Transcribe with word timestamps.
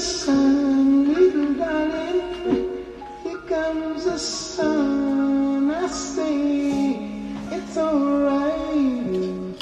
sun, 0.00 1.14
little 1.14 1.54
darling. 1.54 2.22
Here 3.22 3.42
comes 3.48 4.04
the 4.04 4.18
sun. 4.18 5.70
I 5.70 5.86
say 5.88 6.96
it's 7.52 7.76
alright. 7.76 9.54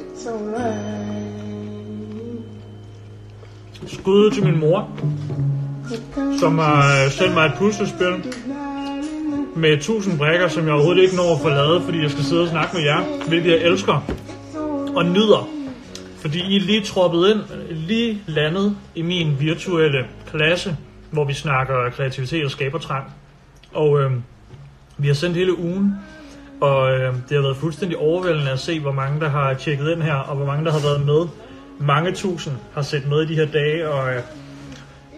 It's 0.00 0.26
alright. 0.26 0.96
Skud 3.86 4.30
til 4.30 4.44
min 4.44 4.60
mor, 4.60 4.88
som 6.38 6.58
øh, 6.58 6.64
har 6.64 7.08
sendt 7.08 7.34
mig 7.34 7.46
et 7.46 7.52
puslespil 7.58 8.34
med 9.56 9.72
1000 9.72 10.18
brækker, 10.18 10.48
som 10.48 10.64
jeg 10.64 10.72
overhovedet 10.72 11.02
ikke 11.02 11.16
når 11.16 11.34
at 11.34 11.40
få 11.40 11.48
lavet, 11.48 11.82
fordi 11.82 12.02
jeg 12.02 12.10
skal 12.10 12.24
sidde 12.24 12.42
og 12.42 12.48
snakke 12.48 12.76
med 12.76 12.82
jer, 12.84 13.26
hvilket 13.28 13.50
jeg 13.50 13.58
elsker 13.58 14.04
og 14.96 15.04
nyder. 15.04 15.55
Fordi 16.26 16.40
I 16.40 16.56
er 16.56 16.60
lige 16.60 16.82
troppet 16.82 17.30
ind, 17.30 17.70
lige 17.70 18.22
landet 18.26 18.76
i 18.94 19.02
min 19.02 19.36
virtuelle 19.40 20.06
klasse, 20.30 20.76
hvor 21.10 21.24
vi 21.24 21.32
snakker 21.32 21.90
kreativitet 21.90 22.44
og 22.44 22.50
skabertrang. 22.50 23.04
Og 23.72 24.00
øh, 24.00 24.12
vi 24.98 25.06
har 25.06 25.14
sendt 25.14 25.36
hele 25.36 25.58
ugen, 25.58 25.94
og 26.60 26.92
øh, 26.92 27.14
det 27.28 27.36
har 27.36 27.40
været 27.40 27.56
fuldstændig 27.56 27.98
overvældende 27.98 28.50
at 28.50 28.58
se, 28.58 28.80
hvor 28.80 28.92
mange 28.92 29.20
der 29.20 29.28
har 29.28 29.54
tjekket 29.54 29.92
ind 29.92 30.02
her, 30.02 30.14
og 30.14 30.36
hvor 30.36 30.46
mange 30.46 30.64
der 30.64 30.72
har 30.72 30.80
været 30.80 31.06
med. 31.06 31.28
Mange 31.80 32.12
tusind 32.12 32.54
har 32.74 32.82
set 32.82 33.08
med 33.08 33.22
i 33.22 33.26
de 33.26 33.34
her 33.34 33.46
dage, 33.46 33.88
og 33.88 34.10
øh, 34.10 34.20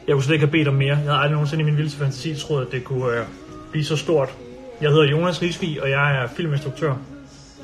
jeg 0.06 0.14
kunne 0.14 0.22
slet 0.22 0.34
ikke 0.34 0.46
have 0.46 0.52
bedt 0.52 0.68
om 0.68 0.74
mere. 0.74 0.88
Jeg 0.88 0.96
havde 0.96 1.12
aldrig 1.12 1.32
nogensinde 1.32 1.62
i 1.62 1.64
min 1.64 1.76
vildeste 1.76 1.98
fantasi 1.98 2.34
troet, 2.34 2.66
at 2.66 2.72
det 2.72 2.84
kunne 2.84 3.18
øh, 3.18 3.24
blive 3.70 3.84
så 3.84 3.96
stort. 3.96 4.28
Jeg 4.80 4.90
hedder 4.90 5.04
Jonas 5.04 5.42
Risvig, 5.42 5.82
og 5.82 5.90
jeg 5.90 6.22
er 6.22 6.28
filminstruktør. 6.36 6.94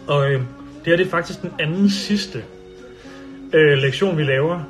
Og 0.06 0.31
øh, 0.31 0.41
det 0.41 0.87
her 0.87 0.97
det 0.97 1.06
er 1.06 1.11
faktisk 1.11 1.42
den 1.42 1.50
anden 1.59 1.91
sidste 1.91 2.42
øh, 3.55 3.78
lektion, 3.78 4.19
vi 4.19 4.24
laver. 4.24 4.60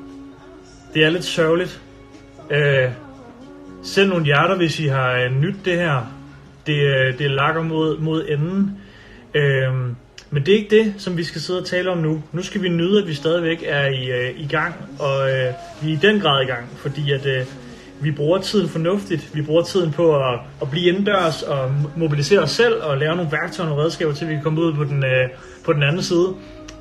Det 0.94 1.04
er 1.04 1.10
lidt 1.10 1.24
sørgeligt. 1.24 1.80
Øh, 2.50 2.88
send 3.82 4.08
nogle 4.08 4.24
hjerter, 4.24 4.56
hvis 4.56 4.80
I 4.80 4.86
har 4.86 5.12
øh, 5.12 5.40
nyt 5.40 5.56
det 5.64 5.74
her. 5.74 6.12
Det, 6.66 6.82
øh, 6.82 7.18
det 7.18 7.30
lakker 7.30 7.62
mod, 7.62 7.98
mod 7.98 8.24
enden. 8.28 8.78
Øh, 9.34 9.72
men 10.30 10.46
det 10.46 10.48
er 10.48 10.58
ikke 10.58 10.76
det, 10.76 10.94
som 10.98 11.16
vi 11.16 11.24
skal 11.24 11.40
sidde 11.40 11.60
og 11.60 11.66
tale 11.66 11.90
om 11.90 11.98
nu. 11.98 12.22
Nu 12.32 12.42
skal 12.42 12.62
vi 12.62 12.68
nyde, 12.68 13.02
at 13.02 13.08
vi 13.08 13.14
stadigvæk 13.14 13.64
er 13.66 13.86
i, 13.86 14.10
øh, 14.10 14.40
i 14.40 14.46
gang, 14.46 14.74
og 14.98 15.30
øh, 15.30 15.52
vi 15.82 15.92
er 15.92 15.96
i 15.96 15.98
den 16.02 16.20
grad 16.20 16.42
i 16.42 16.46
gang, 16.46 16.68
fordi 16.76 17.12
at 17.12 17.26
øh, 17.26 17.46
vi 18.00 18.10
bruger 18.10 18.38
tiden 18.38 18.68
fornuftigt. 18.68 19.34
Vi 19.34 19.42
bruger 19.42 19.62
tiden 19.62 19.92
på 19.92 20.16
at, 20.16 20.40
at 20.62 20.70
blive 20.70 20.88
indendørs 20.88 21.42
og 21.42 21.72
mobilisere 21.96 22.40
os 22.40 22.50
selv 22.50 22.82
og 22.82 22.98
lave 22.98 23.16
nogle 23.16 23.32
værktøjer 23.32 23.70
og 23.70 23.78
redskaber, 23.78 24.12
til 24.14 24.28
vi 24.28 24.34
kan 24.34 24.42
komme 24.42 24.60
ud 24.60 24.74
på 24.74 24.84
den, 24.84 25.04
øh, 25.04 25.28
på 25.64 25.72
den 25.72 25.82
anden 25.82 26.02
side 26.02 26.34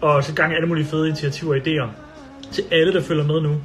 og 0.04 0.24
sætte 0.24 0.42
gang 0.42 0.54
i 0.54 0.56
alle 0.56 0.68
mulige 0.68 0.86
fede 0.86 1.08
initiativer 1.08 1.56
og 1.56 1.62
idéer. 1.62 1.90
Til 2.52 2.64
alle, 2.72 2.94
der 2.94 3.02
følger 3.02 3.24
med 3.24 3.42
nu, 3.42 3.62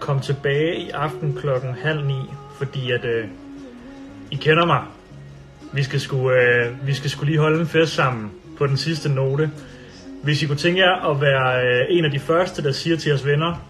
kom 0.00 0.20
tilbage 0.20 0.76
i 0.76 0.90
aften 0.90 1.36
klokken 1.40 1.74
halv 1.82 2.06
ni, 2.06 2.18
fordi 2.58 2.90
at 2.90 3.04
øh, 3.04 3.24
I 4.30 4.34
kender 4.34 4.66
mig. 4.66 4.82
Vi 5.72 5.82
skal, 5.82 6.00
sgu, 6.00 6.30
øh, 6.30 6.86
vi 6.86 6.94
skal 6.94 7.10
sgu 7.10 7.24
lige 7.24 7.38
holde 7.38 7.60
en 7.60 7.66
fest 7.66 7.94
sammen 7.94 8.30
på 8.58 8.66
den 8.66 8.76
sidste 8.76 9.08
note. 9.08 9.50
Hvis 10.22 10.42
I 10.42 10.46
kunne 10.46 10.58
tænke 10.58 10.80
jer 10.80 11.10
at 11.10 11.20
være 11.20 11.66
øh, 11.66 11.86
en 11.90 12.04
af 12.04 12.10
de 12.10 12.18
første, 12.18 12.62
der 12.62 12.72
siger 12.72 12.96
til 12.96 13.08
jeres 13.08 13.26
venner 13.26 13.68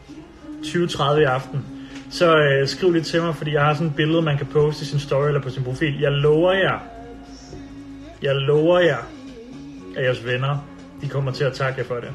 20.30 0.62 1.18
i 1.18 1.24
aften, 1.24 1.66
så 2.10 2.36
øh, 2.36 2.68
skriv 2.68 2.92
lige 2.92 3.02
til 3.02 3.22
mig, 3.22 3.36
fordi 3.36 3.52
jeg 3.52 3.62
har 3.62 3.74
sådan 3.74 3.86
et 3.86 3.94
billede, 3.96 4.22
man 4.22 4.38
kan 4.38 4.46
poste 4.46 4.82
i 4.82 4.86
sin 4.86 5.00
story 5.00 5.26
eller 5.26 5.40
på 5.40 5.50
sin 5.50 5.64
profil. 5.64 6.00
Jeg 6.00 6.12
lover 6.12 6.52
jer, 6.52 6.78
jeg 8.22 8.34
lover 8.34 8.78
jer, 8.78 9.08
at 9.96 10.04
jeres 10.04 10.26
venner, 10.26 10.71
de 11.02 11.08
kommer 11.08 11.32
til 11.32 11.44
at 11.44 11.52
takke 11.52 11.80
jer 11.80 11.86
for 11.86 11.94
det. 11.94 12.08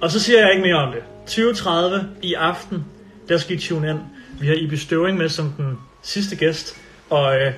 Og 0.00 0.10
så 0.10 0.20
siger 0.20 0.40
jeg 0.40 0.50
ikke 0.50 0.62
mere 0.62 0.76
om 0.76 0.92
det. 0.92 1.02
20.30 1.30 2.04
i 2.22 2.34
aften, 2.34 2.84
der 3.28 3.38
skal 3.38 3.56
I 3.56 3.58
tune 3.58 3.90
ind. 3.90 3.98
Vi 4.40 4.46
har 4.46 4.54
Ibi 4.54 4.76
Støvring 4.76 5.18
med 5.18 5.28
som 5.28 5.52
den 5.56 5.78
sidste 6.02 6.36
gæst, 6.36 6.76
og 7.10 7.36
øh, 7.40 7.52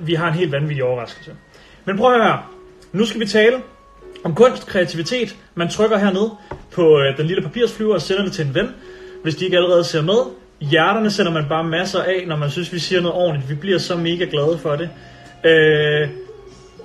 vi 0.00 0.14
har 0.14 0.28
en 0.28 0.34
helt 0.34 0.52
vanvittig 0.52 0.84
overraskelse. 0.84 1.32
Men 1.84 1.96
prøv 1.96 2.14
at 2.14 2.22
høre, 2.22 2.42
nu 2.92 3.06
skal 3.06 3.20
vi 3.20 3.26
tale 3.26 3.56
om 4.24 4.34
kunst, 4.34 4.66
kreativitet. 4.66 5.36
Man 5.54 5.68
trykker 5.68 5.98
hernede 5.98 6.30
på 6.72 7.00
øh, 7.00 7.16
den 7.16 7.26
lille 7.26 7.42
papirsflyver 7.42 7.94
og 7.94 8.02
sender 8.02 8.24
det 8.24 8.32
til 8.32 8.46
en 8.46 8.54
ven, 8.54 8.68
hvis 9.22 9.36
de 9.36 9.44
ikke 9.44 9.56
allerede 9.56 9.84
ser 9.84 10.02
med. 10.02 10.18
Hjerterne 10.60 11.10
sender 11.10 11.32
man 11.32 11.44
bare 11.48 11.64
masser 11.64 12.02
af, 12.02 12.24
når 12.26 12.36
man 12.36 12.50
synes, 12.50 12.72
vi 12.72 12.78
siger 12.78 13.00
noget 13.00 13.16
ordentligt. 13.16 13.50
Vi 13.50 13.54
bliver 13.54 13.78
så 13.78 13.96
mega 13.96 14.24
glade 14.24 14.58
for 14.58 14.76
det. 14.76 14.90
Øh, 15.44 16.08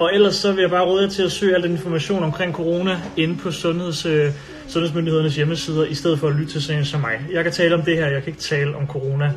og 0.04 0.10
ellers 0.14 0.36
så 0.36 0.52
vil 0.52 0.62
jeg 0.62 0.70
bare 0.70 0.86
råde 0.86 1.04
jer 1.04 1.10
til 1.10 1.24
at 1.24 1.32
søge 1.32 1.56
al 1.56 1.64
den 1.64 1.72
information 1.72 2.24
omkring 2.24 2.54
corona 2.54 3.02
inde 3.18 3.38
på 3.38 3.52
sundheds, 3.52 4.06
øh, 4.06 4.32
sundhedsmyndighedernes 4.68 5.36
hjemmesider, 5.36 5.86
i 5.86 5.94
stedet 5.94 6.20
for 6.20 6.28
at 6.28 6.36
lytte 6.36 6.52
til 6.52 6.62
sådan 6.62 6.86
som 6.86 7.02
mig. 7.02 7.20
Jeg 7.32 7.44
kan 7.44 7.54
tale 7.54 7.76
om 7.76 7.82
det 7.82 7.98
her, 7.98 8.08
jeg 8.08 8.24
kan 8.24 8.30
ikke 8.30 8.42
tale 8.42 8.76
om 8.76 8.88
corona. 8.88 9.34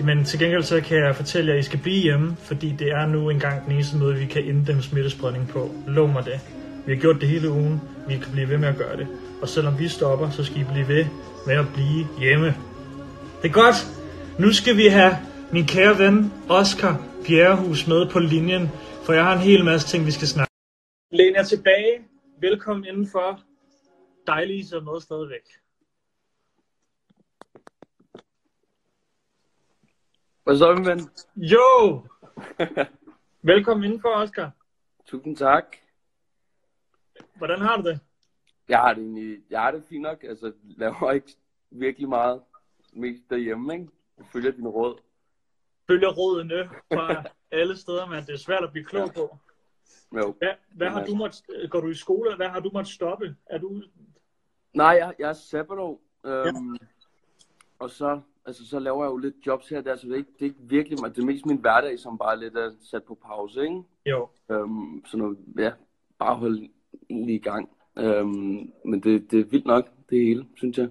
Men 0.00 0.24
til 0.24 0.38
gengæld 0.38 0.62
så 0.62 0.80
kan 0.80 0.98
jeg 0.98 1.16
fortælle 1.16 1.50
jer, 1.50 1.58
at 1.58 1.64
I 1.64 1.66
skal 1.66 1.78
blive 1.78 2.02
hjemme, 2.02 2.36
fordi 2.42 2.74
det 2.78 2.88
er 2.88 3.06
nu 3.06 3.30
engang 3.30 3.64
den 3.64 3.72
eneste 3.72 3.96
måde, 3.96 4.14
vi 4.14 4.26
kan 4.26 4.44
inddæmme 4.44 4.82
smittespredning 4.82 5.48
på. 5.48 5.70
Lov 5.86 6.08
mig 6.08 6.24
det. 6.24 6.40
Vi 6.86 6.92
har 6.94 7.00
gjort 7.00 7.20
det 7.20 7.28
hele 7.28 7.50
ugen. 7.50 7.80
Vi 8.08 8.14
kan 8.14 8.32
blive 8.32 8.48
ved 8.48 8.58
med 8.58 8.68
at 8.68 8.76
gøre 8.76 8.96
det. 8.96 9.06
Og 9.42 9.48
selvom 9.48 9.78
vi 9.78 9.88
stopper, 9.88 10.30
så 10.30 10.44
skal 10.44 10.60
I 10.60 10.64
blive 10.72 10.88
ved 10.88 11.04
med 11.46 11.54
at 11.54 11.64
blive 11.74 12.06
hjemme. 12.18 12.54
Det 13.42 13.48
er 13.48 13.52
godt. 13.52 13.86
Nu 14.38 14.52
skal 14.52 14.76
vi 14.76 14.86
have 14.86 15.16
min 15.52 15.66
kære 15.66 15.98
ven 15.98 16.32
Oscar 16.48 17.00
Bjerrehus 17.26 17.86
med 17.86 18.06
på 18.06 18.18
linjen, 18.18 18.70
for 19.08 19.12
jeg 19.12 19.24
har 19.24 19.32
en 19.32 19.38
hel 19.38 19.64
masse 19.64 19.88
ting, 19.88 20.06
vi 20.06 20.10
skal 20.10 20.28
snakke. 20.28 20.52
Læn 21.10 21.34
jer 21.34 21.42
tilbage. 21.42 22.08
Velkommen 22.40 22.84
indenfor. 22.84 23.42
Dejligt, 24.26 24.72
I 24.72 24.74
er 24.76 24.80
med 24.80 25.00
stadigvæk. 25.00 25.46
Hvad 30.44 30.56
så, 30.56 30.74
min 30.74 30.86
ven? 30.86 31.00
Jo! 31.36 32.02
Velkommen 33.42 33.84
indenfor, 33.84 34.08
Oscar. 34.08 34.50
Tusind 35.06 35.36
tak. 35.36 35.76
Hvordan 37.36 37.60
har 37.60 37.76
du 37.76 37.88
det? 37.88 38.00
Jeg 38.68 38.78
har 38.78 38.94
det 38.94 39.02
egentlig, 39.02 39.38
jeg 39.50 39.60
har 39.60 39.70
det 39.70 39.84
fint 39.88 40.02
nok. 40.02 40.24
Altså, 40.24 40.52
laver 40.62 41.12
ikke 41.12 41.36
virkelig 41.70 42.08
meget. 42.08 42.42
Mest 42.92 43.22
derhjemme, 43.30 43.74
ikke? 43.74 43.88
Jeg 44.18 44.26
følger 44.32 44.50
din 44.50 44.68
råd. 44.68 44.98
Følger 45.86 46.08
rådene 46.08 46.70
fra 46.92 47.24
alle 47.52 47.76
steder, 47.76 48.06
men 48.06 48.22
det 48.26 48.30
er 48.30 48.38
svært 48.38 48.64
at 48.64 48.72
blive 48.72 48.84
klog 48.84 49.12
på. 49.14 49.36
Jo. 50.16 50.34
Hvad, 50.38 50.48
hvad 50.74 50.88
har 50.88 51.04
du 51.04 51.14
måttet, 51.14 51.70
går 51.70 51.80
du 51.80 51.88
i 51.88 51.94
skole, 51.94 52.36
hvad 52.36 52.48
har 52.48 52.60
du 52.60 52.70
måttet 52.72 52.94
stoppe? 52.94 53.36
Er 53.46 53.58
du, 53.58 53.82
Nej, 54.74 54.86
jeg, 54.86 55.14
jeg 55.18 55.28
er 55.28 55.32
sabbatår. 55.32 56.00
Øhm, 56.24 56.74
ja. 56.74 56.86
Og 57.78 57.90
så, 57.90 58.20
altså, 58.46 58.68
så 58.68 58.78
laver 58.78 59.04
jeg 59.04 59.10
jo 59.10 59.16
lidt 59.16 59.34
jobs 59.46 59.68
her 59.68 59.78
og 59.78 59.84
der, 59.84 59.96
så 59.96 60.06
det 60.06 60.12
er 60.12 60.16
ikke, 60.16 60.32
det 60.32 60.42
er 60.42 60.44
ikke 60.44 60.60
virkelig, 60.62 60.98
det 60.98 61.18
er 61.18 61.26
mest 61.26 61.46
min 61.46 61.56
hverdag, 61.60 61.98
som 61.98 62.18
bare 62.18 62.40
lidt 62.40 62.56
er 62.56 62.70
sat 62.80 63.04
på 63.04 63.14
pause, 63.14 63.62
ikke? 63.62 63.82
jo, 64.06 64.28
Øhm, 64.50 65.04
så 65.06 65.16
nu, 65.16 65.36
ja, 65.58 65.72
bare 66.18 66.34
holde 66.34 66.68
egentlig 67.10 67.34
i 67.34 67.38
gang. 67.38 67.70
Øhm, 67.98 68.72
men 68.84 69.00
det, 69.02 69.30
det 69.30 69.40
er 69.40 69.44
vildt 69.44 69.66
nok, 69.66 69.88
det 70.10 70.18
hele, 70.26 70.46
synes 70.56 70.78
jeg. 70.78 70.88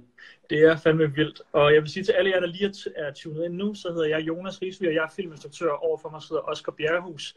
det 0.50 0.62
er 0.62 0.78
fandme 0.78 1.16
vildt. 1.16 1.42
Og 1.52 1.74
jeg 1.74 1.82
vil 1.82 1.90
sige 1.92 2.04
til 2.04 2.12
alle 2.12 2.32
jer, 2.32 2.40
der 2.40 2.48
lige 2.48 2.74
er- 2.96 3.12
tunet 3.14 3.46
ind 3.46 3.54
nu, 3.54 3.74
så 3.74 3.92
hedder 3.92 4.08
jeg 4.08 4.20
Jonas 4.28 4.62
Risby, 4.62 4.88
og 4.88 4.94
jeg 4.94 5.04
er 5.04 5.10
filminstruktør. 5.16 5.70
Overfor 5.72 6.10
mig 6.10 6.22
sidder 6.22 6.42
Oscar 6.42 6.72
Bjerrehus, 6.72 7.36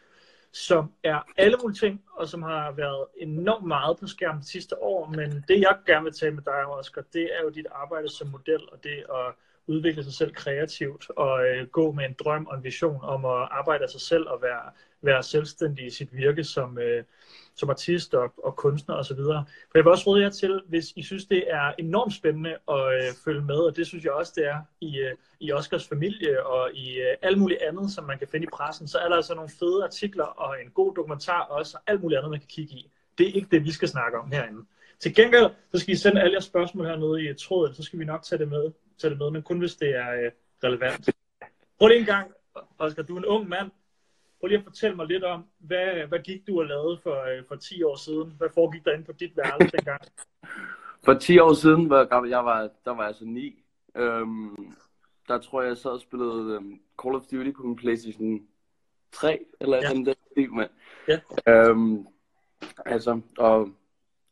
som 0.52 0.92
er 1.04 1.20
alle 1.36 1.56
mulige 1.62 1.78
ting, 1.78 2.02
og 2.16 2.28
som 2.28 2.42
har 2.42 2.72
været 2.72 3.06
enormt 3.16 3.66
meget 3.66 3.98
på 4.00 4.06
skærmen 4.06 4.42
de 4.42 4.48
sidste 4.48 4.82
år. 4.82 5.08
Men 5.10 5.44
det, 5.48 5.60
jeg 5.60 5.76
gerne 5.86 6.04
vil 6.04 6.12
tale 6.12 6.34
med 6.34 6.42
dig 6.42 6.64
om, 6.64 6.78
Oscar, 6.78 7.02
det 7.12 7.22
er 7.22 7.42
jo 7.44 7.48
dit 7.48 7.66
arbejde 7.70 8.08
som 8.08 8.28
model, 8.28 8.60
og 8.72 8.84
det 8.84 8.90
at 8.90 9.34
udvikle 9.66 10.04
sig 10.04 10.12
selv 10.12 10.34
kreativt, 10.34 11.10
og 11.10 11.46
øh, 11.46 11.66
gå 11.66 11.92
med 11.92 12.04
en 12.04 12.16
drøm 12.24 12.46
og 12.46 12.56
en 12.56 12.64
vision 12.64 12.98
om 13.02 13.24
at 13.24 13.48
arbejde 13.50 13.84
af 13.84 13.90
sig 13.90 14.00
selv 14.00 14.28
og 14.28 14.42
være, 14.42 14.70
være 15.02 15.22
selvstændig 15.22 15.86
i 15.86 15.90
sit 15.90 16.16
virke 16.16 16.44
som, 16.44 16.78
øh, 16.78 17.04
som 17.54 17.70
artist 17.70 18.14
og, 18.14 18.32
og 18.44 18.56
kunstner 18.56 18.94
osv. 18.94 19.16
For 19.16 19.74
jeg 19.74 19.84
vil 19.84 19.90
også 19.90 20.06
råde 20.06 20.22
jer 20.22 20.30
til, 20.30 20.62
hvis 20.68 20.92
I 20.96 21.02
synes, 21.02 21.24
det 21.24 21.44
er 21.52 21.72
enormt 21.78 22.14
spændende 22.14 22.56
at 22.68 22.94
øh, 22.94 23.14
følge 23.24 23.42
med, 23.42 23.58
og 23.58 23.76
det 23.76 23.86
synes 23.86 24.04
jeg 24.04 24.12
også, 24.12 24.32
det 24.36 24.46
er 24.46 24.60
i, 24.80 24.98
øh, 24.98 25.16
i 25.40 25.52
Oscars 25.52 25.88
familie 25.88 26.46
og 26.46 26.72
i 26.74 27.00
øh, 27.00 27.16
alt 27.22 27.38
muligt 27.38 27.60
andet, 27.62 27.90
som 27.90 28.04
man 28.04 28.18
kan 28.18 28.28
finde 28.28 28.46
i 28.46 28.50
pressen, 28.52 28.88
så 28.88 28.98
er 28.98 29.08
der 29.08 29.16
altså 29.16 29.34
nogle 29.34 29.50
fede 29.58 29.84
artikler 29.84 30.24
og 30.24 30.56
en 30.64 30.70
god 30.70 30.94
dokumentar 30.94 31.40
også, 31.40 31.76
og 31.76 31.82
alt 31.86 32.02
muligt 32.02 32.18
andet, 32.18 32.30
man 32.30 32.40
kan 32.40 32.48
kigge 32.48 32.74
i. 32.74 32.90
Det 33.18 33.28
er 33.28 33.32
ikke 33.32 33.48
det, 33.50 33.64
vi 33.64 33.72
skal 33.72 33.88
snakke 33.88 34.18
om 34.18 34.30
herinde. 34.32 34.64
Til 35.00 35.14
gengæld, 35.14 35.50
så 35.74 35.80
skal 35.80 35.94
I 35.94 35.96
sende 35.96 36.20
alle 36.20 36.32
jeres 36.32 36.44
spørgsmål 36.44 36.86
hernede 36.86 37.30
i 37.30 37.34
tråden, 37.34 37.74
så 37.74 37.82
skal 37.82 37.98
vi 37.98 38.04
nok 38.04 38.22
tage 38.22 38.38
det 38.38 38.48
med, 38.48 38.72
tage 38.98 39.10
det 39.10 39.18
med 39.18 39.30
men 39.30 39.42
kun 39.42 39.58
hvis 39.58 39.74
det 39.76 39.88
er 39.96 40.10
øh, 40.24 40.30
relevant. 40.64 41.10
Prøv 41.78 41.88
lige 41.88 42.00
en 42.00 42.06
gang, 42.06 42.32
Oscar, 42.78 43.02
du 43.02 43.14
er 43.14 43.18
en 43.18 43.24
ung 43.26 43.48
mand. 43.48 43.70
Prøv 44.40 44.48
lige 44.48 44.58
at 44.58 44.64
fortælle 44.64 44.96
mig 44.96 45.06
lidt 45.06 45.24
om, 45.24 45.44
hvad, 45.58 46.06
hvad 46.08 46.18
gik 46.18 46.46
du 46.46 46.60
og 46.60 46.66
lavede 46.66 46.98
for, 47.02 47.22
øh, 47.38 47.44
for 47.48 47.56
10 47.56 47.82
år 47.82 47.96
siden? 47.96 48.34
Hvad 48.38 48.48
foregik 48.54 48.84
der 48.84 48.92
inde 48.92 49.04
på 49.04 49.12
dit 49.12 49.36
værelse 49.36 49.76
dengang? 49.76 50.00
For 51.04 51.14
10 51.14 51.38
år 51.38 51.52
siden, 51.52 51.84
hvor 51.84 52.04
gammel 52.04 52.30
jeg 52.30 52.44
var, 52.44 52.68
der 52.84 52.90
var 52.94 53.06
jeg 53.06 53.14
så 53.14 53.24
9. 53.24 53.62
Øhm, 53.96 54.74
der 55.28 55.38
tror 55.38 55.60
jeg, 55.62 55.68
jeg 55.68 55.76
sad 55.76 55.90
og 55.90 56.00
spillede 56.00 56.54
øhm, 56.54 56.80
Call 57.02 57.14
of 57.14 57.22
Duty 57.22 57.50
på 57.56 57.62
min 57.62 57.76
Playstation 57.76 58.46
3, 59.12 59.44
eller 59.60 59.76
Ja. 59.76 59.88
den 59.88 60.06
der 60.06 60.14
stil 60.32 60.52
med. 60.52 60.66
Ja. 61.08 61.20
Øhm, 61.52 62.06
altså, 62.86 63.20
og 63.38 63.70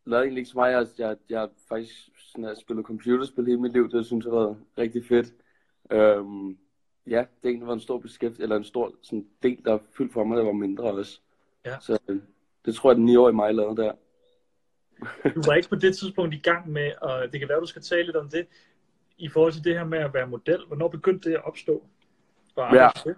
lavede 0.09 0.25
egentlig 0.25 0.41
ikke 0.41 0.51
så 0.51 0.59
meget. 0.59 0.73
Jeg, 0.99 1.09
jeg, 1.09 1.17
jeg 1.29 1.49
faktisk 1.69 2.09
sådan, 2.17 2.45
jeg 2.45 2.57
spillet 2.57 2.87
computerspil 2.87 3.47
hele 3.47 3.61
mit 3.61 3.73
liv. 3.73 3.91
Det 3.91 4.07
synes 4.07 4.25
jeg 4.25 4.33
har 4.33 4.39
været 4.39 4.57
rigtig 4.79 5.05
fedt. 5.05 5.35
Øhm, 5.91 6.59
ja, 7.07 7.25
det 7.43 7.49
egentlig 7.49 7.67
været 7.67 7.77
en 7.77 7.81
stor 7.81 7.99
beskæft, 7.99 8.41
eller 8.41 8.57
en 8.57 8.65
stor 8.65 8.93
sådan, 9.03 9.27
del, 9.43 9.65
der 9.65 9.75
er 9.75 9.79
fyldt 9.99 10.13
for 10.13 10.25
mig, 10.25 10.39
der 10.39 10.45
var 10.45 10.53
mindre 10.53 10.85
også. 10.85 11.21
Ja. 11.67 11.77
Så 11.81 11.99
øh, 12.09 12.21
det 12.65 12.75
tror 12.75 12.91
jeg, 12.91 12.97
den 12.97 13.09
9-årige 13.09 13.37
mig 13.37 13.55
lavede 13.55 13.77
der. 13.83 13.93
Du 15.35 15.43
var 15.47 15.55
ikke 15.55 15.69
på 15.69 15.77
det 15.77 15.97
tidspunkt 15.97 16.35
i 16.35 16.39
gang 16.39 16.71
med, 16.71 16.93
og 17.03 17.33
det 17.33 17.41
kan 17.41 17.49
være, 17.49 17.61
du 17.61 17.67
skal 17.67 17.83
tale 17.83 18.03
lidt 18.03 18.17
om 18.17 18.29
det, 18.29 18.47
i 19.19 19.29
forhold 19.29 19.53
til 19.53 19.65
det 19.65 19.75
her 19.75 19.85
med 19.85 19.99
at 19.99 20.15
være 20.15 20.27
model. 20.27 20.67
Hvornår 20.67 20.89
begyndte 20.89 21.29
det 21.31 21.35
at 21.37 21.45
opstå? 21.45 21.85
Og 22.57 22.75
Ja. 22.75 22.89
det? 23.05 23.17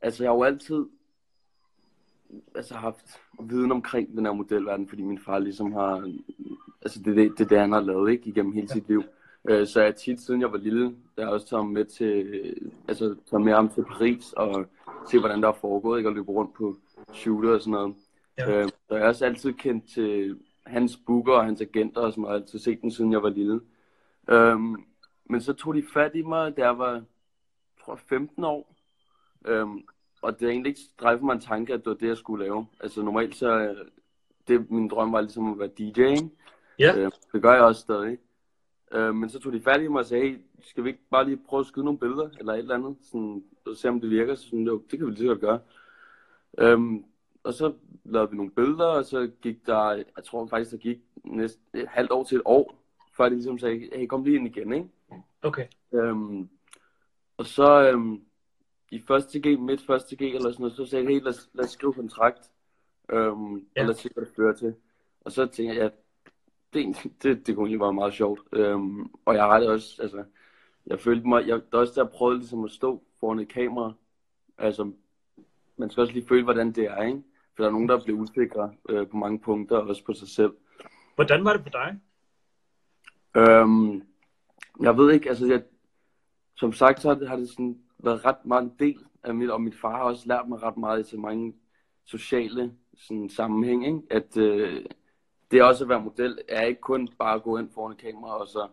Altså, 0.00 0.22
jeg 0.22 0.30
har 0.30 0.36
jo 0.36 0.42
altid 0.42 0.84
altså, 2.54 2.74
haft 2.74 3.20
viden 3.42 3.72
omkring 3.72 4.16
den 4.16 4.24
her 4.26 4.32
modelverden, 4.32 4.88
fordi 4.88 5.02
min 5.02 5.18
far 5.18 5.38
ligesom 5.38 5.72
har... 5.72 6.12
Altså, 6.82 7.02
det 7.02 7.10
er 7.10 7.14
det, 7.14 7.38
det, 7.38 7.50
det, 7.50 7.58
han 7.58 7.72
har 7.72 7.80
lavet, 7.80 8.10
ikke? 8.10 8.28
Igennem 8.28 8.52
hele 8.52 8.68
sit 8.68 8.88
liv. 8.88 9.02
Øh, 9.48 9.66
Så 9.66 9.82
jeg 9.82 9.96
tit, 9.96 10.20
siden 10.20 10.40
jeg 10.40 10.52
var 10.52 10.58
lille, 10.58 10.96
der 11.16 11.24
har 11.24 11.32
også 11.32 11.46
taget 11.46 11.66
med 11.66 11.84
til... 11.84 12.54
Altså, 12.88 13.16
taget 13.30 13.44
med 13.44 13.52
ham 13.52 13.68
til 13.68 13.84
Paris 13.84 14.32
og 14.32 14.66
se, 15.10 15.18
hvordan 15.18 15.42
der 15.42 15.48
er 15.48 15.52
foregået, 15.60 15.98
ikke? 15.98 16.08
Og 16.10 16.14
løbe 16.14 16.30
rundt 16.32 16.54
på 16.54 16.76
shooter 17.14 17.50
og 17.54 17.60
sådan 17.60 17.70
noget. 17.72 17.94
Ja. 18.38 18.62
Øh, 18.62 18.68
Så 18.88 18.94
jeg 18.94 19.00
har 19.00 19.08
også 19.08 19.24
altid 19.24 19.52
kendt 19.52 19.88
til 19.88 20.38
hans 20.66 20.96
booker 21.06 21.32
og 21.32 21.44
hans 21.44 21.60
agenter 21.60 22.00
og 22.00 22.12
sådan 22.12 22.22
noget. 22.22 22.32
Jeg 22.32 22.38
har 22.38 22.42
altid 22.42 22.58
set 22.58 22.80
den, 22.82 22.90
siden 22.90 23.12
jeg 23.12 23.22
var 23.22 23.28
lille. 23.28 23.60
Øhm, 24.30 24.76
men 25.24 25.40
så 25.40 25.52
tog 25.52 25.74
de 25.74 25.82
fat 25.92 26.10
i 26.14 26.22
mig, 26.22 26.56
da 26.56 26.62
jeg 26.62 26.78
var, 26.78 27.02
tror, 27.84 27.96
15 27.96 28.44
år. 28.44 28.74
Øhm, 29.46 29.82
og 30.22 30.40
det 30.40 30.46
er 30.46 30.50
egentlig 30.50 30.70
ikke 30.70 30.80
drevet 31.00 31.22
mig 31.22 31.32
en 31.32 31.40
tanke, 31.40 31.74
at 31.74 31.80
det 31.80 31.86
var 31.86 31.96
det, 31.96 32.08
jeg 32.08 32.16
skulle 32.16 32.44
lave. 32.44 32.66
Altså 32.80 33.02
normalt 33.02 33.36
så, 33.36 33.58
øh, 33.58 33.76
det 34.48 34.70
min 34.70 34.88
drøm 34.88 35.12
var 35.12 35.20
ligesom 35.20 35.52
at 35.52 35.58
være 35.58 35.68
DJ, 35.78 36.00
ikke? 36.00 36.30
Ja. 36.78 36.96
Øh, 36.96 37.10
det 37.32 37.42
gør 37.42 37.52
jeg 37.52 37.62
også 37.62 37.80
stadig. 37.80 38.18
Øh, 38.92 39.14
men 39.14 39.30
så 39.30 39.38
tog 39.38 39.52
de 39.52 39.60
fat 39.60 39.82
i 39.82 39.88
mig 39.88 40.00
og 40.00 40.06
sagde, 40.06 40.24
hey, 40.28 40.38
skal 40.62 40.84
vi 40.84 40.88
ikke 40.88 41.02
bare 41.10 41.24
lige 41.24 41.40
prøve 41.48 41.60
at 41.60 41.66
skyde 41.66 41.84
nogle 41.84 41.98
billeder, 41.98 42.28
eller 42.38 42.52
et 42.52 42.58
eller 42.58 42.74
andet, 42.74 42.96
sådan, 43.02 43.44
og 43.66 43.76
se 43.76 43.88
om 43.88 44.00
det 44.00 44.10
virker, 44.10 44.34
så 44.34 44.44
sådan, 44.44 44.66
det 44.66 44.98
kan 44.98 45.06
vi 45.06 45.10
lige 45.10 45.18
så 45.18 45.26
godt 45.26 45.40
gøre. 45.40 45.58
Øhm, 46.58 47.04
og 47.44 47.54
så 47.54 47.72
lavede 48.04 48.30
vi 48.30 48.36
nogle 48.36 48.50
billeder, 48.50 48.86
og 48.86 49.04
så 49.04 49.30
gik 49.42 49.66
der, 49.66 49.90
jeg 49.92 50.24
tror 50.24 50.46
faktisk, 50.46 50.70
der 50.70 50.76
gik 50.76 50.98
næsten 51.24 51.62
et 51.74 51.88
halvt 51.88 52.10
år 52.10 52.24
til 52.24 52.36
et 52.36 52.42
år, 52.44 52.74
før 53.16 53.28
de 53.28 53.34
ligesom 53.34 53.58
sagde, 53.58 53.88
hey, 53.94 54.06
kom 54.06 54.24
lige 54.24 54.36
ind 54.36 54.46
igen, 54.46 54.72
ikke? 54.72 54.88
Okay. 55.42 55.66
Øhm, 55.92 56.48
og 57.36 57.46
så 57.46 57.90
øhm, 57.90 58.22
i 58.90 59.02
første 59.08 59.40
G, 59.40 59.58
midt 59.60 59.86
første 59.86 60.16
G 60.16 60.22
eller 60.22 60.40
sådan 60.52 60.56
noget, 60.62 60.76
så 60.76 60.86
sagde 60.86 61.04
jeg, 61.04 61.12
hey, 61.14 61.20
lad, 61.22 61.32
lad 61.52 61.64
os 61.64 61.70
skrive 61.70 61.92
kontrakt. 61.92 62.50
Øhm, 63.12 63.54
Ja. 63.56 63.80
Og 63.80 63.86
lad 63.86 63.90
os 63.90 63.96
se, 63.96 64.10
hvad 64.14 64.24
det 64.24 64.32
fører 64.36 64.54
til. 64.54 64.74
Og 65.20 65.32
så 65.32 65.46
tænkte 65.46 65.76
jeg, 65.76 65.82
ja, 65.82 65.88
det, 66.80 66.96
det, 67.22 67.46
det 67.46 67.54
kunne 67.54 67.64
egentlig 67.66 67.80
være 67.80 67.92
meget 67.92 68.14
sjovt. 68.14 68.40
Øhm, 68.52 69.10
og 69.24 69.34
jeg 69.34 69.44
har 69.44 69.60
det 69.60 69.68
også, 69.68 70.02
altså, 70.02 70.24
jeg 70.86 71.00
følte 71.00 71.28
mig, 71.28 71.48
jeg, 71.48 71.56
det 71.56 71.74
er 71.74 71.78
også 71.78 71.92
der, 71.96 72.02
jeg 72.02 72.10
prøvede 72.12 72.38
ligesom 72.38 72.64
at 72.64 72.70
stå 72.70 73.02
foran 73.20 73.38
et 73.38 73.48
kamera. 73.48 73.92
Altså, 74.58 74.92
man 75.76 75.90
skal 75.90 76.00
også 76.00 76.12
lige 76.12 76.26
føle, 76.26 76.44
hvordan 76.44 76.72
det 76.72 76.84
er, 76.84 77.02
ikke? 77.02 77.22
For 77.56 77.62
der 77.62 77.68
er 77.68 77.72
nogen, 77.72 77.88
der 77.88 78.04
bliver 78.04 78.18
usikre 78.18 78.72
øh, 78.88 79.08
på 79.08 79.16
mange 79.16 79.38
punkter, 79.40 79.76
også 79.76 80.04
på 80.04 80.12
sig 80.12 80.28
selv. 80.28 80.52
Hvordan 81.14 81.44
var 81.44 81.52
det 81.52 81.62
for 81.62 81.70
dig? 81.70 82.00
Øhm, 83.36 84.02
jeg 84.80 84.96
ved 84.96 85.12
ikke, 85.12 85.28
altså 85.28 85.46
jeg, 85.46 85.62
som 86.56 86.72
sagt, 86.72 87.00
så 87.00 87.08
har 87.08 87.14
det, 87.14 87.28
har 87.28 87.36
det 87.36 87.48
sådan 87.48 87.78
været 88.04 88.24
ret 88.24 88.46
meget 88.46 88.62
en 88.62 88.72
del 88.78 88.98
af 89.22 89.34
mit, 89.34 89.50
og 89.50 89.60
mit 89.62 89.74
far 89.74 89.96
har 89.96 90.04
også 90.04 90.28
lært 90.28 90.48
mig 90.48 90.62
ret 90.62 90.76
meget 90.76 91.06
til 91.06 91.18
mange 91.18 91.54
sociale 92.04 92.72
sådan, 92.96 93.28
sammenhæng, 93.28 93.86
ikke? 93.86 94.00
at 94.10 94.36
øh, 94.36 94.84
det 95.50 95.62
også 95.62 95.84
at 95.84 95.88
være 95.88 96.00
model 96.00 96.38
er 96.48 96.62
ikke 96.62 96.80
kun 96.80 97.08
bare 97.18 97.34
at 97.34 97.42
gå 97.42 97.58
ind 97.58 97.70
foran 97.74 97.92
et 97.92 97.98
kamera 97.98 98.40
og 98.40 98.48
så 98.48 98.68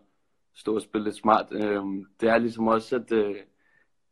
stå 0.54 0.74
og 0.74 0.82
spille 0.82 1.04
lidt 1.04 1.16
smart. 1.16 1.46
Øh, 1.52 1.84
det 2.20 2.28
er 2.28 2.38
ligesom 2.38 2.66
også, 2.66 2.96
at, 2.96 3.12
øh, 3.12 3.36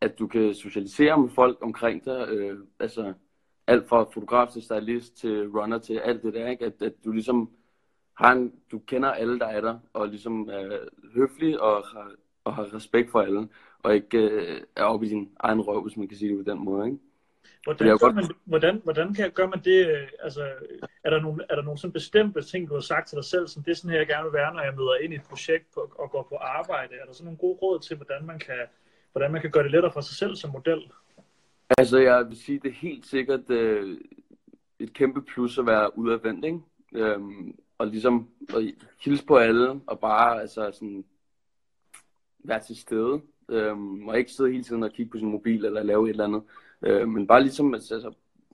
at 0.01 0.19
du 0.19 0.27
kan 0.27 0.55
socialisere 0.55 1.21
med 1.21 1.29
folk 1.29 1.59
omkring 1.61 2.05
dig, 2.05 2.29
øh, 2.29 2.59
altså 2.81 3.15
alt 3.67 3.89
fra 3.89 4.03
fotograf 4.03 4.49
til 4.49 4.63
stylist 4.63 5.17
til 5.17 5.49
runner 5.49 5.79
til 5.79 5.99
alt 5.99 6.23
det 6.23 6.35
der, 6.35 6.49
ikke? 6.49 6.65
At, 6.65 6.83
at 6.83 7.05
du 7.05 7.13
ligesom 7.13 7.51
har 8.17 8.33
en, 8.33 8.53
du 8.73 8.79
kender 8.79 9.11
alle, 9.11 9.39
der 9.39 9.47
er 9.47 9.61
der, 9.61 9.79
og 9.93 10.09
ligesom 10.09 10.49
er 10.49 10.79
høflig 11.15 11.61
og 11.61 11.87
har, 11.87 12.11
og 12.45 12.55
har 12.55 12.75
respekt 12.75 13.11
for 13.11 13.21
alle, 13.21 13.49
og 13.83 13.95
ikke 13.95 14.19
øh, 14.19 14.61
er 14.77 14.83
oppe 14.83 15.07
i 15.07 15.09
din 15.09 15.31
egen 15.41 15.61
røv, 15.61 15.83
hvis 15.83 15.97
man 15.97 16.09
kan 16.09 16.17
sige 16.17 16.37
det 16.37 16.45
på 16.45 16.51
den 16.51 16.65
måde, 16.65 16.87
ikke? 16.87 16.99
Hvordan, 17.65 17.89
gør 17.89 17.97
godt. 17.97 18.15
man, 18.15 18.25
hvordan, 18.45 18.81
hvordan 18.85 19.15
kan, 19.15 19.31
gør 19.31 19.47
man 19.47 19.61
det? 19.65 19.87
øh, 19.87 20.09
Altså, 20.23 20.49
er 21.05 21.11
der 21.11 21.21
nogle, 21.21 21.45
er 21.51 21.55
der 21.55 21.63
nogle 21.63 21.79
sådan 21.79 21.93
bestemte 21.93 22.43
ting, 22.43 22.69
du 22.69 22.75
har 22.75 22.81
sagt 22.81 23.09
til 23.09 23.17
dig 23.17 23.25
selv, 23.25 23.49
som 23.49 23.63
det 23.63 23.71
er 23.71 23.75
sådan 23.75 23.91
her, 23.91 23.99
jeg 23.99 24.07
gerne 24.07 24.25
vil 24.25 24.33
være, 24.33 24.55
når 24.55 24.63
jeg 24.63 24.75
møder 24.77 24.97
ind 24.97 25.13
i 25.13 25.17
et 25.17 25.23
projekt 25.23 25.75
på, 25.75 25.93
og 25.99 26.11
går 26.11 26.27
på 26.29 26.37
arbejde? 26.37 26.95
Er 26.95 27.05
der 27.05 27.13
sådan 27.13 27.25
nogle 27.25 27.39
gode 27.39 27.59
råd 27.63 27.81
til, 27.81 27.97
hvordan 27.97 28.27
man 28.27 28.39
kan, 28.39 28.67
hvordan 29.13 29.33
man 29.33 29.41
kan 29.41 29.51
gøre 29.51 29.63
det 29.63 29.73
lettere 29.73 29.93
for 29.93 30.01
sig 30.01 30.17
selv 30.17 30.37
som 30.37 30.51
model? 30.51 30.93
Altså, 31.79 31.99
jeg 31.99 32.29
vil 32.29 32.37
sige, 32.37 32.61
det 32.61 32.69
er 32.69 32.75
helt 32.75 33.07
sikkert 33.07 33.51
øh, 33.51 33.99
et 34.79 34.93
kæmpe 34.93 35.23
plus 35.23 35.59
at 35.59 35.67
være 35.67 35.99
udadvendt, 35.99 36.45
ikke? 36.45 36.61
Øhm, 36.95 37.59
og 37.79 37.87
ligesom 37.87 38.29
at 38.49 38.75
hilse 39.05 39.27
på 39.27 39.37
alle, 39.37 39.81
og 39.87 40.01
bare 40.01 40.41
altså, 40.41 40.71
sådan, 40.73 41.05
være 42.39 42.61
til 42.61 42.77
stede. 42.77 43.21
Øhm, 43.49 44.09
og 44.09 44.19
ikke 44.19 44.33
sidde 44.33 44.51
hele 44.51 44.65
tiden 44.65 44.83
og 44.83 44.93
kigge 44.93 45.11
på 45.11 45.19
sin 45.19 45.31
mobil, 45.31 45.65
eller 45.65 45.83
lave 45.83 46.05
et 46.05 46.11
eller 46.11 46.25
andet. 46.25 46.43
Øh, 46.83 47.09
men 47.09 47.27
bare 47.27 47.43
ligesom, 47.43 47.75
altså, 47.75 47.95
altså, 47.95 48.13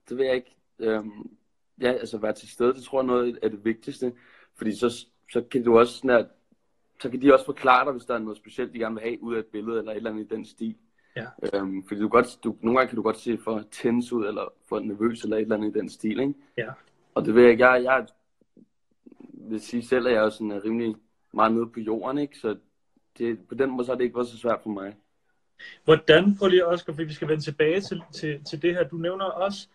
det 0.08 0.18
ved 0.18 0.24
jeg 0.24 0.34
ikke, 0.34 0.56
øhm, 0.78 1.30
ja, 1.80 1.92
altså 1.92 2.18
være 2.18 2.32
til 2.32 2.48
stede, 2.48 2.74
det 2.74 2.82
tror 2.82 2.98
jeg 2.98 3.02
er 3.02 3.06
noget 3.06 3.38
af 3.42 3.50
det 3.50 3.64
vigtigste. 3.64 4.12
Fordi 4.54 4.76
så, 4.76 5.06
så 5.32 5.44
kan 5.50 5.64
du 5.64 5.78
også 5.78 5.98
sådan 5.98 6.26
så 7.02 7.10
kan 7.10 7.22
de 7.22 7.32
også 7.32 7.44
forklare 7.44 7.84
dig, 7.84 7.92
hvis 7.92 8.04
der 8.04 8.14
er 8.14 8.18
noget 8.18 8.36
specielt, 8.36 8.72
de 8.72 8.78
gerne 8.78 8.94
vil 8.94 9.02
have 9.02 9.22
ud 9.22 9.34
af 9.34 9.38
et 9.38 9.46
billede, 9.46 9.78
eller 9.78 9.92
et 9.92 9.96
eller 9.96 10.10
andet 10.10 10.24
i 10.24 10.34
den 10.34 10.44
stil. 10.44 10.76
Ja. 11.16 11.26
Øhm, 11.54 11.84
fordi 11.84 12.00
du 12.00 12.08
godt, 12.08 12.38
du, 12.44 12.56
nogle 12.60 12.78
gange 12.78 12.88
kan 12.88 12.96
du 12.96 13.02
godt 13.02 13.18
se 13.18 13.38
for 13.38 13.62
tense 13.70 14.14
ud, 14.14 14.26
eller 14.26 14.52
for 14.68 14.80
nervøs, 14.80 15.22
eller 15.22 15.36
et 15.36 15.42
eller 15.42 15.56
andet 15.56 15.76
i 15.76 15.78
den 15.78 15.88
stil, 15.88 16.20
ikke? 16.20 16.34
Ja. 16.58 16.70
Og 17.14 17.24
det 17.24 17.34
ved 17.34 17.42
jeg 17.42 17.58
jeg, 17.58 17.82
jeg 17.82 18.06
vil 19.32 19.60
sige 19.60 19.82
selv, 19.82 20.06
at 20.06 20.12
jeg 20.12 20.24
er 20.24 20.30
sådan 20.30 20.50
er 20.50 20.64
rimelig 20.64 20.94
meget 21.32 21.52
nede 21.52 21.66
på 21.66 21.80
jorden, 21.80 22.18
ikke? 22.18 22.38
Så 22.38 22.56
det, 23.18 23.38
på 23.48 23.54
den 23.54 23.70
måde 23.70 23.84
så 23.86 23.92
har 23.92 23.96
det 23.96 24.04
ikke 24.04 24.16
været 24.16 24.28
så 24.28 24.38
svært 24.38 24.60
for 24.62 24.70
mig. 24.70 24.96
Hvordan, 25.84 26.36
prøv 26.38 26.48
lige 26.48 26.66
Oscar, 26.66 26.92
fordi 26.92 27.04
vi 27.04 27.12
skal 27.12 27.28
vende 27.28 27.42
tilbage 27.42 27.80
til, 27.80 28.02
til, 28.12 28.44
til 28.44 28.62
det 28.62 28.74
her. 28.74 28.84
Du 28.88 28.96
nævner 28.96 29.24
også, 29.24 29.68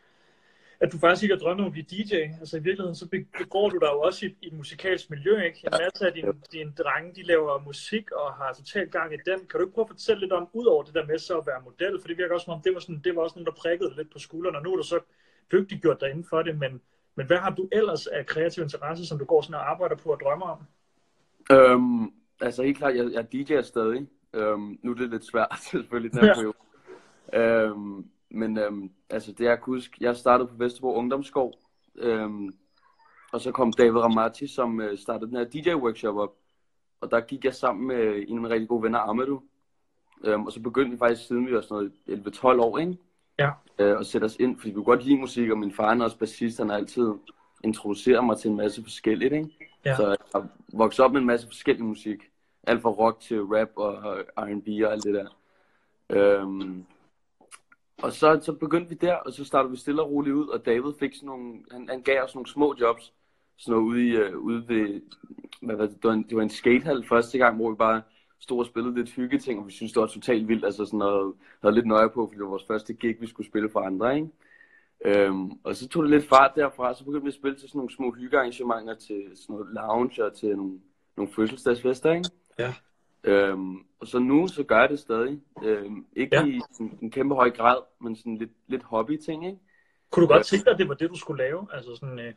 at 0.79 0.91
du 0.91 0.97
faktisk 0.97 1.23
ikke 1.23 1.35
har 1.35 1.39
drømt 1.39 1.61
om 1.61 1.65
at 1.65 1.71
blive 1.71 1.85
DJ. 1.85 2.15
Altså 2.15 2.57
i 2.57 2.59
virkeligheden, 2.59 2.95
så 2.95 3.07
begår 3.37 3.69
du 3.69 3.77
dig 3.77 3.87
jo 3.87 3.99
også 3.99 4.25
i, 4.25 4.35
i 4.41 4.47
et 4.47 4.53
musikalsk 4.53 5.09
miljø, 5.09 5.41
ikke? 5.41 5.59
En 5.63 5.79
masse 5.81 6.07
af 6.07 6.13
dine, 6.13 6.33
dine 6.51 6.73
drenge, 6.77 7.15
de 7.15 7.23
laver 7.23 7.63
musik 7.65 8.11
og 8.11 8.33
har 8.33 8.53
totalt 8.53 8.91
gang 8.91 9.13
i 9.13 9.17
den. 9.25 9.39
Kan 9.39 9.59
du 9.59 9.65
ikke 9.65 9.73
prøve 9.73 9.85
at 9.85 9.89
fortælle 9.89 10.19
lidt 10.19 10.33
om, 10.33 10.49
udover 10.53 10.83
det 10.83 10.93
der 10.93 11.05
med 11.05 11.19
så 11.19 11.37
at 11.37 11.47
være 11.47 11.61
model, 11.63 12.01
for 12.01 12.07
det 12.07 12.17
virker 12.17 12.33
også 12.33 12.45
som 12.45 12.53
om, 12.53 12.61
det 12.61 12.73
var, 12.73 12.79
sådan, 12.79 13.01
det 13.03 13.15
var 13.15 13.21
også 13.21 13.35
nogen, 13.35 13.45
der 13.45 13.61
prikkede 13.61 13.95
lidt 13.97 14.11
på 14.11 14.19
skuldrene, 14.19 14.57
og 14.57 14.63
nu 14.63 14.71
er 14.73 14.77
du 14.77 14.83
så 14.83 14.99
dygtig 15.51 15.81
gjort 15.81 16.01
dig 16.01 16.09
inden 16.09 16.25
for 16.29 16.41
det, 16.41 16.59
men, 16.59 16.81
men 17.15 17.27
hvad 17.27 17.37
har 17.37 17.55
du 17.55 17.69
ellers 17.71 18.07
af 18.07 18.25
kreativ 18.25 18.63
interesse, 18.63 19.05
som 19.05 19.19
du 19.19 19.25
går 19.25 19.41
sådan 19.41 19.55
og 19.55 19.71
arbejder 19.71 19.95
på 19.95 20.11
og 20.11 20.19
drømmer 20.19 20.45
om? 20.45 20.59
Øhm, 21.51 22.13
altså 22.41 22.63
helt 22.63 22.77
klart, 22.77 22.95
jeg, 22.95 23.11
jeg 23.11 23.25
DJ'er 23.35 23.61
stadig. 23.61 24.07
Øhm, 24.33 24.79
nu 24.83 24.91
er 24.91 24.95
det 24.95 25.09
lidt 25.09 25.25
svært 25.25 25.57
selvfølgelig, 25.71 26.11
den 26.11 26.19
her 26.19 26.27
Ja. 26.27 26.33
periode. 26.33 26.53
Øhm, 27.33 28.05
men 28.29 28.57
øhm, 28.57 28.91
altså 29.09 29.31
det 29.31 29.45
jeg 29.45 29.57
kan 29.57 29.65
huske, 29.73 29.97
jeg 30.01 30.15
startede 30.15 30.47
på 30.47 30.55
Vesterbro 30.57 30.93
Ungdomsskov, 30.95 31.53
øhm, 31.95 32.55
og 33.31 33.41
så 33.41 33.51
kom 33.51 33.73
David 33.73 33.97
Ramati, 33.97 34.47
som 34.47 34.81
øh, 34.81 34.97
startede 34.97 35.31
den 35.31 35.37
her 35.37 35.45
DJ-workshop 35.75 36.17
op. 36.17 36.35
Og 37.01 37.11
der 37.11 37.19
gik 37.19 37.45
jeg 37.45 37.53
sammen 37.53 37.87
med 37.87 38.15
en 38.27 38.35
af 38.35 38.41
mine 38.41 38.49
rigtig 38.49 38.67
gode 38.67 38.83
venner, 38.83 38.99
Amadou. 38.99 39.41
Øhm, 40.23 40.45
og 40.45 40.51
så 40.51 40.61
begyndte 40.61 40.91
vi 40.91 40.97
faktisk, 40.97 41.27
siden 41.27 41.47
vi 41.47 41.53
var 41.53 41.61
sådan 41.61 41.91
noget 42.07 42.27
11-12 42.37 42.45
år, 42.47 42.77
ikke? 42.77 42.97
Ja. 43.39 43.49
Øh, 43.79 43.97
og 43.97 44.05
sætte 44.05 44.25
os 44.25 44.35
ind, 44.39 44.57
fordi 44.57 44.69
vi 44.69 44.73
kunne 44.73 44.85
godt 44.85 45.03
lide 45.05 45.17
musik, 45.17 45.49
og 45.51 45.57
min 45.57 45.71
far 45.71 45.89
han 45.89 46.01
er 46.01 46.05
også 46.05 46.17
bassist, 46.17 46.57
han 46.57 46.69
har 46.69 46.75
altid 46.75 47.11
introduceret 47.63 48.25
mig 48.25 48.37
til 48.37 48.49
en 48.51 48.57
masse 48.57 48.83
forskelligt, 48.83 49.33
ikke? 49.33 49.66
Ja. 49.85 49.95
Så 49.95 50.07
jeg 50.07 50.17
har 50.35 50.47
vokset 50.73 51.05
op 51.05 51.11
med 51.11 51.21
en 51.21 51.27
masse 51.27 51.47
forskellig 51.47 51.85
musik. 51.85 52.19
Alt 52.63 52.81
fra 52.81 52.89
rock 52.89 53.19
til 53.19 53.41
rap 53.41 53.69
og 53.75 53.93
R&B 54.37 54.85
og 54.85 54.91
alt 54.91 55.03
det 55.03 55.13
der. 55.13 55.27
Øhm, 56.09 56.85
og 57.97 58.13
så, 58.13 58.39
så 58.41 58.53
begyndte 58.53 58.89
vi 58.89 58.95
der, 58.95 59.15
og 59.15 59.33
så 59.33 59.45
startede 59.45 59.71
vi 59.71 59.77
stille 59.77 60.01
og 60.01 60.11
roligt 60.11 60.35
ud, 60.35 60.47
og 60.47 60.65
David 60.65 60.93
fik 60.99 61.15
sådan 61.15 61.27
nogle, 61.27 61.53
han, 61.71 61.89
han 61.89 62.01
gav 62.01 62.23
os 62.23 62.35
nogle 62.35 62.47
små 62.47 62.75
jobs, 62.79 63.13
sådan 63.57 63.71
noget 63.71 63.87
ude, 63.87 64.07
i, 64.07 64.17
uh, 64.17 64.37
ude 64.39 64.67
ved, 64.67 65.01
hvad 65.61 65.75
var 65.75 65.85
det, 65.85 65.95
det 65.95 66.03
var, 66.03 66.13
en, 66.13 66.23
det 66.23 66.37
var 66.37 66.43
en 66.43 66.49
skatehal 66.49 67.07
første 67.07 67.37
gang, 67.37 67.55
hvor 67.55 67.69
vi 67.69 67.75
bare 67.75 68.01
stod 68.39 68.59
og 68.59 68.65
spillede 68.65 68.95
lidt 68.95 69.09
hyggeting, 69.09 69.59
og 69.59 69.67
vi 69.67 69.71
synes 69.71 69.93
det 69.93 70.01
var 70.01 70.07
totalt 70.07 70.47
vildt, 70.47 70.65
altså 70.65 70.85
sådan 70.85 70.99
noget, 70.99 71.33
havde 71.61 71.75
lidt 71.75 71.87
nøje 71.87 72.09
på, 72.09 72.27
fordi 72.27 72.37
det 72.37 72.43
var 72.43 72.49
vores 72.49 72.67
første 72.67 72.93
gig, 72.93 73.21
vi 73.21 73.27
skulle 73.27 73.47
spille 73.47 73.69
for 73.69 73.79
andre, 73.79 74.15
ikke? 74.15 74.27
Øhm, 75.05 75.51
og 75.63 75.75
så 75.75 75.87
tog 75.87 76.03
det 76.03 76.11
lidt 76.11 76.25
fart 76.29 76.51
derfra, 76.55 76.93
så 76.93 77.05
begyndte 77.05 77.23
vi 77.23 77.27
at 77.27 77.33
spille 77.33 77.57
til 77.57 77.69
sådan 77.69 77.79
nogle 77.79 77.91
små 77.95 78.11
hyggearrangementer, 78.11 78.95
til 78.95 79.31
sådan 79.35 79.53
noget 79.55 79.73
lounge 79.73 80.25
og 80.25 80.33
til 80.33 80.57
nogle, 80.57 80.79
nogle 81.17 81.31
fødselsdagsfester, 81.33 82.11
ikke? 82.13 82.29
Ja. 82.59 82.73
Øhm, 83.23 83.75
og 83.99 84.07
så 84.07 84.19
nu, 84.19 84.47
så 84.47 84.63
gør 84.63 84.79
jeg 84.79 84.89
det 84.89 84.99
stadig. 84.99 85.41
Øhm, 85.63 86.05
ikke 86.15 86.35
Ja. 86.35 86.41
ja. 86.41 86.47
i 86.47 86.61
sådan, 86.71 86.99
en 87.01 87.11
kæmpe 87.11 87.35
høj 87.35 87.49
grad, 87.51 87.77
men 88.01 88.15
sådan 88.15 88.37
lidt, 88.37 88.51
lidt 88.67 88.83
hobby-ting, 88.83 89.45
ikke? 89.45 89.59
Kunne 90.11 90.23
du 90.23 90.27
godt 90.27 90.37
Ja. 90.37 90.43
tænke 90.43 90.65
dig, 90.65 90.71
at 90.73 90.79
det 90.79 90.87
var 90.87 90.93
det, 90.93 91.09
du 91.09 91.15
skulle 91.17 91.43
lave? 91.43 91.67
Altså 91.73 91.95
sådan, 91.95 92.19
øh, 92.19 92.33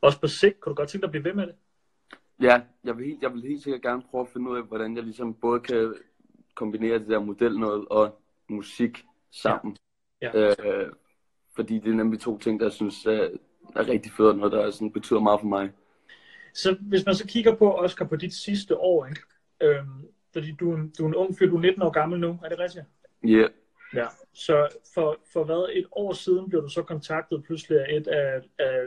også 0.00 0.20
på 0.20 0.26
sigt, 0.26 0.60
kunne 0.60 0.70
du 0.70 0.74
godt 0.74 0.88
tænke 0.88 1.02
dig 1.02 1.08
at 1.08 1.10
blive 1.10 1.24
ved 1.24 1.34
med 1.34 1.46
det? 1.46 1.54
Ja, 2.42 2.60
jeg 2.84 2.96
vil, 2.96 3.06
helt, 3.06 3.22
jeg 3.22 3.32
vil 3.34 3.42
helt 3.42 3.62
sikkert 3.62 3.82
gerne 3.82 4.02
prøve 4.10 4.22
at 4.22 4.28
finde 4.28 4.50
ud 4.50 4.56
af, 4.56 4.62
hvordan 4.62 4.96
jeg 4.96 5.04
ligesom 5.04 5.34
både 5.34 5.60
kan 5.60 5.94
kombinere 6.54 6.98
det 6.98 7.08
der 7.08 7.18
model 7.18 7.58
noget 7.58 7.88
og 7.88 8.20
musik 8.48 9.04
sammen. 9.30 9.76
Ja. 10.22 10.50
Øh, 10.52 10.92
fordi 11.56 11.78
det 11.78 11.90
er 11.90 11.94
nemlig 11.94 12.20
to 12.20 12.38
ting, 12.38 12.60
der 12.60 12.66
jeg 12.66 12.72
synes 12.72 13.06
er, 13.06 13.28
er 13.76 13.88
rigtig 13.88 14.12
fedt, 14.12 14.28
og 14.28 14.36
noget, 14.36 14.52
der 14.52 14.70
sådan, 14.70 14.92
betyder 14.92 15.20
meget 15.20 15.40
for 15.40 15.46
mig. 15.46 15.70
Så 16.54 16.76
hvis 16.80 17.06
man 17.06 17.14
så 17.14 17.26
kigger 17.26 17.54
på, 17.54 17.72
Oscar, 17.74 18.04
på 18.04 18.16
dit 18.16 18.34
sidste 18.34 18.76
år, 18.76 19.06
ikke? 19.06 19.20
Øhm, 19.60 20.06
fordi 20.32 20.52
du, 20.60 20.72
er 20.72 20.76
en- 20.76 20.92
du 20.98 21.04
er 21.04 21.08
en 21.08 21.14
ung 21.14 21.38
fyr, 21.38 21.50
du 21.50 21.56
er 21.56 21.60
19 21.60 21.82
år 21.82 21.90
gammel 21.90 22.20
nu, 22.20 22.38
er 22.44 22.48
det 22.48 22.58
rigtigt? 22.58 22.84
Ja, 23.24 23.28
yeah. 23.28 23.50
Ja. 23.94 24.06
Så 24.32 24.68
for, 24.94 25.18
for 25.32 25.44
hvad, 25.44 25.68
et 25.72 25.86
år 25.92 26.12
siden 26.12 26.48
blev 26.48 26.62
du 26.62 26.68
så 26.68 26.82
kontaktet 26.82 27.44
pludselig 27.44 27.78
af 27.80 27.96
et 27.96 28.06
af, 28.06 28.40
af 28.58 28.80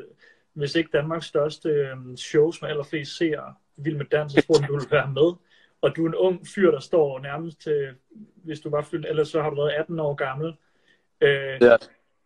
hvis 0.54 0.76
ikke 0.76 0.90
Danmarks 0.94 1.26
største 1.26 1.70
øhm, 1.70 2.18
shows 2.18 2.62
med 2.62 2.70
allerflest 2.70 3.18
seere, 3.18 3.54
Vild 3.78 3.98
med 3.98 4.06
Dans, 4.06 4.34
så 4.34 4.42
spurgte 4.42 4.68
du 4.68 4.74
ville 4.74 4.92
være 4.92 5.12
med. 5.14 5.34
Og 5.82 5.96
du 5.96 6.04
er 6.06 6.08
en 6.10 6.16
ung 6.16 6.48
fyr, 6.56 6.72
der 6.72 6.80
står 6.80 7.20
nærmest 7.20 7.62
til, 7.62 7.88
hvis 8.36 8.60
du 8.60 8.70
var 8.70 8.82
fyldt, 8.82 9.06
eller 9.06 9.24
så 9.24 9.42
har 9.42 9.50
du 9.50 9.56
været 9.56 9.72
18 9.72 10.00
år 10.00 10.14
gammel. 10.14 10.48
Øh, 11.22 11.58
ja 11.62 11.76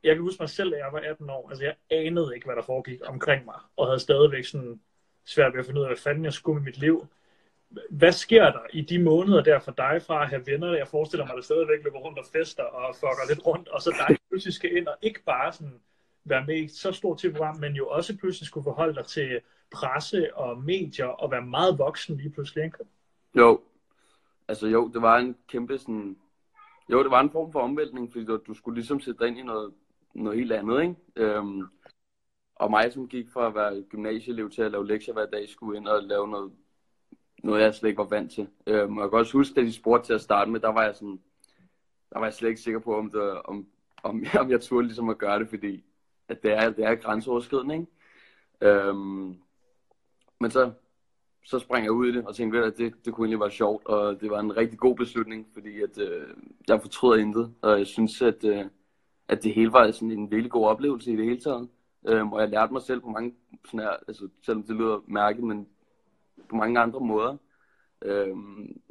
jeg 0.04 0.16
kan 0.16 0.24
huske 0.24 0.42
mig 0.44 0.50
selv, 0.50 0.72
da 0.72 0.78
jeg 0.78 0.90
var 0.92 1.00
18 1.00 1.30
år. 1.30 1.50
Altså, 1.50 1.64
jeg 1.64 1.76
anede 1.90 2.32
ikke, 2.36 2.46
hvad 2.46 2.56
der 2.56 2.62
foregik 2.62 3.00
omkring 3.06 3.46
mig, 3.46 3.60
og 3.78 3.88
havde 3.88 4.00
stadigvæk 4.00 4.46
sådan 4.46 4.80
svært 5.26 5.54
ved 5.54 5.60
at 5.60 5.66
finde 5.66 5.80
ud 5.80 5.86
af, 5.86 5.90
hvad 5.90 5.98
fanden 5.98 6.26
jeg 6.26 6.34
skulle 6.34 6.56
med 6.56 6.66
mit 6.66 6.78
liv. 6.78 7.08
Hvad 7.90 8.12
sker 8.12 8.44
der 8.44 8.66
i 8.74 8.82
de 8.82 9.04
måneder 9.04 9.44
der 9.44 9.60
for 9.60 9.72
dig 9.72 10.02
fra 10.08 10.24
at 10.24 10.30
have 10.30 10.44
venner? 10.46 10.74
Jeg 10.74 10.88
forestiller 10.88 11.26
mig, 11.26 11.34
at 11.34 11.36
der 11.36 11.44
stadigvæk 11.44 11.84
løber 11.84 12.00
rundt 12.00 12.20
og 12.20 12.26
fester 12.34 12.64
og 12.64 12.96
fucker 12.96 13.28
lidt 13.30 13.46
rundt, 13.46 13.68
og 13.68 13.82
så 13.82 14.06
dig 14.08 14.18
pludselig 14.30 14.54
skal 14.54 14.78
ind 14.78 14.88
og 14.88 14.96
ikke 15.02 15.24
bare 15.24 15.54
sådan 15.54 15.80
være 16.24 16.46
med 16.46 16.58
i 16.58 16.68
så 16.68 16.92
stort 16.92 17.18
til 17.18 17.32
program, 17.34 17.58
men 17.58 17.74
jo 17.74 17.88
også 17.88 18.18
pludselig 18.18 18.48
skulle 18.48 18.64
forholde 18.64 18.96
dig 18.96 19.06
til 19.06 19.42
presse 19.72 20.36
og 20.36 20.58
medier 20.58 21.06
og 21.06 21.32
være 21.32 21.42
meget 21.42 21.80
voksen 21.80 22.18
lige 22.18 22.30
pludselig. 22.30 22.64
Ikke? 22.64 22.78
Jo, 23.38 23.62
altså 24.48 24.68
jo, 24.68 24.92
det 24.94 25.02
var 25.02 25.18
en 25.18 25.38
kæmpe 25.48 25.78
sådan... 25.78 26.18
Jo, 26.90 27.04
det 27.04 27.12
var 27.12 27.22
en 27.22 27.32
form 27.32 27.52
for 27.52 27.60
omvæltning, 27.60 28.12
fordi 28.12 28.26
du, 28.26 28.40
du 28.48 28.54
skulle 28.54 28.76
ligesom 28.76 29.00
sætte 29.00 29.20
dig 29.20 29.28
ind 29.28 29.40
i 29.40 29.44
noget, 29.44 29.74
noget 30.14 30.40
helt 30.40 30.52
andet, 30.52 30.82
ikke? 30.82 30.96
Øhm, 31.16 31.68
og 32.56 32.72
mig, 32.72 32.94
som 32.94 33.08
gik 33.08 33.30
fra 33.30 33.48
at 33.48 33.56
være 33.56 33.84
gymnasieelev 33.90 34.50
til 34.50 34.62
at 34.62 34.72
lave 34.72 34.88
lektier 34.88 35.14
hver 35.14 35.26
dag, 35.26 35.50
skulle 35.50 35.78
ind 35.78 35.88
og 35.88 36.04
lave 36.04 36.28
noget, 36.28 36.52
noget 37.44 37.62
jeg 37.62 37.76
slet 37.76 37.90
ikke 37.90 37.98
var 37.98 38.04
vant 38.04 38.32
til. 38.32 38.48
Øhm, 38.68 38.98
og 38.98 39.04
jeg 39.04 39.10
kan 39.10 39.20
også 39.20 39.38
huske, 39.38 39.56
da 39.56 39.62
de 39.62 39.74
spurgte 39.74 40.08
til 40.08 40.14
at 40.14 40.22
starte 40.22 40.52
med, 40.52 40.60
der 40.60 40.70
var 40.70 40.84
jeg 40.84 40.96
sådan... 40.96 41.20
Der 42.14 42.20
var 42.20 42.26
jeg 42.26 42.34
slet 42.34 42.50
ikke 42.50 42.62
sikker 42.62 42.80
på, 42.80 42.98
om, 42.98 43.12
det, 43.12 43.42
om, 43.42 43.68
om, 44.04 44.26
om 44.42 44.52
jeg 44.52 44.62
turde 44.62 44.88
ligesom 44.88 45.10
at 45.10 45.18
gøre 45.18 45.40
det, 45.40 45.50
fordi 45.50 45.84
at 46.28 46.44
det 46.44 46.52
er, 46.52 46.70
det 46.70 46.86
er 46.86 46.96
grænseoverskridende, 46.96 47.76
ikke? 47.76 47.88
Øhm, 48.62 49.36
men 50.40 50.52
så, 50.52 50.72
så 51.46 51.60
sprang 51.60 51.84
jeg 51.84 51.92
ud 51.92 52.08
i 52.08 52.12
det 52.12 52.28
og 52.28 52.36
tænkte, 52.36 52.64
at 52.64 52.78
det, 52.78 53.06
det 53.06 53.14
kunne 53.14 53.26
egentlig 53.26 53.40
være 53.40 53.52
sjovt, 53.52 53.86
og 53.86 54.22
det 54.22 54.30
var 54.30 54.40
en 54.40 54.58
rigtig 54.58 54.80
god 54.80 54.96
beslutning, 54.96 55.48
fordi 55.54 55.82
at, 55.82 55.98
øh, 55.98 56.28
jeg 56.68 56.82
fortryder 56.82 57.22
intet, 57.22 57.54
og 57.62 57.78
jeg 57.78 57.88
synes, 57.88 58.22
at, 58.22 58.44
øh, 58.44 58.66
at 59.34 59.44
det 59.44 59.54
hele 59.54 59.74
var 59.74 59.92
sådan 59.92 60.12
en 60.12 60.32
virkelig 60.32 60.52
god 60.52 60.68
oplevelse 60.68 61.12
i 61.12 61.16
det 61.16 61.26
hele 61.26 61.40
taget. 61.40 61.70
Øhm, 62.08 62.34
og 62.34 62.42
jeg 62.42 62.50
lærte 62.50 62.74
mig 62.74 62.82
selv 62.82 63.02
på 63.02 63.10
mange, 63.10 63.34
sådan 63.66 63.80
her, 63.80 63.90
altså, 64.08 64.30
selvom 64.46 64.64
det 64.64 64.76
lyder 64.76 65.04
mærkeligt, 65.08 65.48
men 65.48 65.68
på 66.50 66.56
mange 66.56 66.80
andre 66.80 67.00
måder. 67.00 67.38
Øhm, 68.02 68.82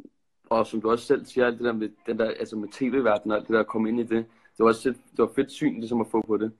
og 0.51 0.67
som 0.67 0.81
du 0.81 0.91
også 0.91 1.07
selv 1.07 1.25
siger, 1.27 1.47
alt 1.47 1.59
det 1.59 1.65
der 1.65 1.73
med, 1.73 1.89
den 2.07 2.19
der, 2.19 2.31
altså 2.31 2.57
med 2.57 2.69
tv-verdenen 2.73 3.33
og 3.33 3.39
alt 3.39 3.49
det 3.49 3.55
der 3.55 3.61
at 3.61 3.67
komme 3.67 3.89
ind 3.89 4.01
i 4.01 4.03
det, 4.03 4.25
det 4.57 4.59
var 4.59 4.67
også 4.67 4.89
et, 4.89 4.97
det 5.11 5.19
var 5.19 5.31
fedt 5.35 5.53
syn 5.53 5.79
ligesom 5.79 6.01
at 6.01 6.07
få 6.11 6.25
på 6.27 6.37
det. 6.37 6.53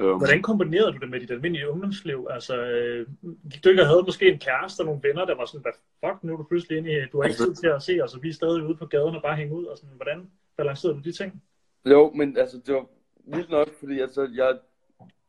Øhm, 0.00 0.18
Hvordan 0.18 0.42
kombinerede 0.42 0.92
du 0.92 0.98
det 0.98 1.10
med 1.10 1.20
dit 1.20 1.30
almindelige 1.30 1.70
ungdomsliv? 1.70 2.26
Altså, 2.30 2.56
øh, 2.56 3.06
gik 3.50 3.64
du 3.64 3.68
ikke 3.68 3.82
og 3.82 3.88
havde 3.88 4.02
måske 4.06 4.32
en 4.32 4.38
kæreste 4.38 4.80
og 4.80 4.86
nogle 4.86 5.00
venner, 5.02 5.24
der 5.24 5.36
var 5.36 5.44
sådan, 5.44 5.62
hvad 5.62 5.72
fuck, 6.04 6.24
nu 6.24 6.32
er 6.32 6.36
du 6.36 6.42
pludselig 6.42 6.78
inde 6.78 6.92
i, 6.92 7.06
du 7.12 7.20
har 7.20 7.28
ikke 7.28 7.38
tid 7.38 7.54
til 7.54 7.66
at 7.66 7.82
se 7.82 8.00
os, 8.02 8.14
og 8.14 8.22
vi 8.22 8.28
er 8.28 8.32
stadig 8.32 8.62
ude 8.62 8.76
på 8.76 8.86
gaden 8.86 9.16
og 9.16 9.22
bare 9.22 9.36
hænge 9.36 9.54
ud, 9.54 9.64
og 9.64 9.78
sådan, 9.78 9.96
hvordan 9.96 10.30
balancerede 10.56 10.96
du 10.96 11.02
de 11.02 11.12
ting? 11.12 11.42
Jo, 11.86 12.10
men 12.14 12.36
altså, 12.36 12.60
det 12.66 12.74
var 12.74 12.86
vildt 13.24 13.50
nok, 13.50 13.68
fordi 13.78 14.00
altså, 14.00 14.28
jeg, 14.34 14.58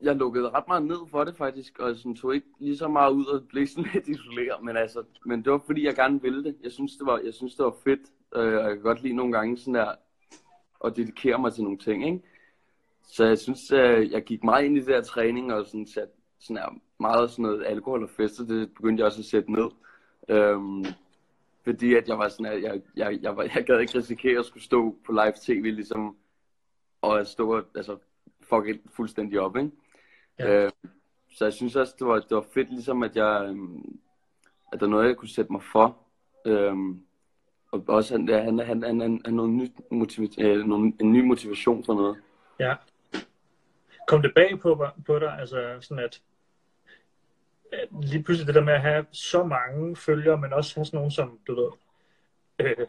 jeg 0.01 0.15
lukkede 0.15 0.49
ret 0.49 0.67
meget 0.67 0.85
ned 0.85 1.07
for 1.11 1.23
det 1.23 1.35
faktisk, 1.35 1.79
og 1.79 1.95
sådan, 1.95 2.15
tog 2.15 2.35
ikke 2.35 2.47
lige 2.59 2.77
så 2.77 2.87
meget 2.87 3.11
ud 3.11 3.25
og 3.25 3.43
blev 3.49 3.67
sådan 3.67 3.89
lidt 3.93 4.07
isoleret, 4.07 4.63
men 4.63 4.77
altså, 4.77 5.03
men 5.25 5.43
det 5.43 5.51
var 5.51 5.61
fordi, 5.65 5.85
jeg 5.85 5.95
gerne 5.95 6.21
ville 6.21 6.43
det. 6.43 6.55
Jeg 6.63 6.71
synes, 6.71 6.95
det 6.95 7.05
var, 7.05 7.19
jeg 7.25 7.33
synes, 7.33 7.55
det 7.55 7.65
var 7.65 7.75
fedt, 7.83 8.01
øh, 8.35 8.57
og 8.57 8.63
jeg 8.63 8.73
kan 8.73 8.81
godt 8.81 9.01
lide 9.01 9.15
nogle 9.15 9.31
gange 9.31 9.57
sådan 9.57 9.73
der, 9.73 9.95
at 10.85 10.95
dedikere 10.95 11.39
mig 11.39 11.53
til 11.53 11.63
nogle 11.63 11.77
ting, 11.77 12.05
ikke? 12.05 12.21
Så 13.03 13.25
jeg 13.25 13.37
synes, 13.37 13.71
øh, 13.71 14.11
jeg 14.11 14.23
gik 14.23 14.43
meget 14.43 14.65
ind 14.65 14.77
i 14.77 14.79
det 14.79 14.87
der 14.87 15.01
træning, 15.01 15.53
og 15.53 15.65
sådan, 15.65 15.87
sat, 15.87 16.09
sådan 16.39 16.57
her, 16.57 16.79
meget 16.99 17.31
sådan 17.31 17.43
noget 17.43 17.65
alkohol 17.65 18.03
og 18.03 18.09
fester, 18.09 18.45
det 18.45 18.73
begyndte 18.73 19.01
jeg 19.01 19.07
også 19.07 19.21
at 19.21 19.25
sætte 19.25 19.51
ned. 19.51 19.69
Øhm, 20.29 20.85
fordi 21.63 21.93
at 21.93 22.07
jeg 22.07 22.17
var 22.17 22.27
sådan, 22.27 22.45
at 22.45 22.61
jeg, 22.61 22.81
jeg, 22.95 23.19
jeg, 23.21 23.37
var, 23.37 23.43
jeg 23.55 23.63
gad 23.65 23.79
ikke 23.79 23.97
risikere 23.97 24.39
at 24.39 24.45
skulle 24.45 24.63
stå 24.63 24.95
på 25.05 25.11
live 25.11 25.33
tv, 25.41 25.63
ligesom, 25.63 26.15
og 27.03 27.27
stå 27.27 27.55
og, 27.57 27.63
altså, 27.75 27.97
fuck 28.41 28.67
it 28.67 28.81
fuldstændig 28.95 29.39
op, 29.39 29.57
ikke? 29.57 29.71
Ja. 30.39 30.65
Øh, 30.65 30.71
så 31.35 31.45
jeg 31.45 31.53
synes 31.53 31.75
også, 31.75 31.95
det 31.99 32.07
var, 32.07 32.19
det 32.19 32.35
var 32.35 32.45
fedt, 32.53 32.69
ligesom 32.69 33.03
at 33.03 33.15
jeg, 33.15 33.45
øhm, 33.49 33.99
at 34.73 34.79
der 34.79 34.85
er 34.85 34.89
noget, 34.89 35.07
jeg 35.07 35.17
kunne 35.17 35.29
sætte 35.29 35.51
mig 35.51 35.61
for. 35.63 35.97
Øhm, 36.45 37.05
og 37.71 37.83
også, 37.87 38.17
han, 38.17 38.27
han, 38.27 38.59
han, 38.59 38.83
han, 38.83 39.01
han, 39.01 39.21
han 39.25 39.33
noget 39.33 39.51
nyt 39.51 39.71
motiva- 39.91 40.43
øh, 40.43 40.65
nogle, 40.65 40.93
en 40.99 41.13
ny 41.13 41.21
motivation 41.27 41.83
for 41.85 41.93
noget. 41.93 42.17
Ja. 42.59 42.75
Kom 44.07 44.21
det 44.21 44.33
bag 44.35 44.59
på, 44.59 44.87
på 45.05 45.19
dig, 45.19 45.39
altså 45.39 45.77
sådan 45.81 46.03
at, 46.03 46.21
at 47.71 47.87
lige 48.01 48.23
pludselig 48.23 48.47
det 48.47 48.55
der 48.55 48.63
med 48.63 48.73
at 48.73 48.81
have 48.81 49.05
så 49.11 49.43
mange 49.43 49.95
følgere, 49.95 50.37
men 50.37 50.53
også 50.53 50.75
have 50.75 50.85
sådan 50.85 50.97
nogen 50.97 51.11
som, 51.11 51.39
du 51.47 51.55
ved, 51.55 51.69
øh, 52.59 52.87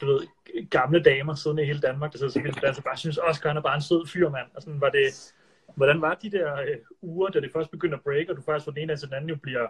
du 0.00 0.06
ved, 0.06 0.26
gamle 0.70 1.02
damer 1.02 1.34
siddende 1.34 1.62
i 1.62 1.66
hele 1.66 1.80
Danmark, 1.80 2.12
der 2.12 2.18
sidder 2.18 2.32
så 2.32 2.42
vildt 2.42 2.64
altså 2.64 2.82
bare 2.82 2.96
synes, 2.96 3.18
Oscar 3.18 3.50
han 3.50 3.56
er 3.56 3.62
bare 3.62 3.74
en 3.74 3.82
sød 3.82 4.06
fyr, 4.06 4.30
mand. 4.30 4.46
Og 4.54 4.62
sådan, 4.62 4.80
var 4.80 4.90
det, 4.90 5.34
hvordan 5.76 6.00
var 6.00 6.14
de 6.14 6.30
der 6.30 6.54
øh, 6.60 6.76
uger, 7.02 7.28
da 7.28 7.40
det 7.40 7.52
først 7.52 7.70
begyndte 7.70 7.96
at 7.96 8.02
break, 8.02 8.28
og 8.28 8.36
du 8.36 8.42
faktisk 8.42 8.64
fra 8.64 8.72
den 8.72 8.82
ene 8.82 8.96
til 8.96 9.08
den 9.08 9.14
anden 9.14 9.30
jo 9.30 9.36
bliver, 9.36 9.66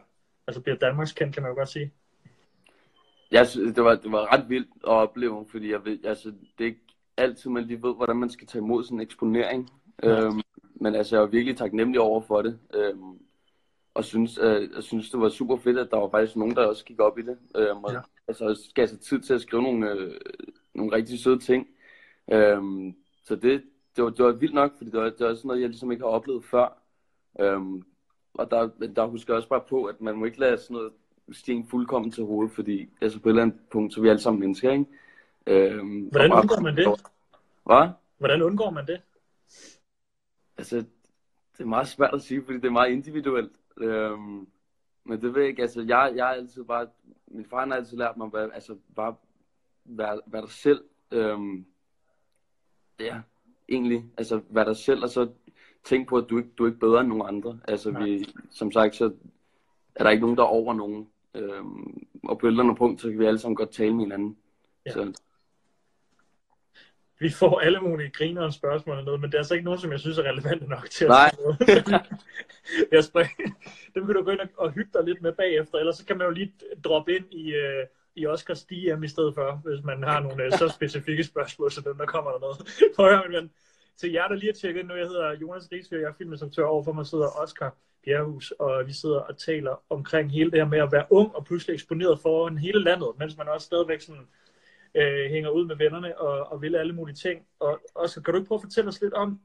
altså 0.46 0.60
bliver 0.60 0.76
Danmarks 0.76 1.12
kendt, 1.12 1.34
kan 1.34 1.42
man 1.42 1.52
jo 1.52 1.56
godt 1.56 1.68
sige. 1.68 1.92
Jeg 3.30 3.48
synes, 3.48 3.74
det 3.74 3.84
var, 3.84 3.94
det 3.94 4.12
var 4.12 4.32
ret 4.32 4.48
vildt 4.48 4.68
at 4.84 4.88
opleve, 4.88 5.46
fordi 5.50 5.70
jeg 5.70 5.84
ved, 5.84 6.04
altså, 6.04 6.28
det 6.28 6.64
er 6.64 6.68
ikke 6.68 6.80
altid, 7.16 7.50
man 7.50 7.64
lige 7.64 7.82
ved, 7.82 7.94
hvordan 7.94 8.16
man 8.16 8.30
skal 8.30 8.46
tage 8.46 8.62
imod 8.62 8.84
sådan 8.84 8.98
en 8.98 9.02
eksponering. 9.02 9.70
Ja. 10.02 10.20
Øhm, 10.20 10.40
men 10.74 10.94
altså, 10.94 11.16
jeg 11.16 11.22
var 11.22 11.28
virkelig 11.28 11.56
taknemmelig 11.56 12.00
over 12.00 12.20
for 12.20 12.42
det. 12.42 12.58
Øhm, 12.74 13.18
og 13.94 14.04
synes, 14.04 14.38
øh, 14.42 14.68
jeg 14.74 14.82
synes, 14.82 15.10
det 15.10 15.20
var 15.20 15.28
super 15.28 15.56
fedt, 15.56 15.78
at 15.78 15.90
der 15.90 15.96
var 15.96 16.08
faktisk 16.10 16.36
nogen, 16.36 16.56
der 16.56 16.66
også 16.66 16.84
gik 16.84 17.00
op 17.00 17.18
i 17.18 17.22
det. 17.22 17.38
Øhm, 17.56 17.84
og 17.84 17.92
Ja. 17.92 18.00
Altså, 18.30 18.72
gav 18.74 18.86
sig 18.86 19.00
tid 19.00 19.20
til 19.20 19.34
at 19.34 19.40
skrive 19.40 19.62
nogle, 19.62 19.90
øh, 19.90 20.20
nogle 20.74 20.96
rigtig 20.96 21.18
søde 21.18 21.38
ting. 21.38 21.66
Øhm, 22.32 22.94
så 23.24 23.36
det, 23.36 23.62
det, 23.96 24.04
var, 24.04 24.10
det 24.10 24.24
var 24.24 24.32
vildt 24.32 24.54
nok, 24.54 24.72
fordi 24.78 24.90
det 24.90 25.00
var, 25.00 25.10
det 25.10 25.26
var 25.26 25.34
sådan 25.34 25.48
noget, 25.48 25.60
jeg 25.60 25.68
ligesom 25.68 25.92
ikke 25.92 26.04
har 26.04 26.10
oplevet 26.10 26.44
før. 26.44 26.82
Øhm, 27.40 27.84
og 28.34 28.50
der, 28.50 28.68
der 28.96 29.06
husker 29.06 29.32
jeg 29.32 29.36
også 29.36 29.48
bare 29.48 29.64
på, 29.68 29.84
at 29.84 30.00
man 30.00 30.16
må 30.16 30.24
ikke 30.24 30.40
lade 30.40 30.58
sådan 30.58 30.74
noget 30.74 30.92
sten 31.32 31.66
fuldkommen 31.66 32.10
til 32.10 32.24
hovedet, 32.24 32.52
fordi 32.52 32.88
altså 33.00 33.20
på 33.20 33.28
et 33.28 33.32
eller 33.32 33.42
andet 33.42 33.60
punkt, 33.72 33.94
så 33.94 34.00
er 34.00 34.02
vi 34.02 34.08
alle 34.08 34.20
sammen 34.22 34.40
mennesker, 34.40 34.72
ikke? 34.72 34.84
Øhm, 35.46 36.00
Hvordan 36.00 36.30
bare- 36.30 36.40
undgår 36.40 36.60
man 36.60 36.76
det? 36.76 36.86
Hvad? 37.66 37.88
Hvordan 38.18 38.42
undgår 38.42 38.70
man 38.70 38.86
det? 38.86 39.00
Altså, 40.58 40.76
det 41.56 41.60
er 41.60 41.64
meget 41.64 41.88
svært 41.88 42.14
at 42.14 42.22
sige, 42.22 42.44
fordi 42.44 42.56
det 42.58 42.64
er 42.64 42.70
meget 42.70 42.90
individuelt. 42.92 43.52
Øhm, 43.76 44.46
men 45.10 45.20
det 45.20 45.34
ved 45.34 45.40
jeg 45.40 45.50
ikke, 45.50 45.62
altså, 45.62 45.80
jeg, 45.82 46.12
jeg 46.16 46.30
er 46.30 46.34
altid 46.34 46.64
bare, 46.64 46.86
min 47.26 47.44
far 47.44 47.66
har 47.66 47.74
altid 47.74 47.96
lært 47.98 48.16
mig, 48.16 48.32
være, 48.32 48.54
altså, 48.54 48.76
bare 48.96 49.14
være, 49.84 50.20
være 50.26 50.42
dig 50.42 50.50
selv. 50.50 50.84
Øhm, 51.10 51.66
ja, 53.00 53.20
egentlig, 53.68 54.04
altså, 54.16 54.40
være 54.50 54.64
dig 54.64 54.76
selv, 54.76 55.02
og 55.02 55.08
så 55.08 55.28
tænk 55.84 56.08
på, 56.08 56.16
at 56.16 56.26
du 56.30 56.38
ikke, 56.38 56.50
du 56.58 56.64
er 56.64 56.68
ikke 56.68 56.80
bedre 56.80 57.00
end 57.00 57.08
nogen 57.08 57.28
andre. 57.28 57.60
Altså, 57.68 57.90
Nej. 57.90 58.04
vi, 58.04 58.24
som 58.50 58.72
sagt, 58.72 58.96
så 58.96 59.12
er 59.94 60.04
der 60.04 60.10
ikke 60.10 60.22
nogen, 60.22 60.36
der 60.36 60.42
er 60.42 60.48
over 60.48 60.74
nogen. 60.74 61.08
Øhm, 61.34 62.06
og 62.24 62.38
på 62.38 62.46
et 62.46 62.50
eller 62.50 62.62
andet 62.62 62.78
punkt, 62.78 63.00
så 63.00 63.10
kan 63.10 63.18
vi 63.18 63.24
alle 63.24 63.38
sammen 63.38 63.56
godt 63.56 63.70
tale 63.70 63.94
med 63.94 64.04
hinanden. 64.04 64.36
Ja. 64.86 64.92
Så, 64.92 65.12
Vi 67.20 67.30
får 67.30 67.60
alle 67.60 67.80
mulige 67.80 68.10
griner 68.10 68.42
og 68.42 68.52
spørgsmål 68.52 68.96
og 68.98 69.04
noget, 69.04 69.20
men 69.20 69.30
det 69.30 69.34
er 69.34 69.40
altså 69.40 69.54
ikke 69.54 69.64
nogen, 69.64 69.80
som 69.80 69.92
jeg 69.92 70.00
synes 70.00 70.18
er 70.18 70.22
relevante 70.22 70.66
nok 70.66 70.90
til 70.90 71.04
at 71.04 71.08
Nej. 71.08 71.30
jeg 72.92 73.04
springer. 73.10 73.50
Dem 73.94 74.06
kan 74.06 74.14
du 74.14 74.22
gå 74.22 74.30
ind 74.30 74.40
og- 74.40 74.48
og 74.56 74.70
hygge 74.72 74.90
dig 74.94 75.04
lidt 75.04 75.22
med 75.22 75.32
bagefter, 75.32 75.78
ellers 75.78 75.96
så 75.96 76.04
kan 76.06 76.18
man 76.18 76.26
jo 76.26 76.32
lige 76.32 76.52
droppe 76.84 77.16
ind 77.16 77.24
i, 77.34 77.54
øh, 77.54 77.86
i 78.16 78.26
Oscars 78.26 78.64
DM 78.64 79.02
i 79.04 79.08
stedet 79.08 79.34
for, 79.34 79.60
hvis 79.64 79.84
man 79.84 80.02
har 80.02 80.20
nogle 80.20 80.44
øh, 80.44 80.52
så 80.52 80.68
specifikke 80.68 81.24
spørgsmål, 81.24 81.70
så 81.70 81.80
dem 81.80 81.96
der 81.96 82.06
kommer 82.06 82.30
der 82.30 82.38
noget. 82.38 82.58
Prøv 82.96 83.06
at 83.06 83.12
høre, 83.18 83.28
min 83.28 83.36
ven. 83.36 83.50
Til 83.96 84.12
jer, 84.12 84.28
der 84.28 84.34
lige 84.34 84.52
har 84.52 84.58
tjekket 84.60 84.86
nu, 84.86 84.94
jeg 84.94 85.06
hedder 85.06 85.32
Jonas 85.32 85.68
Rigsfjør, 85.72 85.98
jeg 86.00 86.08
er 86.08 86.12
filminstruktør 86.18 86.64
over 86.64 86.82
for 86.84 86.92
mig 86.92 87.06
sidder 87.06 87.42
Oscar 87.42 87.76
Bjerrehus, 88.04 88.50
og 88.50 88.86
vi 88.86 88.92
sidder 88.92 89.20
og 89.20 89.38
taler 89.38 89.82
omkring 89.90 90.30
hele 90.32 90.50
det 90.50 90.58
her 90.58 90.66
med 90.68 90.78
at 90.78 90.92
være 90.92 91.06
ung 91.10 91.34
og 91.36 91.44
pludselig 91.44 91.74
eksponeret 91.74 92.20
foran 92.20 92.58
hele 92.58 92.82
landet, 92.84 93.08
mens 93.18 93.36
man 93.36 93.48
også 93.48 93.64
stadigvæk 93.66 94.00
sådan, 94.00 94.26
øh, 94.94 95.30
hænger 95.30 95.50
ud 95.50 95.66
med 95.66 95.76
vennerne 95.76 96.18
og, 96.18 96.52
og 96.52 96.62
vil 96.62 96.76
alle 96.76 96.92
mulige 96.92 97.16
ting. 97.16 97.46
Og 97.60 97.80
Oscar, 97.94 98.22
kan 98.22 98.34
du 98.34 98.38
ikke 98.38 98.48
prøve 98.48 98.56
at 98.56 98.62
fortælle 98.62 98.88
os 98.88 99.00
lidt 99.00 99.14
om, 99.14 99.40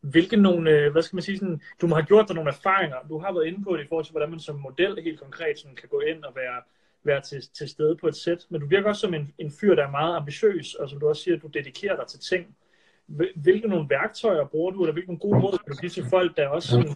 hvilke 0.00 0.36
nogle, 0.36 0.70
øh, 0.70 0.92
hvad 0.92 1.02
skal 1.02 1.16
man 1.16 1.22
sige, 1.22 1.38
sådan, 1.38 1.60
du 1.80 1.86
må 1.86 1.94
have 1.94 2.06
gjort 2.06 2.28
dig 2.28 2.34
nogle 2.34 2.50
erfaringer, 2.50 2.96
du 3.08 3.18
har 3.18 3.32
været 3.32 3.46
inde 3.46 3.64
på 3.64 3.76
det 3.76 3.84
i 3.84 3.86
forhold 3.88 4.04
til, 4.04 4.12
hvordan 4.12 4.30
man 4.30 4.40
som 4.40 4.56
model 4.60 5.02
helt 5.02 5.20
konkret 5.20 5.58
sådan, 5.58 5.76
kan 5.76 5.88
gå 5.88 6.00
ind 6.00 6.24
og 6.24 6.32
være, 6.36 6.62
være 7.04 7.20
til, 7.20 7.42
til 7.54 7.68
stede 7.68 7.96
på 7.96 8.08
et 8.08 8.16
sæt, 8.16 8.46
men 8.48 8.60
du 8.60 8.66
virker 8.66 8.88
også 8.88 9.00
som 9.00 9.14
en, 9.14 9.34
en 9.38 9.52
fyr, 9.60 9.74
der 9.74 9.86
er 9.86 9.90
meget 9.90 10.16
ambitiøs, 10.16 10.74
og 10.74 10.90
som 10.90 11.00
du 11.00 11.08
også 11.08 11.22
siger, 11.22 11.36
du 11.36 11.46
dedikerer 11.46 11.96
dig 11.96 12.06
til 12.06 12.20
ting. 12.20 12.56
Hvilke 13.36 13.68
nogle 13.68 13.86
værktøjer 13.90 14.44
bruger 14.44 14.70
du, 14.70 14.82
eller 14.82 14.92
hvilke 14.92 15.08
nogle 15.08 15.20
gode 15.20 15.40
råd 15.40 15.58
kan 15.58 15.72
du 15.72 15.80
give 15.80 15.90
til 15.90 16.04
folk, 16.10 16.36
der 16.36 16.48
også 16.48 16.68
sådan, 16.68 16.90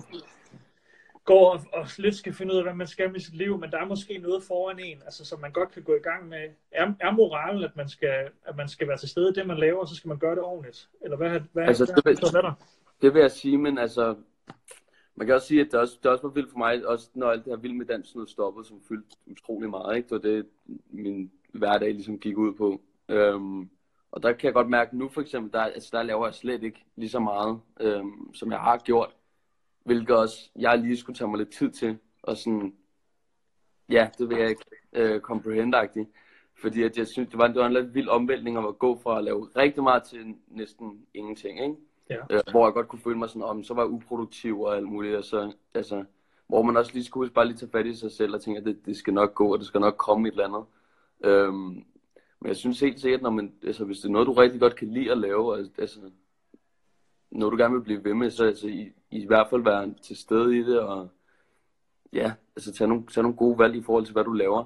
går 1.28 1.50
og, 1.52 1.60
og 1.72 1.86
lidt 1.98 2.16
skal 2.16 2.32
finde 2.34 2.52
ud 2.52 2.58
af, 2.58 2.64
hvad 2.64 2.74
man 2.74 2.86
skal 2.86 3.12
med 3.12 3.20
sit 3.20 3.36
liv, 3.36 3.58
men 3.58 3.70
der 3.70 3.78
er 3.78 3.86
måske 3.86 4.18
noget 4.18 4.42
foran 4.42 4.78
en, 4.78 5.02
altså, 5.04 5.24
som 5.24 5.40
man 5.40 5.52
godt 5.52 5.70
kan 5.70 5.82
gå 5.82 5.94
i 5.94 6.04
gang 6.08 6.28
med. 6.28 6.48
Er, 6.72 6.92
er 7.00 7.10
moralen, 7.10 7.64
at 7.64 7.76
man, 7.76 7.88
skal, 7.88 8.28
at 8.44 8.56
man 8.56 8.68
skal 8.68 8.88
være 8.88 8.98
til 8.98 9.08
stede 9.08 9.28
i 9.28 9.32
det, 9.32 9.46
man 9.46 9.58
laver, 9.58 9.80
og 9.80 9.88
så 9.88 9.94
skal 9.94 10.08
man 10.08 10.18
gøre 10.18 10.34
det 10.34 10.42
ordentligt? 10.42 10.88
Eller 11.00 11.16
hvad, 11.16 11.40
hvad, 11.52 11.64
altså, 11.64 11.84
hvad, 11.84 11.94
det, 11.94 12.04
vil, 12.04 12.30
hvad, 12.30 12.42
hvad 12.42 12.52
det 13.02 13.14
vil 13.14 13.20
jeg 13.20 13.30
sige, 13.30 13.58
men 13.58 13.78
altså, 13.78 14.14
man 15.14 15.26
kan 15.26 15.34
også 15.34 15.46
sige, 15.46 15.60
at 15.60 15.66
det 15.72 15.80
også, 15.80 15.98
det 16.02 16.10
også 16.10 16.22
var 16.22 16.34
vildt 16.34 16.50
for 16.50 16.58
mig, 16.58 16.86
også 16.86 17.10
når 17.14 17.30
alt 17.30 17.44
det 17.44 17.52
her 17.52 17.60
vild 17.60 17.72
med 17.72 17.86
dans 17.86 18.14
noget 18.14 18.30
stoppede, 18.30 18.66
som 18.66 18.80
fyldte 18.88 19.16
utrolig 19.26 19.70
meget. 19.70 19.96
Ikke? 19.96 20.08
Det 20.08 20.14
var 20.14 20.30
det, 20.30 20.46
min 20.90 21.30
hverdag 21.52 21.92
ligesom 21.92 22.18
gik 22.18 22.36
ud 22.38 22.54
på. 22.54 22.80
Øhm, 23.08 23.70
og 24.10 24.22
der 24.22 24.32
kan 24.32 24.46
jeg 24.46 24.54
godt 24.54 24.68
mærke, 24.68 24.98
nu 24.98 25.08
for 25.08 25.20
eksempel, 25.20 25.52
der, 25.52 25.60
altså, 25.60 25.88
der 25.92 26.02
laver 26.02 26.26
jeg 26.26 26.34
slet 26.34 26.62
ikke 26.62 26.84
lige 26.96 27.10
så 27.10 27.18
meget, 27.18 27.60
øhm, 27.80 28.34
som 28.34 28.50
jeg 28.52 28.60
har 28.60 28.78
gjort. 28.78 29.10
Hvilket 29.88 30.16
også, 30.16 30.50
jeg 30.56 30.78
lige 30.78 30.96
skulle 30.96 31.16
tage 31.16 31.28
mig 31.28 31.38
lidt 31.38 31.52
tid 31.52 31.70
til. 31.70 31.98
Og 32.22 32.36
sådan, 32.36 32.74
ja, 33.90 34.08
det 34.18 34.28
vil 34.28 34.38
jeg 34.38 34.48
ikke 34.48 34.64
øh, 34.92 35.20
comprehend 35.20 35.74
-agtigt. 35.74 36.06
Fordi 36.62 36.82
at 36.82 36.98
jeg 36.98 37.06
synes, 37.06 37.28
det 37.28 37.38
var, 37.38 37.46
det 37.46 37.56
var 37.56 37.66
en 37.66 37.72
lidt 37.72 37.94
vild 37.94 38.08
omvæltning 38.08 38.58
at 38.58 38.78
gå 38.78 39.00
fra 39.02 39.18
at 39.18 39.24
lave 39.24 39.48
rigtig 39.56 39.82
meget 39.82 40.02
til 40.02 40.34
næsten 40.48 41.06
ingenting. 41.14 41.62
Ikke? 41.62 41.74
Ja. 42.10 42.16
Øh, 42.30 42.40
hvor 42.50 42.66
jeg 42.66 42.74
godt 42.74 42.88
kunne 42.88 43.00
føle 43.00 43.18
mig 43.18 43.28
sådan, 43.28 43.42
om 43.42 43.64
så 43.64 43.74
var 43.74 43.82
jeg 43.82 43.90
uproduktiv 43.90 44.60
og 44.60 44.76
alt 44.76 44.88
muligt. 44.88 45.16
Og 45.16 45.24
så, 45.24 45.52
altså, 45.74 46.04
hvor 46.46 46.62
man 46.62 46.76
også 46.76 46.92
lige 46.94 47.04
skulle 47.04 47.24
huske 47.24 47.34
bare 47.34 47.46
lige 47.46 47.56
tage 47.56 47.70
fat 47.70 47.86
i 47.86 47.94
sig 47.94 48.12
selv 48.12 48.34
og 48.34 48.40
tænke, 48.42 48.60
at 48.60 48.66
det, 48.66 48.86
det 48.86 48.96
skal 48.96 49.14
nok 49.14 49.34
gå, 49.34 49.52
og 49.52 49.58
det 49.58 49.66
skal 49.66 49.80
nok 49.80 49.96
komme 49.96 50.28
et 50.28 50.32
eller 50.32 50.44
andet. 50.44 50.64
Øhm, 51.24 51.84
men 52.40 52.48
jeg 52.48 52.56
synes 52.56 52.80
helt 52.80 53.00
sikkert, 53.00 53.22
når 53.22 53.30
man, 53.30 53.52
altså, 53.62 53.84
hvis 53.84 53.98
det 53.98 54.04
er 54.04 54.12
noget, 54.12 54.26
du 54.26 54.32
rigtig 54.32 54.60
godt 54.60 54.76
kan 54.76 54.88
lide 54.88 55.12
at 55.12 55.18
lave, 55.18 55.58
altså, 55.78 56.00
noget 57.30 57.52
du 57.52 57.56
gerne 57.56 57.74
vil 57.74 57.82
blive 57.84 58.04
ved 58.04 58.14
med, 58.14 58.30
så 58.30 58.44
altså, 58.44 58.66
i, 58.66 58.92
i 59.10 59.26
hvert 59.26 59.46
fald 59.50 59.62
være 59.62 59.94
til 60.02 60.16
stede 60.16 60.58
i 60.58 60.62
det, 60.62 60.80
og 60.80 61.08
ja, 62.12 62.32
altså 62.56 62.72
tage 62.72 62.88
nogle, 62.88 63.06
tage 63.06 63.22
nogle 63.22 63.36
gode 63.36 63.58
valg 63.58 63.76
i 63.76 63.82
forhold 63.82 64.04
til, 64.04 64.12
hvad 64.12 64.24
du 64.24 64.32
laver. 64.32 64.64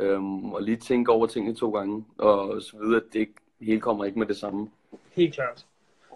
Øhm, 0.00 0.52
og 0.52 0.62
lige 0.62 0.76
tænke 0.76 1.12
over 1.12 1.26
tingene 1.26 1.54
to 1.54 1.70
gange, 1.70 2.04
og 2.18 2.62
så 2.62 2.76
videre, 2.78 2.96
at 2.96 3.12
det 3.12 3.18
ikke, 3.18 3.34
hele 3.60 3.80
kommer 3.80 4.04
ikke 4.04 4.18
med 4.18 4.26
det 4.26 4.36
samme. 4.36 4.70
Helt 5.12 5.34
klart. 5.34 5.66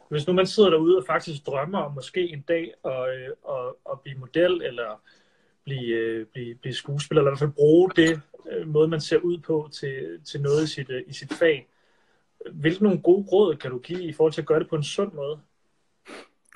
Hvis 0.08 0.26
nu 0.26 0.32
man 0.32 0.46
sidder 0.46 0.70
derude 0.70 0.98
og 0.98 1.04
faktisk 1.06 1.46
drømmer 1.46 1.78
om 1.78 1.92
måske 1.92 2.28
en 2.28 2.44
dag 2.48 2.74
at, 2.84 2.92
at, 2.92 3.32
at, 3.48 3.74
at 3.90 4.00
blive 4.00 4.18
model, 4.18 4.62
eller 4.62 5.02
blive, 5.64 5.96
øh, 5.96 6.26
blive, 6.26 6.54
blive 6.54 6.74
skuespiller, 6.74 7.20
eller 7.20 7.30
i 7.30 7.32
hvert 7.32 7.38
fald 7.38 7.52
bruge 7.52 7.90
det 7.96 8.20
øh, 8.50 8.68
måde, 8.68 8.88
man 8.88 9.00
ser 9.00 9.18
ud 9.18 9.38
på 9.38 9.68
til, 9.72 10.20
til 10.24 10.42
noget 10.42 10.64
i 10.64 10.66
sit, 10.66 10.90
øh, 10.90 11.02
i 11.06 11.12
sit 11.12 11.32
fag. 11.32 11.68
Hvilke 12.52 12.82
nogle 12.82 13.02
gode 13.02 13.26
råd 13.32 13.56
kan 13.56 13.70
du 13.70 13.78
give 13.78 14.02
i 14.02 14.12
forhold 14.12 14.32
til 14.32 14.40
at 14.40 14.46
gøre 14.46 14.58
det 14.58 14.68
på 14.68 14.76
en 14.76 14.84
sund 14.84 15.12
måde? 15.12 15.40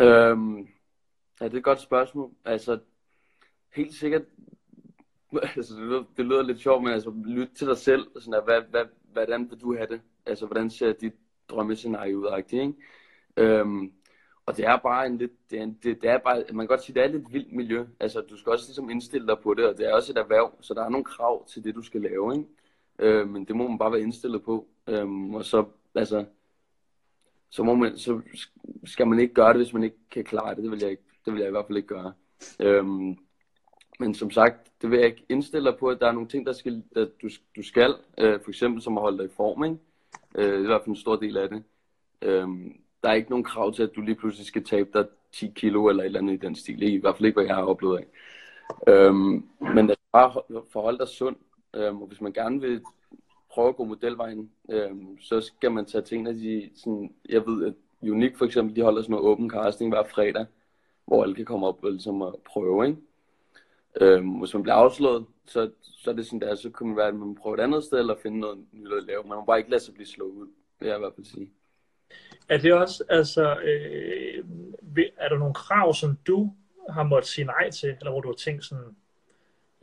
Øhm, 0.00 0.58
ja, 1.40 1.44
det 1.44 1.54
er 1.54 1.58
et 1.58 1.64
godt 1.64 1.80
spørgsmål. 1.80 2.30
Altså, 2.44 2.78
helt 3.74 3.94
sikkert, 3.94 4.22
altså, 5.56 5.74
det, 5.74 5.82
lyder, 5.82 6.04
det 6.16 6.24
lyder 6.24 6.42
lidt 6.42 6.60
sjovt, 6.60 6.82
men 6.82 6.92
altså, 6.92 7.12
lyt 7.26 7.50
til 7.56 7.66
dig 7.66 7.76
selv. 7.76 8.06
Sådan 8.20 8.34
at, 8.34 8.44
hvad, 8.44 8.62
hvad, 8.70 8.84
hvordan 9.12 9.50
vil 9.50 9.60
du 9.60 9.76
have 9.76 9.86
det? 9.86 10.00
Altså, 10.26 10.46
hvordan 10.46 10.70
ser 10.70 10.92
dit 10.92 11.14
drømmescenarie 11.48 12.18
ud? 12.18 12.42
Ikke? 12.52 12.74
Øhm, 13.36 13.92
og 14.46 14.56
det 14.56 14.64
er 14.64 14.76
bare 14.76 15.06
en 15.06 15.18
lidt, 15.18 15.50
det 15.50 15.60
er, 15.60 15.66
det, 15.82 16.02
det 16.02 16.10
er 16.10 16.18
bare, 16.18 16.44
man 16.52 16.66
kan 16.66 16.66
godt 16.66 16.82
sige, 16.82 16.94
det 16.94 17.00
er 17.00 17.04
et 17.04 17.12
lidt 17.12 17.32
vildt 17.32 17.52
miljø. 17.52 17.86
Altså, 18.00 18.20
du 18.20 18.36
skal 18.36 18.52
også 18.52 18.68
ligesom 18.68 18.90
indstille 18.90 19.26
dig 19.26 19.38
på 19.38 19.54
det, 19.54 19.66
og 19.68 19.78
det 19.78 19.88
er 19.88 19.94
også 19.94 20.12
et 20.12 20.18
erhverv, 20.18 20.52
så 20.60 20.74
der 20.74 20.84
er 20.84 20.88
nogle 20.88 21.04
krav 21.04 21.46
til 21.46 21.64
det, 21.64 21.74
du 21.74 21.82
skal 21.82 22.00
lave, 22.00 22.34
ikke? 22.34 22.48
Øh, 22.98 23.28
men 23.28 23.44
det 23.44 23.56
må 23.56 23.68
man 23.68 23.78
bare 23.78 23.92
være 23.92 24.00
indstillet 24.00 24.42
på. 24.42 24.68
Øhm, 24.86 25.34
og 25.34 25.44
så, 25.44 25.64
altså, 25.94 26.24
så, 27.54 27.62
må 27.62 27.74
man, 27.74 27.98
så 27.98 28.20
skal 28.84 29.06
man 29.06 29.18
ikke 29.18 29.34
gøre 29.34 29.48
det, 29.48 29.56
hvis 29.56 29.72
man 29.72 29.82
ikke 29.82 29.96
kan 30.10 30.24
klare 30.24 30.54
det. 30.54 30.62
Det 30.62 30.70
vil 30.70 30.80
jeg, 30.80 30.90
ikke, 30.90 31.02
det 31.24 31.32
vil 31.32 31.40
jeg 31.40 31.48
i 31.48 31.50
hvert 31.50 31.66
fald 31.66 31.76
ikke 31.76 31.88
gøre. 31.88 32.12
Øhm, 32.60 33.16
men 33.98 34.14
som 34.14 34.30
sagt, 34.30 34.70
det 34.82 34.90
vil 34.90 34.98
jeg 34.98 35.06
ikke 35.06 35.26
indstille 35.28 35.70
dig 35.70 35.78
på, 35.78 35.88
at 35.88 36.00
der 36.00 36.08
er 36.08 36.12
nogle 36.12 36.28
ting, 36.28 36.46
der 36.46 36.52
skal, 36.52 36.82
der 36.94 37.06
du, 37.22 37.28
du 37.56 37.62
skal. 37.62 37.94
Øh, 38.18 38.40
for 38.42 38.50
eksempel 38.50 38.82
som 38.82 38.98
at 38.98 39.02
holde 39.02 39.18
dig 39.18 39.26
i 39.26 39.34
form, 39.36 39.64
ikke? 39.64 39.76
Øh, 40.34 40.52
det 40.52 40.54
er 40.54 40.62
i 40.62 40.66
hvert 40.66 40.80
fald 40.80 40.96
en 40.96 41.00
stor 41.00 41.16
del 41.16 41.36
af 41.36 41.48
det. 41.48 41.62
Øhm, 42.22 42.72
der 43.02 43.08
er 43.08 43.14
ikke 43.14 43.30
nogen 43.30 43.44
krav 43.44 43.74
til, 43.74 43.82
at 43.82 43.96
du 43.96 44.00
lige 44.00 44.14
pludselig 44.14 44.46
skal 44.46 44.64
tabe 44.64 44.90
dig 44.94 45.06
10 45.32 45.52
kilo 45.54 45.88
eller 45.88 46.02
et 46.02 46.06
eller 46.06 46.20
andet 46.20 46.34
i 46.34 46.46
den 46.46 46.54
stil. 46.54 46.82
I 46.82 46.96
hvert 46.96 47.16
fald 47.16 47.26
ikke, 47.26 47.36
hvad 47.36 47.46
jeg 47.46 47.54
har 47.54 47.64
oplevet 47.64 47.98
af. 47.98 48.06
Øhm, 48.88 49.48
men 49.74 49.90
er 49.90 49.94
bare 50.12 50.32
forholde 50.72 50.98
dig 50.98 51.08
sund. 51.08 51.36
Øhm, 51.74 52.02
og 52.02 52.06
hvis 52.08 52.20
man 52.20 52.32
gerne 52.32 52.60
vil 52.60 52.82
prøve 53.54 53.68
at 53.68 53.76
gå 53.76 53.84
modelvejen, 53.84 54.50
øh, 54.70 54.90
så 55.20 55.40
skal 55.40 55.72
man 55.72 55.86
tage 55.86 56.02
til 56.02 56.18
en 56.18 56.26
af 56.26 56.34
de, 56.34 56.70
sådan, 56.74 57.14
jeg 57.28 57.46
ved, 57.46 57.66
at 57.66 57.74
Unik 58.10 58.36
for 58.36 58.44
eksempel, 58.44 58.76
de 58.76 58.82
holder 58.82 59.02
sådan 59.02 59.12
noget 59.12 59.26
åben 59.26 59.50
casting 59.50 59.92
hver 59.92 60.02
fredag, 60.04 60.46
hvor 61.06 61.22
alle 61.22 61.34
kan 61.34 61.44
komme 61.44 61.66
op 61.66 61.84
og 61.84 61.90
ligesom 61.90 62.22
at 62.22 62.34
prøve, 62.46 62.86
ikke? 62.86 62.98
Øhm, 64.00 64.28
hvis 64.28 64.54
man 64.54 64.62
bliver 64.62 64.74
afslået, 64.74 65.26
så, 65.46 65.70
så 65.82 66.10
er 66.10 66.14
det 66.14 66.26
sådan 66.26 66.40
der, 66.40 66.54
så 66.54 66.70
kunne 66.70 66.88
man 66.88 66.96
være, 66.96 67.08
at 67.08 67.14
man 67.14 67.34
prøver 67.34 67.56
et 67.56 67.60
andet 67.60 67.84
sted, 67.84 67.98
eller 67.98 68.16
finde 68.22 68.40
noget 68.40 68.58
nyt 68.72 68.92
at 68.92 69.04
lave. 69.04 69.22
Man 69.22 69.38
må 69.38 69.44
bare 69.44 69.58
ikke 69.58 69.70
lade 69.70 69.82
sig 69.82 69.94
blive 69.94 70.06
slået 70.06 70.30
ud, 70.30 70.46
det 70.80 70.86
er 70.86 70.90
jeg 70.90 70.96
i 70.96 70.98
hvert 70.98 71.14
fald 71.14 71.26
sige. 71.26 71.50
Er 72.48 72.58
det 72.58 72.74
også, 72.74 73.04
altså, 73.08 73.56
øh, 73.60 74.44
er 75.16 75.28
der 75.28 75.38
nogle 75.38 75.54
krav, 75.54 75.94
som 75.94 76.18
du 76.26 76.52
har 76.90 77.02
måttet 77.02 77.30
sige 77.30 77.44
nej 77.44 77.70
til, 77.70 77.88
eller 77.88 78.10
hvor 78.10 78.20
du 78.20 78.28
har 78.28 78.34
tænkt 78.34 78.64
sådan, 78.64 78.96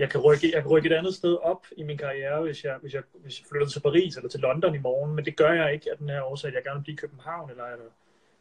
jeg 0.01 0.09
kan 0.09 0.21
rykke, 0.21 0.51
jeg 0.53 0.61
kan 0.61 0.71
rykke 0.71 0.89
et 0.89 0.93
andet 0.93 1.13
sted 1.13 1.37
op 1.41 1.65
i 1.77 1.83
min 1.83 1.97
karriere, 1.97 2.41
hvis 2.41 2.63
jeg, 2.63 2.77
hvis 2.81 2.93
jeg, 2.93 3.03
hvis 3.23 3.39
jeg 3.39 3.45
flytter 3.49 3.67
til 3.67 3.79
Paris 3.79 4.15
eller 4.17 4.29
til 4.29 4.39
London 4.39 4.75
i 4.75 4.77
morgen, 4.77 5.15
men 5.15 5.25
det 5.25 5.37
gør 5.37 5.51
jeg 5.51 5.73
ikke 5.73 5.91
af 5.91 5.97
den 5.97 6.09
her 6.09 6.21
årsag, 6.23 6.47
at 6.47 6.53
jeg 6.53 6.63
gerne 6.63 6.77
vil 6.77 6.83
blive 6.83 6.93
i 6.93 7.03
København, 7.03 7.49
eller 7.49 7.63
er 7.63 7.75
der, 7.75 7.89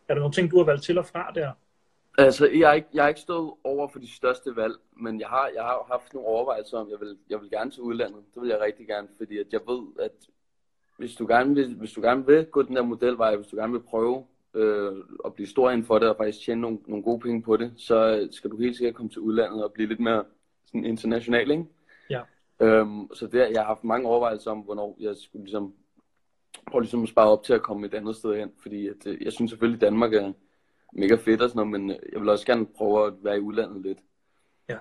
er 0.08 0.14
der 0.14 0.20
nogle 0.20 0.32
ting, 0.32 0.50
du 0.50 0.56
har 0.56 0.64
valgt 0.64 0.84
til 0.84 0.98
og 0.98 1.06
fra 1.06 1.32
der? 1.34 1.52
Altså, 2.18 2.46
jeg 2.46 2.68
har, 2.68 2.74
ikke, 2.74 2.88
jeg 2.94 3.04
er 3.04 3.08
ikke 3.08 3.20
stået 3.20 3.52
over 3.64 3.88
for 3.88 3.98
de 3.98 4.16
største 4.16 4.56
valg, 4.56 4.74
men 4.96 5.20
jeg 5.20 5.28
har, 5.28 5.50
jeg 5.54 5.62
har 5.62 5.86
haft 5.90 6.14
nogle 6.14 6.28
overvejelser 6.28 6.78
om, 6.78 6.90
jeg 6.90 7.00
vil, 7.00 7.16
jeg 7.30 7.40
vil 7.40 7.50
gerne 7.50 7.70
til 7.70 7.82
udlandet. 7.82 8.22
Det 8.34 8.42
vil 8.42 8.48
jeg 8.48 8.60
rigtig 8.60 8.86
gerne, 8.86 9.08
fordi 9.18 9.38
at 9.38 9.46
jeg 9.52 9.60
ved, 9.66 9.82
at 10.00 10.12
hvis 10.98 11.14
du 11.14 11.26
gerne 11.26 11.54
vil, 11.54 11.74
hvis 11.74 11.92
du 11.92 12.00
gerne 12.00 12.26
vil 12.26 12.44
gå 12.44 12.62
den 12.62 12.76
der 12.76 12.82
modelvej, 12.82 13.36
hvis 13.36 13.46
du 13.46 13.56
gerne 13.56 13.72
vil 13.72 13.82
prøve 13.82 14.24
øh, 14.54 14.96
at 15.24 15.34
blive 15.34 15.48
stor 15.48 15.70
inden 15.70 15.86
for 15.86 15.98
det 15.98 16.08
og 16.08 16.16
faktisk 16.16 16.44
tjene 16.44 16.60
nogle, 16.60 16.78
nogle 16.86 17.04
gode 17.04 17.20
penge 17.20 17.42
på 17.42 17.56
det, 17.56 17.72
så 17.76 18.28
skal 18.30 18.50
du 18.50 18.56
helt 18.56 18.76
sikkert 18.76 18.94
komme 18.94 19.10
til 19.10 19.20
udlandet 19.20 19.64
og 19.64 19.72
blive 19.72 19.88
lidt 19.88 20.00
mere 20.00 20.24
sådan 20.66 20.84
international, 20.84 21.50
ikke? 21.50 21.64
Ja. 22.10 22.20
Øhm, 22.60 23.14
så 23.14 23.26
der, 23.26 23.46
jeg 23.46 23.60
har 23.60 23.66
haft 23.66 23.84
mange 23.84 24.08
overvejelser 24.08 24.50
om, 24.50 24.58
hvornår 24.58 24.96
jeg 25.00 25.16
skulle 25.16 25.44
ligesom 25.44 25.74
prøve 26.66 26.82
ligesom 26.82 27.02
at 27.02 27.08
spare 27.08 27.30
op 27.30 27.44
til 27.44 27.52
at 27.52 27.62
komme 27.62 27.86
et 27.86 27.94
andet 27.94 28.16
sted 28.16 28.36
hen, 28.36 28.52
fordi 28.62 28.88
at, 28.88 29.06
øh, 29.06 29.22
jeg 29.24 29.32
synes 29.32 29.50
selvfølgelig, 29.50 29.76
at 29.76 29.90
Danmark 29.90 30.14
er 30.14 30.32
mega 30.92 31.14
fedt 31.14 31.42
og 31.42 31.50
sådan 31.50 31.68
noget, 31.68 31.80
men 31.80 31.90
jeg 32.12 32.20
vil 32.20 32.28
også 32.28 32.46
gerne 32.46 32.66
prøve 32.66 33.06
at 33.06 33.12
være 33.22 33.36
i 33.36 33.40
udlandet 33.40 33.82
lidt. 33.82 33.98
Ja. 34.68 34.76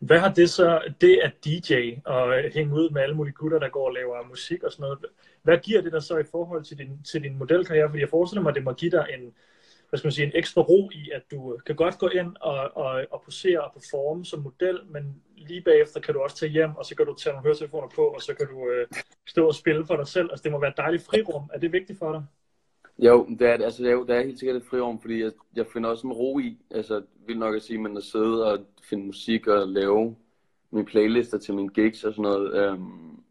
Hvad 0.00 0.18
har 0.18 0.32
det 0.32 0.50
så, 0.50 0.92
det 1.00 1.20
at 1.22 1.44
DJ 1.44 1.94
og 2.04 2.34
hænge 2.54 2.74
ud 2.74 2.90
med 2.90 3.02
alle 3.02 3.16
mulige 3.16 3.34
gutter, 3.34 3.58
der 3.58 3.68
går 3.68 3.86
og 3.86 3.92
laver 3.92 4.28
musik 4.28 4.62
og 4.62 4.72
sådan 4.72 4.82
noget, 4.82 4.98
hvad 5.42 5.58
giver 5.58 5.80
det 5.80 5.92
der 5.92 6.00
så 6.00 6.18
i 6.18 6.24
forhold 6.30 6.64
til 6.64 6.78
din, 6.78 7.02
til 7.02 7.22
din 7.22 7.38
modelkarriere? 7.38 7.88
Fordi 7.88 8.00
jeg 8.00 8.08
forestiller 8.08 8.42
mig, 8.42 8.50
at 8.50 8.54
det 8.54 8.64
må 8.64 8.72
give 8.72 8.90
dig 8.90 9.06
en, 9.18 9.34
hvad 9.94 9.98
skal 9.98 10.06
man 10.06 10.12
sige, 10.12 10.26
en 10.26 10.32
ekstra 10.34 10.62
ro 10.62 10.90
i, 10.92 11.10
at 11.10 11.22
du 11.30 11.54
øh, 11.54 11.60
kan 11.66 11.76
godt 11.76 11.98
gå 11.98 12.08
ind 12.08 12.36
og, 12.40 12.76
og, 12.76 13.04
og 13.10 13.22
posere 13.24 13.60
og 13.60 13.72
performe 13.72 14.24
som 14.24 14.42
model, 14.42 14.80
men 14.90 15.22
lige 15.36 15.60
bagefter 15.60 16.00
kan 16.00 16.14
du 16.14 16.20
også 16.20 16.36
tage 16.36 16.52
hjem, 16.52 16.76
og 16.76 16.84
så 16.84 16.96
kan 16.96 17.06
du 17.06 17.14
tage 17.14 17.32
nogle 17.32 17.44
høretelefoner 17.44 17.88
på, 17.88 18.02
og 18.02 18.22
så 18.22 18.34
kan 18.34 18.46
du 18.46 18.68
øh, 18.70 18.86
stå 19.26 19.46
og 19.46 19.54
spille 19.54 19.86
for 19.86 19.96
dig 19.96 20.08
selv. 20.08 20.28
Altså 20.30 20.42
det 20.42 20.52
må 20.52 20.60
være 20.60 20.70
et 20.70 20.76
dejligt 20.76 21.02
frirum. 21.02 21.50
Er 21.54 21.58
det 21.58 21.72
vigtigt 21.72 21.98
for 21.98 22.12
dig? 22.12 22.22
Jo, 22.98 23.26
det 23.38 23.48
er, 23.48 23.52
altså, 23.52 23.88
jo, 23.88 24.04
det 24.06 24.16
er 24.16 24.22
helt 24.22 24.38
sikkert 24.38 24.56
et 24.56 24.66
frirum, 24.70 25.00
fordi 25.00 25.22
jeg, 25.22 25.32
jeg 25.56 25.66
finder 25.72 25.90
også 25.90 26.06
en 26.06 26.12
ro 26.12 26.38
i, 26.38 26.58
altså 26.70 27.02
vil 27.26 27.38
nok 27.38 27.54
at 27.54 27.62
sige, 27.62 27.78
men 27.78 27.96
at 27.96 28.02
sidde 28.02 28.52
og 28.52 28.58
finde 28.82 29.06
musik 29.06 29.46
og 29.46 29.68
lave 29.68 30.16
mine 30.70 30.86
playlister 30.86 31.38
til 31.38 31.54
mine 31.54 31.68
gigs 31.68 32.04
og 32.04 32.12
sådan 32.12 32.22
noget. 32.22 32.54
Øhm, 32.54 33.22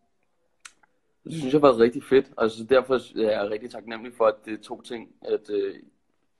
det 1.24 1.34
synes 1.34 1.54
jeg 1.54 1.62
var 1.62 1.80
rigtig 1.80 2.04
fedt, 2.04 2.32
altså 2.38 2.64
derfor 2.64 2.94
er 2.96 3.42
jeg 3.42 3.52
rigtig 3.52 3.72
taknemmelig 3.72 4.14
for, 4.14 4.26
at 4.26 4.36
det 4.46 4.54
er 4.54 4.64
to 4.64 4.82
ting, 4.82 5.10
at 5.22 5.50
øh, 5.50 5.76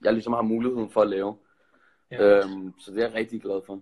jeg 0.04 0.14
ligesom 0.14 0.34
har 0.34 0.42
muligheden 0.42 0.90
for 0.90 1.02
at 1.02 1.10
lave. 1.10 1.36
Ja. 2.12 2.40
Øhm, 2.40 2.74
så 2.80 2.92
det 2.92 3.04
er 3.04 3.08
jeg 3.08 3.14
rigtig 3.14 3.42
glad 3.42 3.62
for. 3.66 3.82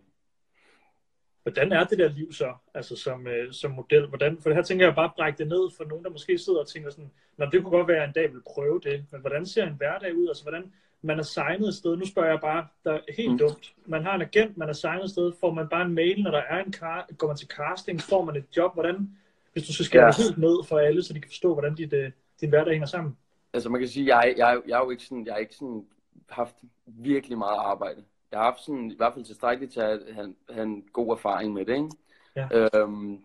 Hvordan 1.43 1.71
er 1.71 1.83
det 1.83 1.97
der 1.97 2.09
liv 2.09 2.33
så, 2.33 2.53
altså 2.73 2.95
som, 2.95 3.27
øh, 3.27 3.53
som 3.53 3.71
model? 3.71 4.07
Hvordan, 4.07 4.37
for 4.41 4.49
det 4.49 4.55
her 4.55 4.63
tænker 4.63 4.85
jeg 4.85 4.95
bare 4.95 5.11
brække 5.15 5.37
det 5.37 5.47
ned 5.47 5.69
for 5.77 5.83
nogen, 5.83 6.03
der 6.03 6.11
måske 6.11 6.37
sidder 6.37 6.59
og 6.59 6.67
tænker 6.67 6.89
sådan, 6.89 7.11
Nå, 7.37 7.45
det 7.45 7.63
kunne 7.63 7.77
godt 7.77 7.87
være, 7.87 8.03
at 8.03 8.07
en 8.07 8.13
dag 8.13 8.33
vil 8.33 8.41
prøve 8.53 8.79
det, 8.83 9.05
men 9.11 9.21
hvordan 9.21 9.45
ser 9.45 9.67
en 9.67 9.73
hverdag 9.77 10.15
ud? 10.15 10.27
Altså 10.27 10.43
hvordan 10.43 10.71
man 11.01 11.19
er 11.19 11.23
signet 11.23 11.67
et 11.67 11.75
sted, 11.75 11.97
nu 11.97 12.05
spørger 12.05 12.29
jeg 12.29 12.39
bare, 12.41 12.67
der 12.83 12.91
er 12.91 12.99
helt 13.17 13.31
mm. 13.31 13.37
dumt. 13.37 13.73
Man 13.85 14.03
har 14.03 14.15
en 14.15 14.21
agent, 14.21 14.57
man 14.57 14.69
er 14.69 14.73
signet 14.73 15.03
et 15.03 15.09
sted, 15.09 15.31
får 15.39 15.53
man 15.53 15.67
bare 15.69 15.85
en 15.85 15.93
mail, 15.93 16.23
når 16.23 16.31
der 16.31 16.41
er 16.41 16.63
en 16.63 16.73
car, 16.73 17.09
går 17.17 17.27
man 17.27 17.37
til 17.37 17.47
casting, 17.47 18.01
får 18.01 18.25
man 18.25 18.35
et 18.35 18.45
job, 18.57 18.73
hvordan, 18.73 19.09
hvis 19.53 19.67
du 19.67 19.73
skal 19.73 19.85
skære 19.85 20.05
ja. 20.05 20.23
helt 20.23 20.37
ned 20.37 20.63
for 20.67 20.77
alle, 20.77 21.03
så 21.03 21.13
de 21.13 21.21
kan 21.21 21.29
forstå, 21.29 21.53
hvordan 21.53 21.75
dit, 21.75 21.93
øh, 21.93 22.11
din 22.41 22.49
hverdag 22.49 22.71
hænger 22.73 22.87
sammen? 22.87 23.17
Altså 23.53 23.69
man 23.69 23.81
kan 23.81 23.87
sige, 23.89 24.17
jeg, 24.17 24.33
jeg, 24.37 24.61
jeg 24.67 24.79
er 24.79 24.83
jo 24.83 24.89
ikke 24.89 25.03
sådan, 25.03 25.25
jeg 25.25 25.33
er 25.33 25.37
ikke 25.37 25.55
sådan 25.55 25.85
haft 26.31 26.55
virkelig 26.85 27.37
meget 27.37 27.57
arbejde. 27.57 28.03
Jeg 28.31 28.39
har 28.39 28.43
haft 28.43 28.63
sådan, 28.63 28.91
i 28.91 28.95
hvert 28.95 29.13
fald 29.13 29.25
tilstrækkeligt 29.25 29.73
til 29.73 29.79
at 29.79 29.99
have, 30.13 30.35
have 30.49 30.63
en 30.63 30.83
god 30.93 31.11
erfaring 31.11 31.53
med 31.53 31.65
det, 31.65 31.73
ikke? 31.73 31.89
Ja. 32.35 32.79
Øhm, 32.79 33.21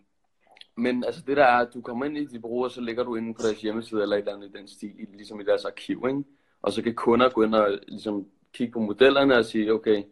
men 0.75 1.03
altså 1.03 1.21
det 1.27 1.37
der 1.37 1.43
er, 1.43 1.57
at 1.57 1.73
du 1.73 1.81
kommer 1.81 2.05
ind 2.05 2.17
i 2.17 2.25
dit 2.25 2.41
bureau, 2.41 2.63
og 2.63 2.71
så 2.71 2.81
ligger 2.81 3.03
du 3.03 3.15
inde 3.15 3.33
på 3.33 3.41
deres 3.43 3.61
hjemmeside 3.61 4.01
eller 4.01 4.15
et 4.15 4.19
eller 4.19 4.35
andet 4.35 4.49
i 4.49 4.57
den 4.57 4.67
stil, 4.67 5.07
ligesom 5.13 5.39
i 5.39 5.43
deres 5.43 5.65
arkiv, 5.65 6.05
ikke? 6.07 6.23
Og 6.61 6.71
så 6.71 6.81
kan 6.81 6.95
kunder 6.95 7.29
gå 7.29 7.43
ind 7.43 7.55
og 7.55 7.79
ligesom 7.87 8.27
kigge 8.53 8.73
på 8.73 8.79
modellerne 8.79 9.37
og 9.37 9.45
sige, 9.45 9.73
okay, 9.73 10.03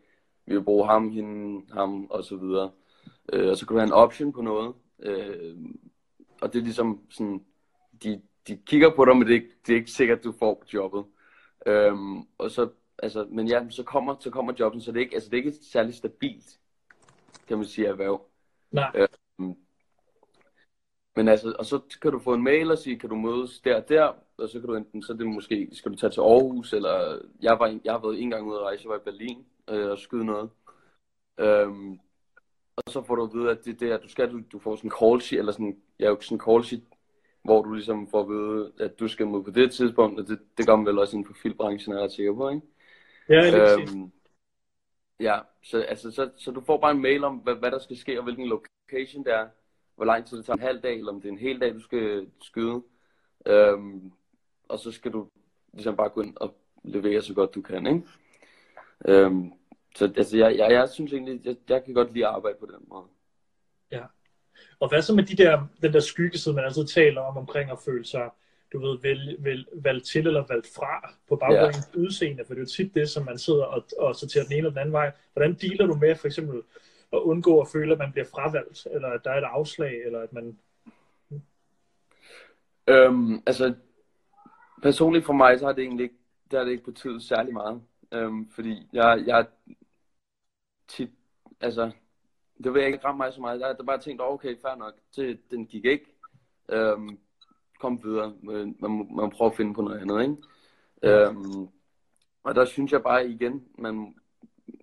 vi 0.45 0.55
vil 0.55 0.63
bruge 0.63 0.87
ham, 0.87 1.09
hende, 1.09 1.65
ham 1.73 2.05
og 2.09 2.23
så 2.23 2.35
videre. 2.35 2.71
Øh, 3.33 3.49
og 3.49 3.57
så 3.57 3.65
kan 3.65 3.73
du 3.73 3.79
have 3.79 3.87
en 3.87 3.93
option 3.93 4.33
på 4.33 4.41
noget. 4.41 4.73
Øh, 4.99 5.55
og 6.41 6.53
det 6.53 6.59
er 6.59 6.63
ligesom 6.63 7.01
sådan, 7.09 7.45
de, 8.03 8.21
de 8.47 8.57
kigger 8.57 8.95
på 8.95 9.05
dig, 9.05 9.17
men 9.17 9.27
det 9.27 9.31
er, 9.31 9.41
ikke, 9.41 9.55
det 9.67 9.73
er 9.73 9.77
ikke 9.77 9.91
sikkert, 9.91 10.23
du 10.23 10.31
får 10.39 10.63
jobbet. 10.73 11.05
Øhm, 11.65 12.17
og 12.37 12.51
så, 12.51 12.69
altså, 12.99 13.27
men 13.29 13.47
ja, 13.47 13.69
så 13.69 13.83
kommer, 13.83 14.15
så 14.19 14.29
kommer 14.29 14.53
jobben, 14.59 14.81
så 14.81 14.91
det 14.91 14.97
er 14.97 15.03
ikke, 15.03 15.15
altså, 15.15 15.29
det 15.29 15.33
er 15.33 15.43
ikke 15.43 15.49
et 15.49 15.63
særligt 15.63 15.97
stabilt, 15.97 16.59
kan 17.47 17.57
man 17.57 17.65
sige, 17.65 17.87
erhverv. 17.87 18.21
Nej. 18.71 19.07
Men 21.15 21.27
altså, 21.27 21.55
og 21.59 21.65
så 21.65 21.79
kan 22.01 22.11
du 22.11 22.19
få 22.19 22.33
en 22.33 22.43
mail 22.43 22.71
og 22.71 22.77
sige, 22.77 22.99
kan 22.99 23.09
du 23.09 23.15
mødes 23.15 23.59
der 23.59 23.75
og 23.75 23.89
der, 23.89 24.13
og 24.37 24.49
så 24.49 24.59
kan 24.59 24.69
du 24.69 24.75
enten, 24.75 25.03
så 25.03 25.13
det 25.13 25.27
måske, 25.27 25.69
skal 25.71 25.91
du 25.91 25.97
tage 25.97 26.11
til 26.11 26.21
Aarhus, 26.21 26.73
eller 26.73 27.19
jeg, 27.41 27.59
var, 27.59 27.79
jeg 27.83 27.93
har 27.93 27.99
været 27.99 28.21
en 28.21 28.29
gang 28.29 28.47
ude 28.47 28.57
at 28.57 28.63
rejse, 28.63 28.83
jeg 28.83 28.89
var 28.89 28.95
i 28.95 29.03
Berlin 29.05 29.45
øh, 29.69 29.91
og 29.91 29.99
skyde 29.99 30.25
noget. 30.25 30.49
Øhm, 31.37 31.99
og 32.75 32.83
så 32.89 33.03
får 33.03 33.15
du 33.15 33.23
at 33.23 33.33
vide, 33.33 33.51
at 33.51 33.65
det 33.65 33.81
er 33.81 33.87
der, 33.87 33.97
du 33.97 34.09
skal, 34.09 34.31
du, 34.31 34.41
du 34.51 34.59
får 34.59 34.75
sådan 34.75 34.87
en 34.87 34.97
call 34.99 35.21
sheet, 35.21 35.39
eller 35.39 35.51
sådan, 35.51 35.81
ja, 35.99 36.07
jo 36.07 36.21
sådan 36.21 36.35
en 36.35 36.41
call 36.41 36.63
sheet, 36.63 36.83
hvor 37.43 37.61
du 37.61 37.73
ligesom 37.73 38.07
får 38.07 38.21
at 38.21 38.29
vide, 38.29 38.71
at 38.79 38.99
du 38.99 39.07
skal 39.07 39.27
mod 39.27 39.43
på 39.43 39.51
det 39.51 39.71
tidspunkt, 39.71 40.19
og 40.19 40.27
det, 40.27 40.39
det 40.57 40.67
gør 40.67 40.75
man 40.75 40.85
vel 40.85 40.99
også 40.99 41.15
inden 41.15 41.27
for 41.27 41.41
filmbranchen, 41.41 41.93
er 41.93 41.97
jeg 41.97 42.03
ret 42.03 42.11
sikker 42.11 42.33
på, 42.33 42.49
ikke? 42.49 42.61
Ja, 43.29 43.49
lige. 43.49 43.81
Øhm, 43.81 44.11
ja, 45.19 45.39
så, 45.63 45.81
altså, 45.81 46.11
så, 46.11 46.29
så 46.37 46.51
du 46.51 46.61
får 46.61 46.77
bare 46.77 46.91
en 46.91 47.01
mail 47.01 47.23
om, 47.23 47.35
hvad, 47.35 47.55
hvad 47.55 47.71
der 47.71 47.79
skal 47.79 47.97
ske, 47.97 48.19
og 48.19 48.23
hvilken 48.23 48.47
location 48.47 49.23
det 49.23 49.33
er, 49.33 49.47
hvor 49.95 50.05
lang 50.05 50.25
tid 50.25 50.37
det 50.37 50.45
tager 50.45 50.57
en 50.57 50.63
halv 50.63 50.81
dag, 50.81 50.97
eller 50.97 51.11
om 51.11 51.21
det 51.21 51.27
er 51.27 51.33
en 51.33 51.39
hel 51.39 51.61
dag, 51.61 51.73
du 51.73 51.79
skal 51.79 52.27
skyde. 52.41 52.83
Øhm, 53.45 54.11
og 54.67 54.79
så 54.79 54.91
skal 54.91 55.11
du 55.11 55.29
ligesom 55.73 55.95
bare 55.95 56.09
gå 56.09 56.21
ind 56.21 56.37
og 56.37 56.55
levere 56.83 57.21
så 57.21 57.33
godt 57.33 57.55
du 57.55 57.61
kan, 57.61 57.87
ikke? 57.87 58.01
Øhm, 59.05 59.53
så 59.95 60.13
altså, 60.17 60.37
jeg, 60.37 60.57
jeg, 60.57 60.71
jeg 60.71 60.89
synes 60.89 61.13
egentlig, 61.13 61.45
jeg, 61.45 61.55
jeg 61.69 61.83
kan 61.83 61.93
godt 61.93 62.13
lide 62.13 62.27
at 62.27 62.33
arbejde 62.33 62.57
på 62.59 62.65
den 62.65 62.85
måde. 62.87 63.05
Og 64.79 64.89
hvad 64.89 65.01
så 65.01 65.15
med 65.15 65.23
de 65.23 65.43
der, 65.43 65.67
den 65.81 65.93
der 65.93 65.99
skyggeside, 65.99 66.55
man 66.55 66.65
altid 66.65 66.87
taler 66.87 67.21
om, 67.21 67.37
omkring 67.37 67.71
at 67.71 67.79
føle 67.85 68.05
sig, 68.05 68.29
du 68.75 68.87
ved, 68.87 68.97
vel, 69.01 69.37
vel, 69.39 69.67
valgt 69.73 70.05
til 70.05 70.27
eller 70.27 70.45
valgt 70.47 70.67
fra 70.75 71.13
på 71.29 71.35
baggrund 71.35 71.75
af 71.75 71.95
ja. 71.95 71.99
udseende, 71.99 72.45
for 72.45 72.53
det 72.53 72.59
er 72.59 72.63
jo 72.63 72.69
tit 72.69 72.95
det, 72.95 73.09
som 73.09 73.25
man 73.25 73.37
sidder 73.37 73.63
og, 73.63 73.83
og 73.99 74.15
sorterer 74.15 74.43
den 74.43 74.53
ene 74.53 74.57
eller 74.57 74.69
den 74.69 74.79
anden 74.79 74.93
vej. 74.93 75.11
Hvordan 75.33 75.53
dealer 75.53 75.85
du 75.85 75.95
med 75.95 76.15
for 76.15 76.27
eksempel 76.27 76.61
at 77.13 77.17
undgå 77.17 77.61
at 77.61 77.67
føle, 77.67 77.91
at 77.91 77.99
man 77.99 78.11
bliver 78.11 78.25
fravalgt, 78.25 78.87
eller 78.91 79.07
at 79.07 79.21
der 79.23 79.31
er 79.31 79.37
et 79.37 79.43
afslag, 79.43 80.05
eller 80.05 80.19
at 80.19 80.33
man... 80.33 80.59
Øhm, 82.87 83.43
altså, 83.45 83.73
personligt 84.81 85.25
for 85.25 85.33
mig, 85.33 85.59
så 85.59 85.65
har 85.65 85.73
det 85.73 85.83
egentlig 85.83 86.03
ikke, 86.03 86.15
der 86.51 86.59
er 86.59 86.63
det 86.63 86.71
ikke 86.71 86.83
betydet 86.83 87.23
særlig 87.23 87.53
meget. 87.53 87.81
Øhm, 88.11 88.49
fordi 88.49 88.87
jeg, 88.93 89.23
jeg 89.25 89.45
tit, 90.87 91.09
altså, 91.61 91.91
det 92.63 92.73
vil 92.73 92.79
jeg 92.79 92.87
ikke 92.87 93.05
ramme 93.05 93.17
mig 93.17 93.33
så 93.33 93.41
meget. 93.41 93.59
Jeg 93.59 93.67
har 93.67 93.83
bare 93.83 93.99
tænkt, 93.99 94.21
okay, 94.21 94.55
fair 94.61 94.75
nok, 94.75 94.93
det, 95.15 95.51
den 95.51 95.65
gik 95.65 95.85
ikke. 95.85 96.05
Øhm, 96.69 97.19
kom 97.85 98.03
videre, 98.03 98.33
man, 98.43 98.75
man 98.79 99.07
må 99.09 99.29
prøve 99.29 99.51
at 99.51 99.57
finde 99.57 99.73
på 99.73 99.81
noget 99.81 100.01
andet, 100.01 100.21
ikke? 100.21 100.35
Øhm, 101.03 101.67
og 102.43 102.55
der 102.55 102.65
synes 102.65 102.91
jeg 102.91 103.03
bare 103.03 103.29
igen, 103.29 103.63
man, 103.77 104.15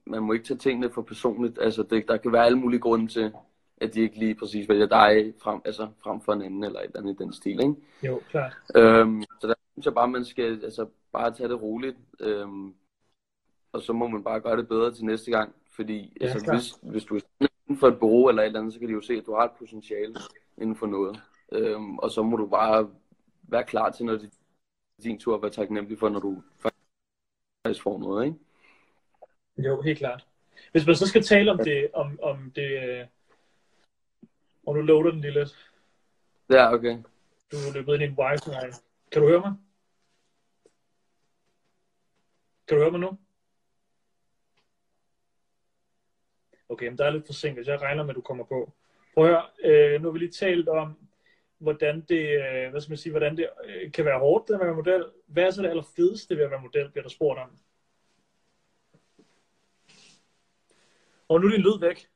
man 0.06 0.22
må 0.22 0.32
ikke 0.32 0.44
tage 0.44 0.58
tingene 0.58 0.90
for 0.90 1.02
personligt. 1.02 1.58
Altså, 1.60 1.82
det, 1.82 2.08
der 2.08 2.16
kan 2.16 2.32
være 2.32 2.46
alle 2.46 2.58
mulige 2.58 2.80
grunde 2.80 3.06
til, 3.06 3.32
at 3.76 3.94
de 3.94 4.00
ikke 4.00 4.18
lige 4.18 4.34
præcis 4.34 4.68
vælger 4.68 4.86
dig 4.86 5.34
frem, 5.42 5.60
altså, 5.64 5.88
frem 6.02 6.20
for 6.20 6.32
en 6.32 6.42
anden 6.42 6.64
eller 6.64 6.80
et 6.80 6.84
eller 6.84 7.00
andet 7.00 7.20
i 7.20 7.24
den 7.24 7.32
stil, 7.32 7.60
ikke? 7.60 7.74
Jo, 8.02 8.20
klart. 8.30 8.52
Øhm, 8.76 9.22
så 9.40 9.46
der 9.46 9.54
synes 9.72 9.86
jeg 9.86 9.94
bare, 9.94 10.08
man 10.08 10.24
skal 10.24 10.64
altså, 10.64 10.86
bare 11.12 11.34
tage 11.34 11.48
det 11.48 11.62
roligt. 11.62 11.96
Øhm, 12.20 12.74
og 13.72 13.82
så 13.82 13.92
må 13.92 14.08
man 14.08 14.24
bare 14.24 14.40
gøre 14.40 14.56
det 14.56 14.68
bedre 14.68 14.94
til 14.94 15.04
næste 15.04 15.30
gang. 15.30 15.54
Fordi 15.76 16.16
Ja, 16.20 16.26
altså, 16.26 16.52
hvis, 16.52 16.92
hvis 16.92 17.04
du 17.04 17.16
er 17.16 17.20
inden 17.40 17.80
for 17.80 17.88
et 17.88 17.98
bureau 17.98 18.28
eller 18.28 18.42
et 18.42 18.46
eller 18.46 18.60
andet, 18.60 18.72
så 18.74 18.78
kan 18.78 18.88
de 18.88 18.92
jo 18.94 19.00
se, 19.00 19.14
at 19.14 19.26
du 19.26 19.34
har 19.34 19.44
et 19.44 19.50
potentiale 19.58 20.14
inden 20.58 20.76
for 20.76 20.86
noget. 20.86 21.20
Øhm, 21.52 21.98
og 21.98 22.10
så 22.10 22.22
må 22.22 22.36
du 22.36 22.46
bare 22.46 22.90
være 23.42 23.64
klar 23.64 23.90
til, 23.90 24.06
når 24.06 24.12
det 24.12 24.24
er 24.98 25.02
din 25.02 25.20
tur 25.20 25.34
at 25.34 25.42
være 25.42 25.50
taknemmelig 25.50 25.98
for, 25.98 26.08
når 26.08 26.20
du 26.20 26.42
faktisk 27.62 27.82
får 27.82 27.98
noget. 27.98 28.26
Ikke? 28.26 28.38
Jo, 29.68 29.82
helt 29.82 29.98
klart. 29.98 30.26
Hvis 30.72 30.86
man 30.86 30.96
så 30.96 31.08
skal 31.08 31.22
tale 31.22 31.50
om 31.50 31.58
det, 31.58 31.90
om, 31.94 32.18
om 32.22 32.52
det, 32.54 32.82
øh, 32.82 33.06
og 34.66 34.74
nu 34.74 34.80
loader 34.80 35.10
den 35.10 35.20
lige 35.20 35.34
lidt. 35.34 35.70
Ja, 36.50 36.72
okay. 36.72 36.98
Du 37.52 37.56
er 37.56 37.72
løbet 37.74 37.94
ind 37.94 38.02
i 38.02 38.06
en 38.06 38.18
wifi 38.18 38.50
Kan 39.12 39.22
du 39.22 39.28
høre 39.28 39.40
mig? 39.40 39.54
Kan 42.66 42.76
du 42.76 42.82
høre 42.82 42.90
mig 42.90 43.00
nu? 43.00 43.18
Okay, 46.68 46.88
men 46.88 46.98
der 46.98 47.04
er 47.04 47.10
lidt 47.10 47.26
forsinket. 47.26 47.66
Jeg 47.66 47.82
regner 47.82 48.02
med, 48.02 48.10
at 48.10 48.16
du 48.16 48.20
kommer 48.20 48.44
på. 48.44 48.72
Prøv 49.14 49.24
at 49.24 49.30
høre, 49.30 49.44
øh, 49.64 50.02
nu 50.02 50.08
har 50.08 50.12
vi 50.12 50.18
lige 50.18 50.30
talt 50.30 50.68
om, 50.68 51.01
hvordan 51.62 52.00
det, 52.00 52.28
øh, 52.28 52.70
hvad 52.70 52.80
skal 52.80 52.90
man 52.90 52.98
sige, 52.98 53.10
hvordan 53.10 53.36
det 53.36 53.48
øh, 53.64 53.92
kan 53.92 54.04
være 54.04 54.18
hårdt 54.18 54.50
at 54.50 54.60
være 54.60 54.74
model. 54.74 55.04
Hvad 55.26 55.44
er 55.44 55.50
så 55.50 55.62
det 55.62 55.68
allerfedeste 55.68 56.36
ved 56.36 56.44
at 56.44 56.50
være 56.50 56.60
model, 56.60 56.90
bliver 56.90 57.02
der 57.02 57.10
spurgt 57.10 57.40
om? 57.40 57.58
Og 61.28 61.40
nu 61.40 61.46
er 61.46 61.50
din 61.50 61.60
lyd 61.60 61.80
væk. 61.80 62.08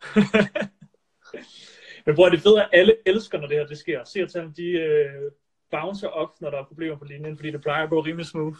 Men 2.06 2.14
bror, 2.14 2.28
det 2.28 2.40
fedt, 2.40 2.60
at 2.60 2.68
alle 2.72 2.96
elsker, 3.06 3.40
når 3.40 3.46
det 3.46 3.56
her 3.56 3.66
det 3.66 3.78
sker. 3.78 4.04
Se 4.04 4.20
at 4.20 4.30
tage 4.30 4.52
de 4.56 4.70
øh, 4.70 5.32
bouncer 5.70 6.08
op, 6.08 6.40
når 6.40 6.50
der 6.50 6.58
er 6.58 6.64
problemer 6.64 6.96
på 6.96 7.04
linjen, 7.04 7.36
fordi 7.36 7.50
det 7.50 7.62
plejer 7.62 7.84
at 7.84 7.90
gå 7.90 8.00
rimelig 8.00 8.26
smooth. 8.26 8.58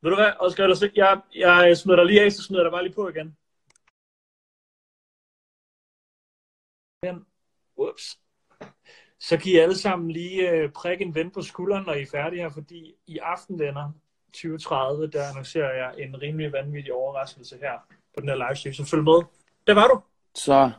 Ved 0.00 0.10
du 0.10 0.16
hvad, 0.16 0.32
Oscar, 0.40 0.90
jeg, 0.94 1.20
jeg 1.34 1.76
smider 1.76 1.96
dig 1.96 2.06
lige 2.06 2.22
af, 2.22 2.32
så 2.32 2.42
smider 2.42 2.62
jeg 2.62 2.64
dig 2.64 2.72
bare 2.72 2.84
lige 2.84 2.94
på 2.94 3.08
igen. 3.08 3.36
Men, 7.02 7.26
Ups. 7.76 8.18
Så 9.20 9.36
kan 9.36 9.52
I 9.52 9.56
alle 9.56 9.78
sammen 9.78 10.10
lige 10.10 10.50
øh, 10.50 10.72
prikke 10.72 11.04
en 11.04 11.14
ven 11.14 11.30
på 11.30 11.42
skulderen, 11.42 11.84
når 11.86 11.92
I 11.92 12.02
er 12.02 12.06
færdige 12.06 12.42
her, 12.42 12.50
fordi 12.50 12.94
i 13.06 13.18
aften, 13.18 13.58
venner, 13.58 13.92
2030, 14.26 15.06
der 15.06 15.28
annoncerer 15.28 15.74
jeg 15.74 16.04
en 16.04 16.22
rimelig 16.22 16.52
vanvittig 16.52 16.92
overraskelse 16.92 17.56
her 17.56 17.72
på 18.14 18.20
den 18.20 18.28
her 18.28 18.36
livestream, 18.36 18.74
så 18.74 18.84
følg 18.84 19.02
med. 19.02 19.22
Der 19.66 19.74
var 19.74 19.86
du. 19.88 20.00
Så, 20.34 20.70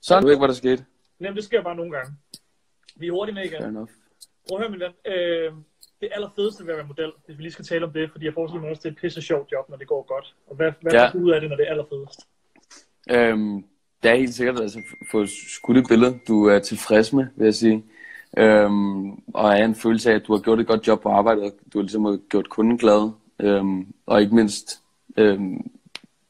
så 0.00 0.20
du 0.20 0.28
ikke, 0.28 0.40
hvad 0.40 0.48
der 0.48 0.54
skete. 0.54 0.84
Jamen, 1.20 1.36
det 1.36 1.44
sker 1.44 1.62
bare 1.62 1.76
nogle 1.76 1.92
gange. 1.92 2.12
Vi 2.96 3.06
er 3.06 3.12
hurtigt 3.12 3.34
med 3.34 3.44
igen. 3.44 3.60
Fair 3.60 3.68
enough. 3.68 3.90
Prøv 4.48 4.58
at 4.58 4.62
høre, 4.62 4.70
min 4.70 4.80
ven. 4.80 4.92
Øh, 5.12 5.52
det 6.00 6.08
allerfedeste 6.12 6.64
ved 6.64 6.72
at 6.72 6.76
være 6.76 6.86
model, 6.86 7.12
hvis 7.26 7.38
vi 7.38 7.42
lige 7.42 7.52
skal 7.52 7.64
tale 7.64 7.86
om 7.86 7.92
det, 7.92 8.10
fordi 8.10 8.24
jeg 8.24 8.34
forestiller 8.34 8.60
mig 8.60 8.70
også, 8.70 8.82
det 8.82 8.88
er 8.88 8.92
et 8.92 9.00
pisse 9.00 9.22
sjovt 9.22 9.52
job, 9.52 9.68
når 9.68 9.76
det 9.76 9.88
går 9.88 10.02
godt. 10.02 10.34
Og 10.46 10.56
hvad, 10.56 10.72
hvad 10.80 10.92
ja. 10.92 11.06
får 11.06 11.12
du 11.12 11.18
ud 11.18 11.30
af 11.30 11.40
det, 11.40 11.50
når 11.50 11.56
det 11.56 11.66
er 11.66 11.70
allerfedest? 11.70 12.20
Øhm, 13.10 13.64
det 14.04 14.12
er 14.12 14.16
helt 14.16 14.34
sikkert 14.34 14.60
altså 14.60 14.80
få 15.10 15.26
skudt 15.26 15.78
et 15.78 15.86
billede, 15.88 16.18
du 16.28 16.44
er 16.44 16.58
tilfreds 16.58 17.12
med, 17.12 17.26
vil 17.36 17.44
jeg 17.44 17.54
sige. 17.54 17.84
Øhm, 18.36 19.10
og 19.12 19.52
er 19.52 19.64
en 19.64 19.74
følelse 19.74 20.10
af, 20.10 20.14
at 20.14 20.26
du 20.26 20.32
har 20.32 20.40
gjort 20.40 20.60
et 20.60 20.66
godt 20.66 20.86
job 20.86 21.02
på 21.02 21.08
arbejdet, 21.08 21.52
du 21.72 21.78
har 21.78 21.82
ligesom 21.82 22.20
gjort 22.28 22.48
kunden 22.48 22.78
glad. 22.78 23.10
Øhm, 23.40 23.86
og 24.06 24.22
ikke 24.22 24.34
mindst, 24.34 24.80
øhm, 25.16 25.70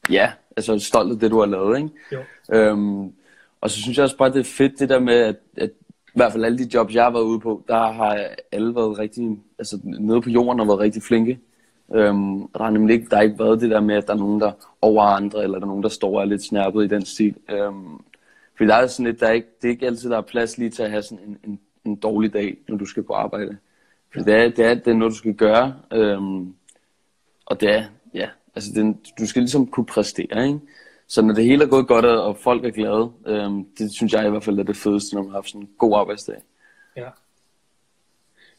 ja, 0.09 0.31
altså 0.57 0.79
stolt 0.79 1.11
af 1.11 1.19
det, 1.19 1.31
du 1.31 1.39
har 1.39 1.45
lavet, 1.45 1.77
ikke? 1.77 1.89
Jo. 2.11 2.19
Øhm, 2.57 3.13
og 3.61 3.69
så 3.69 3.81
synes 3.81 3.97
jeg 3.97 4.03
også 4.03 4.17
bare, 4.17 4.33
det 4.33 4.39
er 4.39 4.43
fedt 4.43 4.79
det 4.79 4.89
der 4.89 4.99
med, 4.99 5.15
at, 5.15 5.35
at 5.57 5.69
i 6.07 6.17
hvert 6.17 6.31
fald 6.31 6.45
alle 6.45 6.57
de 6.57 6.69
jobs, 6.73 6.95
jeg 6.95 7.03
har 7.03 7.11
været 7.11 7.23
ude 7.23 7.39
på, 7.39 7.63
der 7.67 7.91
har 7.91 8.27
alle 8.51 8.75
været 8.75 8.99
rigtig, 8.99 9.39
altså 9.59 9.79
nede 9.83 10.21
på 10.21 10.29
jorden 10.29 10.59
og 10.59 10.67
været 10.67 10.79
rigtig 10.79 11.03
flinke. 11.03 11.39
Øhm, 11.93 12.41
og 12.41 12.49
der 12.53 12.63
har 12.63 12.71
nemlig 12.71 12.93
ikke, 12.93 13.09
der 13.09 13.15
har 13.15 13.23
ikke 13.23 13.39
været 13.39 13.61
det 13.61 13.69
der 13.69 13.79
med, 13.79 13.95
at 13.95 14.07
der 14.07 14.13
er 14.13 14.17
nogen, 14.17 14.41
der 14.41 14.51
over 14.81 15.03
andre, 15.03 15.43
eller 15.43 15.59
der 15.59 15.65
er 15.65 15.69
nogen, 15.69 15.83
der 15.83 15.89
står 15.89 16.15
og 16.15 16.21
er 16.21 16.25
lidt 16.25 16.43
snærpet 16.43 16.83
i 16.83 16.87
den 16.87 17.05
stil. 17.05 17.35
Øhm, 17.49 17.97
fordi 18.57 18.67
der 18.67 18.75
er 18.75 18.87
sådan 18.87 19.05
lidt, 19.05 19.19
der 19.19 19.27
er 19.27 19.31
ikke, 19.31 19.47
det 19.61 19.67
er 19.67 19.71
ikke 19.71 19.85
altid, 19.85 20.09
der 20.09 20.17
er 20.17 20.21
plads 20.21 20.57
lige 20.57 20.69
til 20.69 20.83
at 20.83 20.91
have 20.91 21.03
sådan 21.03 21.23
en, 21.27 21.37
en, 21.43 21.59
en 21.85 21.95
dårlig 21.95 22.33
dag, 22.33 22.57
når 22.67 22.77
du 22.77 22.85
skal 22.85 23.03
på 23.03 23.13
arbejde. 23.13 23.57
Fordi 24.13 24.25
det 24.25 24.33
er, 24.33 24.49
det 24.49 24.65
er, 24.65 24.73
det 24.73 24.87
er 24.87 24.93
noget, 24.93 25.11
du 25.11 25.17
skal 25.17 25.33
gøre. 25.33 25.75
Øhm, 25.93 26.55
og 27.45 27.61
det 27.61 27.69
er, 27.69 27.83
ja, 28.13 28.29
altså 28.55 28.71
det, 28.75 28.97
du 29.19 29.27
skal 29.27 29.41
ligesom 29.41 29.67
kunne 29.67 29.85
præstere, 29.85 30.47
ikke? 30.47 30.59
Så 31.07 31.21
når 31.21 31.33
det 31.33 31.43
hele 31.43 31.63
er 31.63 31.67
gået 31.67 31.87
godt, 31.87 32.05
og 32.05 32.37
folk 32.37 32.65
er 32.65 32.69
glade, 32.69 33.11
øhm, 33.25 33.65
det 33.77 33.91
synes 33.91 34.13
jeg 34.13 34.27
i 34.27 34.29
hvert 34.29 34.43
fald 34.43 34.59
er 34.59 34.63
det 34.63 34.77
fedeste, 34.77 35.15
når 35.15 35.21
man 35.21 35.31
har 35.31 35.37
haft 35.37 35.49
sådan 35.49 35.61
en 35.61 35.69
god 35.77 35.97
arbejdsdag. 35.97 36.35
Ja. 36.97 37.09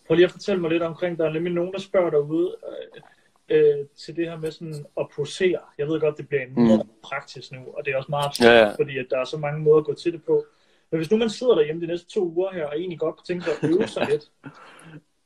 Prøv 0.07 0.15
lige 0.15 0.25
at 0.25 0.31
fortælle 0.31 0.61
mig 0.61 0.71
lidt 0.71 0.83
omkring, 0.83 1.19
der 1.19 1.25
er 1.27 1.33
nemlig 1.33 1.53
nogen, 1.53 1.73
der 1.73 1.79
spørger 1.79 2.11
derude 2.11 2.55
øh, 2.69 3.03
øh, 3.49 3.87
til 3.97 4.17
det 4.17 4.29
her 4.29 4.39
med 4.39 4.51
sådan 4.51 4.87
at 5.01 5.07
posere. 5.17 5.59
Jeg 5.79 5.87
ved 5.87 6.01
godt, 6.01 6.17
det 6.17 6.29
bliver 6.29 6.43
en 6.43 6.53
Mm. 6.57 6.63
mm. 6.63 6.81
praksis 7.03 7.53
nu, 7.53 7.59
og 7.77 7.85
det 7.85 7.93
er 7.93 7.97
også 7.97 8.11
meget 8.11 8.27
abstrakt, 8.27 8.51
Ja, 8.51 8.59
ja. 8.67 8.75
fordi 8.75 8.99
at 8.99 9.07
der 9.11 9.19
er 9.19 9.25
så 9.25 9.37
mange 9.37 9.61
måder 9.61 9.79
at 9.79 9.85
gå 9.85 9.95
til 9.95 10.13
det 10.13 10.23
på. 10.25 10.45
Men 10.91 10.99
hvis 10.99 11.11
nu 11.11 11.17
man 11.17 11.31
sidder 11.31 11.55
derhjemme 11.55 11.83
de 11.83 11.87
næste 11.87 12.07
to 12.09 12.33
uger 12.37 12.53
her, 12.53 12.67
og 12.67 12.79
egentlig 12.79 12.99
godt 12.99 13.17
kunne 13.17 13.25
tænke 13.27 13.45
sig 13.45 13.53
at 13.63 13.69
øve 13.71 13.87
sig 13.87 14.07
lidt, 14.11 14.31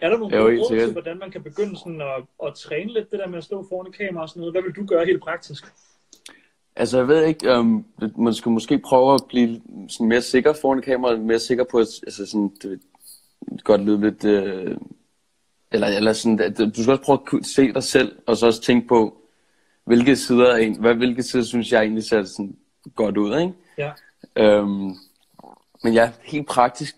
Er 0.00 0.09
der 0.11 0.18
nogle 0.18 0.42
råd 0.42 0.68
til, 0.70 0.92
hvordan 0.92 1.18
man 1.18 1.30
kan 1.30 1.42
begynde 1.42 1.76
sådan 1.76 2.00
at, 2.00 2.46
at 2.46 2.54
træne 2.54 2.92
lidt 2.92 3.11
det 3.11 3.18
der 3.18 3.28
med 3.28 3.38
at 3.38 3.44
stå 3.44 3.66
foran 3.68 3.87
et 3.87 3.94
kamera 3.98 4.22
og 4.22 4.28
sådan 4.28 4.40
noget? 4.40 4.54
Hvad 4.54 4.62
vil 4.62 4.72
du 4.72 4.85
gøre 4.87 5.04
helt 5.06 5.22
praktisk? 5.22 5.64
Altså, 6.76 6.98
jeg 6.98 7.09
ved 7.09 7.24
ikke, 7.24 7.59
um, 7.59 7.87
man 8.18 8.35
skulle 8.35 8.54
måske 8.54 8.78
prøve 8.78 9.14
at 9.14 9.20
blive 9.28 9.61
sådan 9.88 10.09
mere 10.09 10.20
sikker 10.22 10.52
foran 10.52 10.83
kameraet, 10.83 11.20
mere 11.20 11.38
sikker 11.38 11.64
på, 11.70 11.78
at 11.78 11.87
altså 12.06 12.26
sådan, 12.26 12.52
det 12.62 12.80
godt 13.64 13.80
lyde 13.80 14.00
lidt, 14.00 14.24
øh, 14.24 14.76
eller, 15.72 15.87
eller 15.87 16.12
sådan, 16.12 16.40
at 16.40 16.59
du 16.59 16.83
skal 16.83 16.90
også 16.90 17.02
prøve 17.02 17.20
at 17.40 17.46
se 17.46 17.72
dig 17.72 17.83
selv, 17.83 18.16
og 18.26 18.37
så 18.37 18.46
også 18.46 18.62
tænke 18.62 18.88
på, 18.88 19.16
hvilke 19.85 20.16
sider, 20.16 20.46
er 20.46 20.56
en, 20.56 20.80
hvad, 20.80 20.94
hvilke 20.94 21.22
sider 21.22 21.44
synes 21.44 21.72
jeg 21.72 21.80
egentlig 21.83 22.04
ser 22.04 22.24
sådan 22.24 22.56
godt 22.94 23.16
ud, 23.16 23.38
ikke? 23.38 23.52
Ja. 23.78 23.90
Øhm, 24.37 24.94
men 25.85 25.92
ja, 25.94 26.11
helt 26.22 26.46
praktisk, 26.48 26.96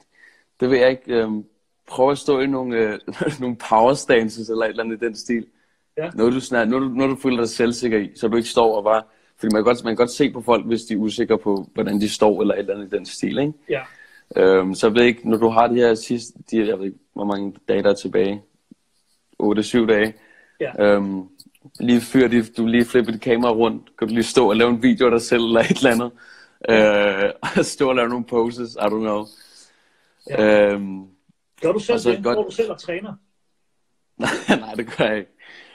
det 0.61 0.71
vil 0.71 0.79
jeg 0.79 0.91
ikke 0.91 1.03
øhm, 1.15 1.45
prøve 1.87 2.11
at 2.13 2.19
stå 2.19 2.41
i 2.41 2.47
nogle, 2.47 2.77
øh, 2.77 2.99
nogle 3.41 3.57
power 3.57 3.95
stances 3.95 4.49
eller 4.49 4.65
et 4.65 4.69
eller 4.69 4.85
andet 4.85 5.03
i 5.03 5.05
den 5.07 5.17
stil. 5.17 5.47
Ja. 5.97 6.11
Noget, 6.15 6.33
du, 6.33 6.41
sådan, 6.41 6.69
noget, 6.69 6.83
du, 6.83 6.89
noget, 6.89 7.11
du 7.17 7.21
føler 7.23 7.37
dig 7.37 7.49
selvsikker 7.49 7.99
i, 7.99 8.11
så 8.17 8.29
du 8.29 8.37
ikke 8.37 8.49
står 8.49 8.77
og 8.77 8.85
bare... 8.85 9.03
Fordi 9.37 9.55
man 9.55 9.59
kan, 9.59 9.65
godt, 9.65 9.85
man 9.85 9.91
kan 9.91 9.97
godt 9.97 10.11
se 10.11 10.31
på 10.33 10.43
folk, 10.43 10.67
hvis 10.67 10.83
de 10.83 10.95
er 10.95 10.99
usikre 10.99 11.39
på, 11.39 11.67
hvordan 11.75 12.01
de 12.01 12.09
står, 12.09 12.41
eller 12.41 12.55
et 12.55 12.59
eller 12.61 12.75
andet 12.75 12.93
i 12.93 12.97
den 12.97 13.07
stil, 13.07 13.39
ikke? 13.39 13.53
Ja. 13.69 13.81
Øhm, 14.37 14.75
så 14.75 14.87
jeg 14.87 14.95
ved 14.95 15.03
ikke, 15.05 15.29
når 15.31 15.37
du 15.37 15.49
har 15.49 15.67
de 15.67 15.75
her 15.75 15.95
sidste, 15.95 16.39
de, 16.51 16.57
her- 16.57 16.65
jeg 16.65 16.79
ved 16.79 16.87
ikke, 16.87 16.99
hvor 17.13 17.25
mange 17.25 17.55
dage 17.69 17.83
der 17.83 17.91
er 17.91 17.95
tilbage, 17.95 18.43
8-7 19.43 19.87
dage, 19.87 20.15
Ja. 20.61 20.73
øhm, 20.85 21.23
lige 21.81 22.01
fyr 22.01 22.29
de, 22.29 22.43
du 22.43 22.67
lige 22.67 22.85
flipper 22.85 23.13
dit 23.13 23.21
kamera 23.21 23.51
rundt, 23.53 23.97
kan 23.99 24.09
du 24.09 24.15
lige 24.15 24.25
stå 24.25 24.49
og 24.49 24.57
lave 24.57 24.71
en 24.71 24.83
video 24.83 25.05
af 25.07 25.11
dig 25.11 25.23
selv, 25.23 25.43
eller 25.45 25.61
et 25.61 25.71
eller 25.71 25.91
andet, 25.91 26.11
øh, 26.71 27.33
og 27.59 27.65
stå 27.75 27.89
og 27.89 27.95
lave 27.97 28.09
nogle 28.09 28.25
poses, 28.25 28.75
I 28.75 28.79
don't 28.79 28.89
know. 28.89 29.25
Ja. 30.31 30.65
Øhm, 30.73 31.05
Gør 31.63 31.73
du 31.73 31.79
selv 31.79 31.95
Og 31.95 32.01
så 32.01 32.11
det? 32.11 32.25
godt- 32.25 32.37
Går 32.37 32.45
du 32.45 32.51
selv 32.51 32.71
og 32.71 32.81
træner? 32.81 33.15
nej, 34.61 34.75
det 34.77 34.97
gør 34.97 35.05
jeg 35.05 35.19
ikke. 35.19 35.31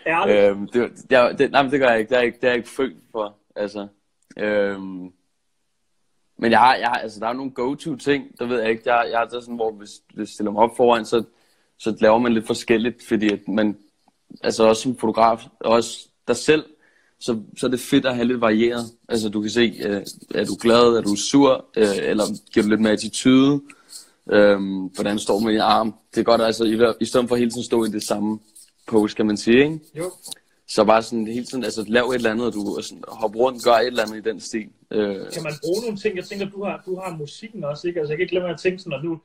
Ærligt? 0.07 0.37
Øhm, 0.37 0.67
det, 0.67 0.91
jeg, 1.09 1.35
det, 1.37 1.51
nej, 1.51 1.63
men 1.63 1.71
det 1.71 1.79
gør 1.79 1.89
jeg 1.89 1.99
ikke. 1.99 2.09
Det 2.09 2.15
er 2.15 2.19
jeg 2.19 2.25
ikke, 2.25 2.35
det 2.37 2.43
er 2.43 2.47
jeg 2.47 2.57
ikke 2.57 2.69
født 2.69 2.97
for. 3.11 3.35
Altså, 3.55 3.87
øhm, 4.37 5.11
men 6.39 6.51
jeg 6.51 6.59
har, 6.59 6.75
jeg 6.75 6.87
har, 6.87 6.95
altså, 6.95 7.19
der 7.19 7.27
er 7.27 7.33
nogle 7.33 7.51
go-to 7.51 7.95
ting, 7.95 8.39
der 8.39 8.45
ved 8.45 8.59
jeg 8.61 8.69
ikke. 8.69 8.93
Jeg, 8.93 9.07
jeg 9.11 9.23
er 9.23 9.27
sådan, 9.39 9.55
hvor 9.55 9.71
hvis, 9.71 9.89
hvis 10.13 10.17
jeg 10.19 10.27
stiller 10.27 10.51
mig 10.51 10.61
op 10.63 10.77
foran, 10.77 11.05
så, 11.05 11.23
så 11.79 11.97
laver 11.99 12.17
man 12.19 12.33
lidt 12.33 12.47
forskelligt, 12.47 13.03
fordi 13.07 13.33
at 13.33 13.47
man, 13.47 13.77
altså 14.43 14.63
også 14.63 14.81
som 14.81 14.97
fotograf, 14.97 15.41
og 15.59 15.71
også 15.71 16.09
dig 16.27 16.35
selv, 16.35 16.65
så, 17.19 17.39
så 17.57 17.65
er 17.65 17.69
det 17.71 17.79
fedt 17.79 18.05
at 18.05 18.15
have 18.15 18.27
lidt 18.27 18.41
varieret. 18.41 18.85
Altså 19.09 19.29
du 19.29 19.41
kan 19.41 19.49
se, 19.49 19.73
øh, 19.85 20.01
er 20.35 20.45
du 20.45 20.57
glad, 20.61 20.97
er 20.97 21.01
du 21.01 21.15
sur, 21.15 21.65
øh, 21.77 21.97
eller 21.97 22.23
giver 22.53 22.63
du 22.63 22.69
lidt 22.69 22.81
mere 22.81 22.93
attitude, 22.93 23.61
øh, 24.31 24.59
hvordan 24.95 25.19
står 25.19 25.39
du 25.39 25.45
med 25.45 25.51
din 25.51 25.61
arm. 25.61 25.93
Det 26.15 26.19
er 26.19 26.23
godt 26.23 26.41
altså, 26.41 26.63
i, 26.63 26.93
i 26.99 27.05
stedet 27.05 27.29
for 27.29 27.35
hele 27.35 27.51
tiden 27.51 27.63
stå 27.63 27.85
i 27.85 27.89
det 27.89 28.03
samme 28.03 28.39
pose, 28.87 29.15
kan 29.15 29.25
man 29.25 29.37
sige, 29.37 29.63
ikke? 29.63 29.79
Jo. 29.95 30.11
Så 30.69 30.83
bare 30.83 31.03
sådan 31.03 31.27
hele 31.27 31.45
tiden, 31.45 31.63
altså 31.63 31.85
lav 31.87 32.03
et 32.05 32.15
eller 32.15 32.31
andet, 32.31 32.47
og 32.47 32.53
du 32.53 32.77
og 32.77 32.83
sådan, 32.83 33.03
hop 33.07 33.35
rundt, 33.35 33.63
gør 33.63 33.71
et 33.71 33.87
eller 33.87 34.03
andet 34.03 34.17
i 34.17 34.29
den 34.29 34.39
stil. 34.39 34.67
Øh, 34.91 35.15
Kan 35.33 35.43
man 35.43 35.53
bruge 35.63 35.81
nogle 35.81 35.97
ting? 35.97 36.17
Jeg 36.17 36.25
tænker, 36.25 36.49
du 36.49 36.63
har, 36.63 36.83
du 36.85 36.99
har 36.99 37.17
musikken 37.17 37.63
også, 37.63 37.87
ikke? 37.87 37.99
Altså, 37.99 38.11
jeg 38.11 38.17
kan 38.17 38.23
ikke 38.23 38.31
glemme 38.31 38.49
at 38.49 38.59
tænke 38.59 38.79
sådan, 38.79 38.93
at 38.93 39.03
nu, 39.03 39.19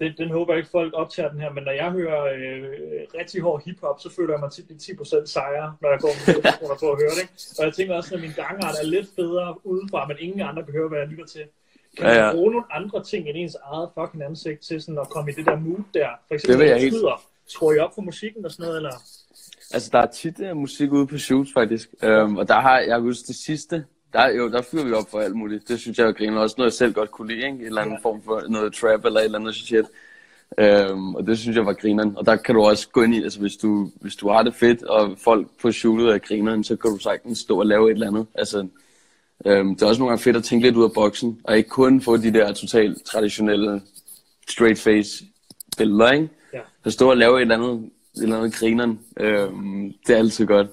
den, 0.00 0.12
den 0.18 0.30
håber 0.30 0.52
jeg 0.52 0.58
ikke, 0.58 0.70
folk 0.70 0.92
optager 0.96 1.30
den 1.30 1.40
her, 1.40 1.50
men 1.52 1.64
når 1.64 1.72
jeg 1.72 1.90
hører 1.90 2.22
øh, 2.24 2.64
rigtig 3.18 3.40
hård 3.42 3.62
hiphop, 3.64 4.00
så 4.00 4.08
føler 4.16 4.32
jeg 4.34 4.40
mig 4.40 4.50
tit 4.52 4.70
10% 4.82 5.26
sejre, 5.26 5.74
når 5.82 5.88
jeg 5.90 6.00
går 6.00 6.12
med 6.28 6.78
på 6.80 6.88
at 6.92 6.98
høre 7.02 7.10
det. 7.16 7.22
Ikke? 7.22 7.34
Og 7.58 7.64
jeg 7.66 7.74
tænker 7.74 7.94
også, 7.94 8.14
at 8.14 8.20
min 8.20 8.30
gangart 8.42 8.74
er 8.82 8.86
lidt 8.86 9.08
bedre 9.16 9.66
udefra, 9.66 10.06
men 10.06 10.16
ingen 10.20 10.40
andre 10.40 10.62
høre, 10.68 10.88
hvad 10.88 10.98
jeg 10.98 11.08
lytter 11.08 11.26
til. 11.26 11.44
Kan 11.96 12.06
Ja, 12.06 12.14
man 12.14 12.24
ja. 12.24 12.32
bruge 12.32 12.50
nogle 12.52 12.66
andre 12.78 13.04
ting 13.04 13.28
end 13.28 13.36
ens 13.36 13.56
eget 13.72 13.88
fucking 13.98 14.22
ansigt 14.24 14.60
til 14.60 14.82
sådan 14.82 14.98
at 14.98 15.08
komme 15.08 15.30
i 15.30 15.34
det 15.34 15.46
der 15.46 15.56
mood 15.56 15.82
der? 15.94 16.08
For 16.28 16.34
eksempel, 16.34 16.52
Det 16.52 16.58
vil 16.58 16.66
jeg 16.66 16.74
man 16.74 16.80
helt- 16.82 16.94
skruer 17.46 17.72
I 17.74 17.78
op 17.78 17.94
for 17.94 18.02
musikken 18.02 18.44
og 18.44 18.50
sådan 18.50 18.64
noget, 18.64 18.76
eller? 18.76 18.94
Altså, 19.74 19.88
der 19.92 19.98
er 19.98 20.06
tit 20.06 20.40
uh, 20.40 20.56
musik 20.56 20.92
ude 20.92 21.06
på 21.06 21.18
shoots, 21.18 21.50
faktisk. 21.54 21.88
Um, 22.02 22.36
og 22.36 22.48
der 22.48 22.60
har 22.60 22.78
jeg 22.78 22.86
kan 22.88 23.00
huske 23.00 23.26
det 23.26 23.36
sidste. 23.36 23.84
Der, 24.12 24.28
jo, 24.28 24.50
der 24.50 24.62
fyrer 24.62 24.84
vi 24.84 24.92
op 24.92 25.10
for 25.10 25.18
alt 25.20 25.36
muligt. 25.36 25.68
Det 25.68 25.80
synes 25.80 25.98
jeg 25.98 26.06
er 26.06 26.12
griner. 26.12 26.40
Også 26.40 26.54
noget, 26.58 26.70
jeg 26.70 26.76
selv 26.76 26.92
godt 26.92 27.10
kunne 27.10 27.28
lide, 27.28 27.46
ikke? 27.46 27.58
En 27.58 27.64
eller 27.64 27.82
anden 27.82 27.98
form 28.02 28.22
for 28.22 28.42
noget 28.48 28.74
trap 28.74 29.04
eller 29.04 29.20
et 29.20 29.24
eller 29.24 29.38
andet 29.38 29.54
shit. 29.54 29.84
Um, 30.90 31.14
og 31.14 31.26
det 31.26 31.38
synes 31.38 31.56
jeg 31.56 31.66
var 31.66 31.72
grineren. 31.72 32.16
Og 32.16 32.26
der 32.26 32.36
kan 32.36 32.54
du 32.54 32.62
også 32.62 32.88
gå 32.88 33.02
ind 33.02 33.14
i, 33.14 33.22
altså 33.22 33.40
hvis 33.40 33.56
du, 33.56 33.90
hvis 34.00 34.16
du 34.16 34.28
har 34.28 34.42
det 34.42 34.54
fedt, 34.54 34.82
og 34.82 35.18
folk 35.18 35.46
på 35.62 35.72
shootet 35.72 36.08
er 36.08 36.18
grineren, 36.18 36.64
så 36.64 36.76
kan 36.76 36.90
du 36.90 36.98
sagtens 36.98 37.38
stå 37.38 37.58
og 37.58 37.66
lave 37.66 37.90
et 37.90 37.94
eller 37.94 38.06
andet. 38.06 38.26
Altså, 38.34 38.58
um, 39.44 39.74
det 39.74 39.82
er 39.82 39.86
også 39.86 39.98
nogle 39.98 40.10
gange 40.10 40.22
fedt 40.22 40.36
at 40.36 40.44
tænke 40.44 40.66
lidt 40.66 40.76
ud 40.76 40.84
af 40.84 40.92
boksen, 40.92 41.40
og 41.44 41.56
ikke 41.56 41.68
kun 41.68 42.00
få 42.00 42.16
de 42.16 42.32
der 42.32 42.52
totalt 42.52 43.04
traditionelle 43.04 43.82
straight 44.48 44.78
face 44.78 45.24
billeder, 45.78 46.12
ikke? 46.12 46.28
Ja. 46.52 46.60
Så 46.84 46.90
stå 46.90 47.10
og 47.10 47.16
lave 47.16 47.36
et 47.36 47.40
eller 47.40 47.54
andet, 47.54 47.90
et 48.16 48.22
eller 48.22 48.36
andet 48.36 48.54
grineren, 48.54 49.00
øhm, 49.20 49.94
det 50.06 50.14
er 50.14 50.18
altid 50.18 50.46
godt. 50.46 50.66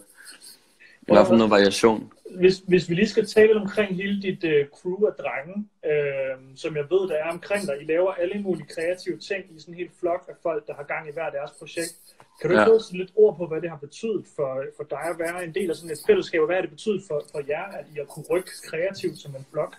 I 1.01 1.13
hvert 1.13 1.27
fald 1.27 1.37
noget 1.37 1.51
variation. 1.51 2.11
Hvis, 2.39 2.57
hvis 2.67 2.89
vi 2.89 2.95
lige 2.95 3.09
skal 3.09 3.25
tale 3.25 3.55
omkring 3.61 3.95
hele 3.95 4.21
dit 4.21 4.43
øh, 4.43 4.65
crew 4.75 5.05
af 5.09 5.13
drenge, 5.21 5.55
øh, 5.91 6.35
som 6.55 6.75
jeg 6.75 6.85
ved, 6.93 7.03
der 7.09 7.15
er 7.15 7.29
omkring 7.31 7.67
dig. 7.67 7.75
I 7.81 7.85
laver 7.85 8.11
alle 8.11 8.41
mulige 8.41 8.67
kreative 8.75 9.17
ting 9.17 9.41
i 9.55 9.59
sådan 9.59 9.73
en 9.73 9.77
helt 9.77 9.91
flok 9.99 10.21
af 10.29 10.35
folk, 10.43 10.67
der 10.67 10.73
har 10.73 10.83
gang 10.83 11.09
i 11.09 11.11
hver 11.13 11.29
deres 11.29 11.51
projekt. 11.59 11.93
Kan 12.41 12.49
du 12.49 12.53
ikke 12.53 12.71
ja. 12.71 12.79
sætte 12.79 12.97
lidt 12.97 13.11
ord 13.15 13.37
på, 13.37 13.47
hvad 13.47 13.61
det 13.61 13.69
har 13.69 13.77
betydet 13.77 14.25
for, 14.35 14.63
for 14.77 14.83
dig 14.83 15.05
at 15.13 15.19
være 15.19 15.43
en 15.43 15.53
del 15.53 15.69
af 15.69 15.75
sådan 15.75 15.91
et 15.91 15.99
fællesskab, 16.07 16.39
og 16.41 16.45
hvad 16.45 16.55
har 16.55 16.61
det 16.61 16.75
betydet 16.77 17.01
for, 17.07 17.23
for 17.31 17.41
jer, 17.47 17.65
at 17.79 17.85
I 17.93 17.95
har 17.97 18.05
kunne 18.05 18.25
rykke 18.31 18.51
kreativt 18.69 19.17
som 19.17 19.35
en 19.35 19.45
flok? 19.51 19.75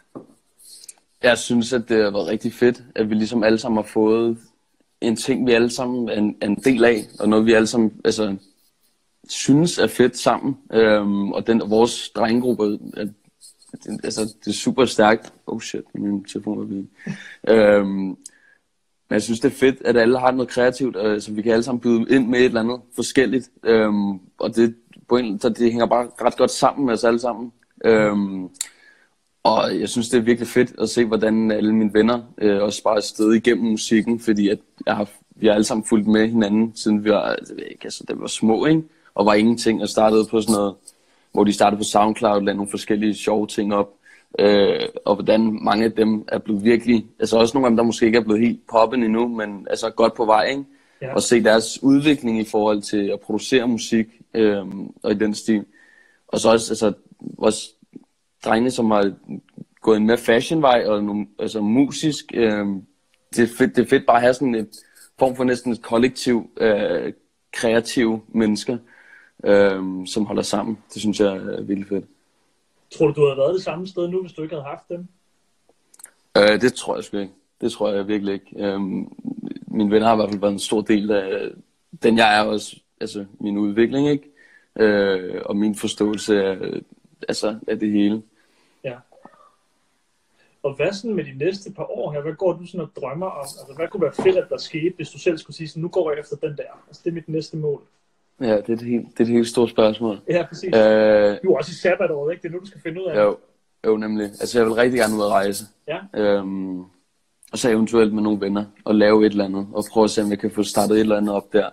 Jeg 1.23 1.39
synes, 1.39 1.73
at 1.73 1.89
det 1.89 2.05
har 2.05 2.11
været 2.11 2.27
rigtig 2.27 2.53
fedt, 2.53 2.83
at 2.95 3.11
vi 3.11 3.15
ligesom 3.15 3.43
alle 3.43 3.59
sammen 3.59 3.77
har 3.83 3.91
fået 3.93 4.39
en 5.01 5.17
ting, 5.17 5.47
vi 5.47 5.53
alle 5.53 5.71
sammen 5.71 6.09
er 6.09 6.15
en, 6.15 6.37
er 6.41 6.47
en 6.47 6.57
del 6.57 6.85
af, 6.85 6.99
og 7.21 7.29
noget, 7.29 7.47
vi 7.47 7.53
alle 7.53 7.67
sammen 7.67 8.01
altså, 8.05 8.37
synes 9.29 9.79
er 9.79 9.87
fedt 9.87 10.17
sammen. 10.17 10.57
Øhm, 10.73 11.33
og 11.33 11.47
den, 11.47 11.63
vores 11.67 12.11
drengegruppe, 12.11 12.79
er, 12.97 13.07
altså, 14.05 14.35
det 14.45 14.47
er 14.47 14.53
super 14.53 14.85
stærkt. 14.85 15.33
Oh 15.47 15.61
shit, 15.61 15.85
min 15.95 16.25
telefon 16.25 16.59
var 16.59 16.65
ved. 16.65 16.85
øhm, 17.49 18.17
men 19.09 19.15
jeg 19.15 19.23
synes, 19.23 19.41
det 19.41 19.53
er 19.53 19.57
fedt, 19.57 19.83
at 19.85 19.97
alle 19.97 20.19
har 20.19 20.31
noget 20.31 20.49
kreativt, 20.49 20.97
øh, 20.97 21.21
så 21.21 21.33
vi 21.33 21.43
kan 21.43 21.53
alle 21.53 21.63
sammen 21.63 21.81
byde 21.81 22.07
ind 22.11 22.29
med 22.29 22.39
et 22.39 22.45
eller 22.45 22.61
andet 22.61 22.81
forskelligt. 22.95 23.51
Øhm, 23.65 24.13
og 24.39 24.57
det, 24.57 24.75
på 25.09 25.17
en, 25.17 25.41
så 25.41 25.49
det 25.49 25.71
hænger 25.71 25.87
bare 25.87 26.09
ret 26.21 26.37
godt 26.37 26.51
sammen 26.51 26.87
med 26.87 26.95
os 26.95 27.05
alle 27.05 27.21
sammen. 27.21 27.53
Øhm, 27.85 28.49
og 29.43 29.81
jeg 29.81 29.89
synes, 29.89 30.09
det 30.09 30.19
er 30.19 30.23
virkelig 30.23 30.49
fedt 30.49 30.81
at 30.81 30.89
se, 30.89 31.05
hvordan 31.05 31.51
alle 31.51 31.75
mine 31.75 31.95
venner 31.95 32.23
øh, 32.39 32.63
også 32.63 32.83
bare 32.83 32.97
er 32.97 33.01
stedet 33.01 33.37
igennem 33.37 33.71
musikken, 33.71 34.21
fordi 34.21 34.49
at 34.49 34.59
jeg 34.87 34.97
har, 34.97 35.11
vi 35.37 35.47
har 35.47 35.55
alle 35.55 35.65
sammen 35.65 35.85
fulgt 35.85 36.07
med 36.07 36.29
hinanden, 36.29 36.73
siden 36.77 37.05
vi 37.05 37.11
var, 37.11 37.29
jeg 37.29 37.57
ved 37.57 37.65
ikke, 37.65 37.85
altså, 37.85 38.05
da 38.09 38.13
vi 38.13 38.21
var 38.21 38.27
små, 38.27 38.67
ikke? 38.67 38.83
Og 39.19 39.27
var 39.27 39.35
ingenting, 39.35 39.83
og 39.83 39.89
startede 39.89 40.27
på 40.31 40.41
sådan 40.41 40.55
noget, 40.55 40.75
hvor 41.33 41.45
de 41.45 41.53
startede 41.53 41.79
på 41.79 41.85
SoundCloud, 41.85 42.41
lavede 42.43 42.57
nogle 42.57 42.71
forskellige 42.71 43.15
sjove 43.15 43.47
ting 43.47 43.75
op, 43.75 43.91
øh, 44.39 44.81
og 45.05 45.15
hvordan 45.15 45.59
mange 45.63 45.85
af 45.85 45.93
dem 45.93 46.25
er 46.29 46.39
blevet 46.39 46.65
virkelig, 46.65 47.07
altså 47.21 47.39
også 47.39 47.57
nogle 47.57 47.67
af 47.67 47.71
dem, 47.71 47.77
der 47.77 47.85
måske 47.85 48.07
ikke 48.07 48.19
er 48.19 48.23
blevet 48.23 48.41
helt 48.41 48.61
poppen 48.71 49.03
endnu, 49.03 49.29
men 49.29 49.67
altså 49.71 49.91
godt 49.91 50.15
på 50.15 50.25
vej, 50.25 50.45
ikke? 50.45 50.65
Ja. 51.03 51.15
og 51.15 51.23
se 51.23 51.45
deres 51.45 51.83
udvikling 51.83 52.41
i 52.41 52.45
forhold 52.45 52.83
til 52.83 53.09
at 53.13 53.21
producere 53.21 53.69
musik, 53.69 54.07
øh, 54.35 54.67
og 55.03 55.13
i 55.13 55.15
den 55.15 55.35
stil. 55.35 55.65
Og 56.29 56.41
så 56.41 56.51
også, 56.51 56.73
altså, 56.73 56.93
vores 57.21 57.71
drenge, 58.45 58.71
som 58.71 58.91
har 58.91 59.13
gået 59.81 59.97
en 59.97 60.07
mere 60.07 60.19
fashionvej 60.19 60.85
og 60.87 61.05
nogle, 61.05 61.27
altså 61.39 61.61
musisk. 61.61 62.25
Øh, 62.35 62.67
det, 63.37 63.43
er 63.43 63.57
fedt, 63.59 63.77
det 63.77 63.85
er 63.85 63.89
fedt 63.89 64.07
bare 64.07 64.17
at 64.17 64.23
have 64.23 64.35
sådan 64.35 64.55
et 64.55 64.69
form 65.19 65.37
for 65.37 65.45
næsten 65.45 65.73
et 65.73 65.83
kollektiv 65.83 66.51
øh, 66.57 67.13
kreative 67.53 68.21
mennesker, 68.29 68.79
øh, 69.45 70.07
som 70.07 70.27
holder 70.27 70.43
sammen. 70.43 70.79
Det 70.95 71.01
synes 71.01 71.21
jeg 71.21 71.37
er 71.37 71.63
virkelig 71.63 71.89
fedt. 71.89 72.05
Tror 72.91 73.07
du, 73.07 73.13
du 73.13 73.27
havde 73.27 73.39
været 73.39 73.55
det 73.55 73.63
samme 73.63 73.87
sted 73.87 74.09
nu, 74.09 74.21
hvis 74.21 74.33
du 74.33 74.43
ikke 74.43 74.55
havde 74.55 74.69
haft 74.69 74.89
dem? 74.89 75.09
Øh, 76.37 76.61
det 76.61 76.75
tror 76.75 76.95
jeg 76.95 77.05
sgu 77.05 77.19
ikke. 77.19 77.33
Det 77.61 77.73
tror 77.73 77.93
jeg 77.93 78.09
virkelig 78.09 78.35
ikke. 78.35 78.47
Øh, 78.57 78.81
mine 79.67 79.91
venner 79.91 80.07
har 80.07 80.15
i 80.15 80.17
hvert 80.17 80.31
fald 80.31 80.41
været 80.41 80.53
en 80.53 80.59
stor 80.59 80.81
del 80.81 81.11
af 81.11 81.51
den, 82.03 82.19
jeg 82.19 82.39
er 82.39 82.45
også, 82.45 82.77
altså 83.01 83.27
min 83.41 83.59
udvikling, 83.59 84.09
ikke? 84.09 84.31
Øh, 84.77 85.43
og 85.45 85.57
min 85.57 85.75
forståelse 85.75 86.45
af, 86.45 86.59
altså, 87.29 87.59
af 87.69 87.79
det 87.79 87.91
hele. 87.91 88.23
Ja. 88.85 88.97
Og 90.63 90.75
hvad 90.75 90.93
sådan 90.93 91.17
med 91.17 91.25
de 91.25 91.39
næste 91.39 91.73
par 91.73 91.91
år 91.91 92.13
her? 92.13 92.21
Hvad 92.21 92.33
går 92.33 92.53
du 92.53 92.67
sådan 92.67 92.81
og 92.81 92.91
drømmer 92.97 93.27
om? 93.27 93.41
Altså, 93.41 93.75
hvad 93.77 93.89
kunne 93.89 94.03
være 94.03 94.23
fedt, 94.25 94.37
at 94.37 94.49
der 94.49 94.59
skete, 94.59 94.97
hvis 94.97 95.11
du 95.11 95.19
selv 95.19 95.39
skulle 95.39 95.57
sige 95.57 95.69
sådan, 95.69 95.83
nu 95.83 95.89
går 95.89 96.11
jeg 96.11 96.21
efter 96.21 96.37
den 96.37 96.57
der. 96.57 96.85
Altså, 96.89 97.03
det 97.05 97.11
er 97.11 97.15
mit 97.15 97.29
næste 97.29 97.57
mål. 97.57 97.83
Ja, 98.41 98.57
det 98.57 98.69
er 98.69 98.73
et 98.73 98.83
helt, 98.83 99.07
det 99.13 99.21
er 99.21 99.25
et 99.25 99.29
helt 99.33 99.49
stort 99.49 99.71
spørgsmål. 99.71 100.21
Ja, 100.29 100.47
præcis. 100.49 100.65
Øh, 100.77 101.37
Du 101.45 101.53
er 101.53 101.57
også 101.59 101.71
i 101.71 101.75
sabbatåret, 101.75 102.33
ikke? 102.33 102.43
Det 102.43 102.49
er 102.49 102.53
nu, 102.53 102.59
du 102.61 102.67
skal 102.67 102.81
finde 102.81 103.01
ud 103.03 103.07
af 103.07 103.15
det. 103.15 103.23
Jo, 103.23 103.37
jo 103.87 103.97
nemlig. 103.97 104.25
Altså 104.25 104.59
jeg 104.59 104.67
vil 104.67 104.75
rigtig 104.75 104.99
gerne 105.01 105.17
ud 105.17 105.21
at 105.23 105.29
rejse. 105.29 105.65
Ja. 105.89 105.99
Øhm, 106.15 106.81
og 107.53 107.59
så 107.59 107.71
eventuelt 107.71 108.15
med 108.15 108.23
nogle 108.23 108.41
venner 108.41 108.65
og 108.85 108.95
lave 108.95 109.27
et 109.27 109.31
eller 109.31 109.45
andet. 109.45 109.67
Og 109.73 109.85
prøve 109.91 110.05
at 110.05 110.11
se, 110.11 110.23
om 110.23 110.31
jeg 110.31 110.39
kan 110.39 110.51
få 110.51 110.63
startet 110.63 110.95
et 110.95 111.01
eller 111.01 111.17
andet 111.17 111.35
op 111.35 111.53
der. 111.53 111.69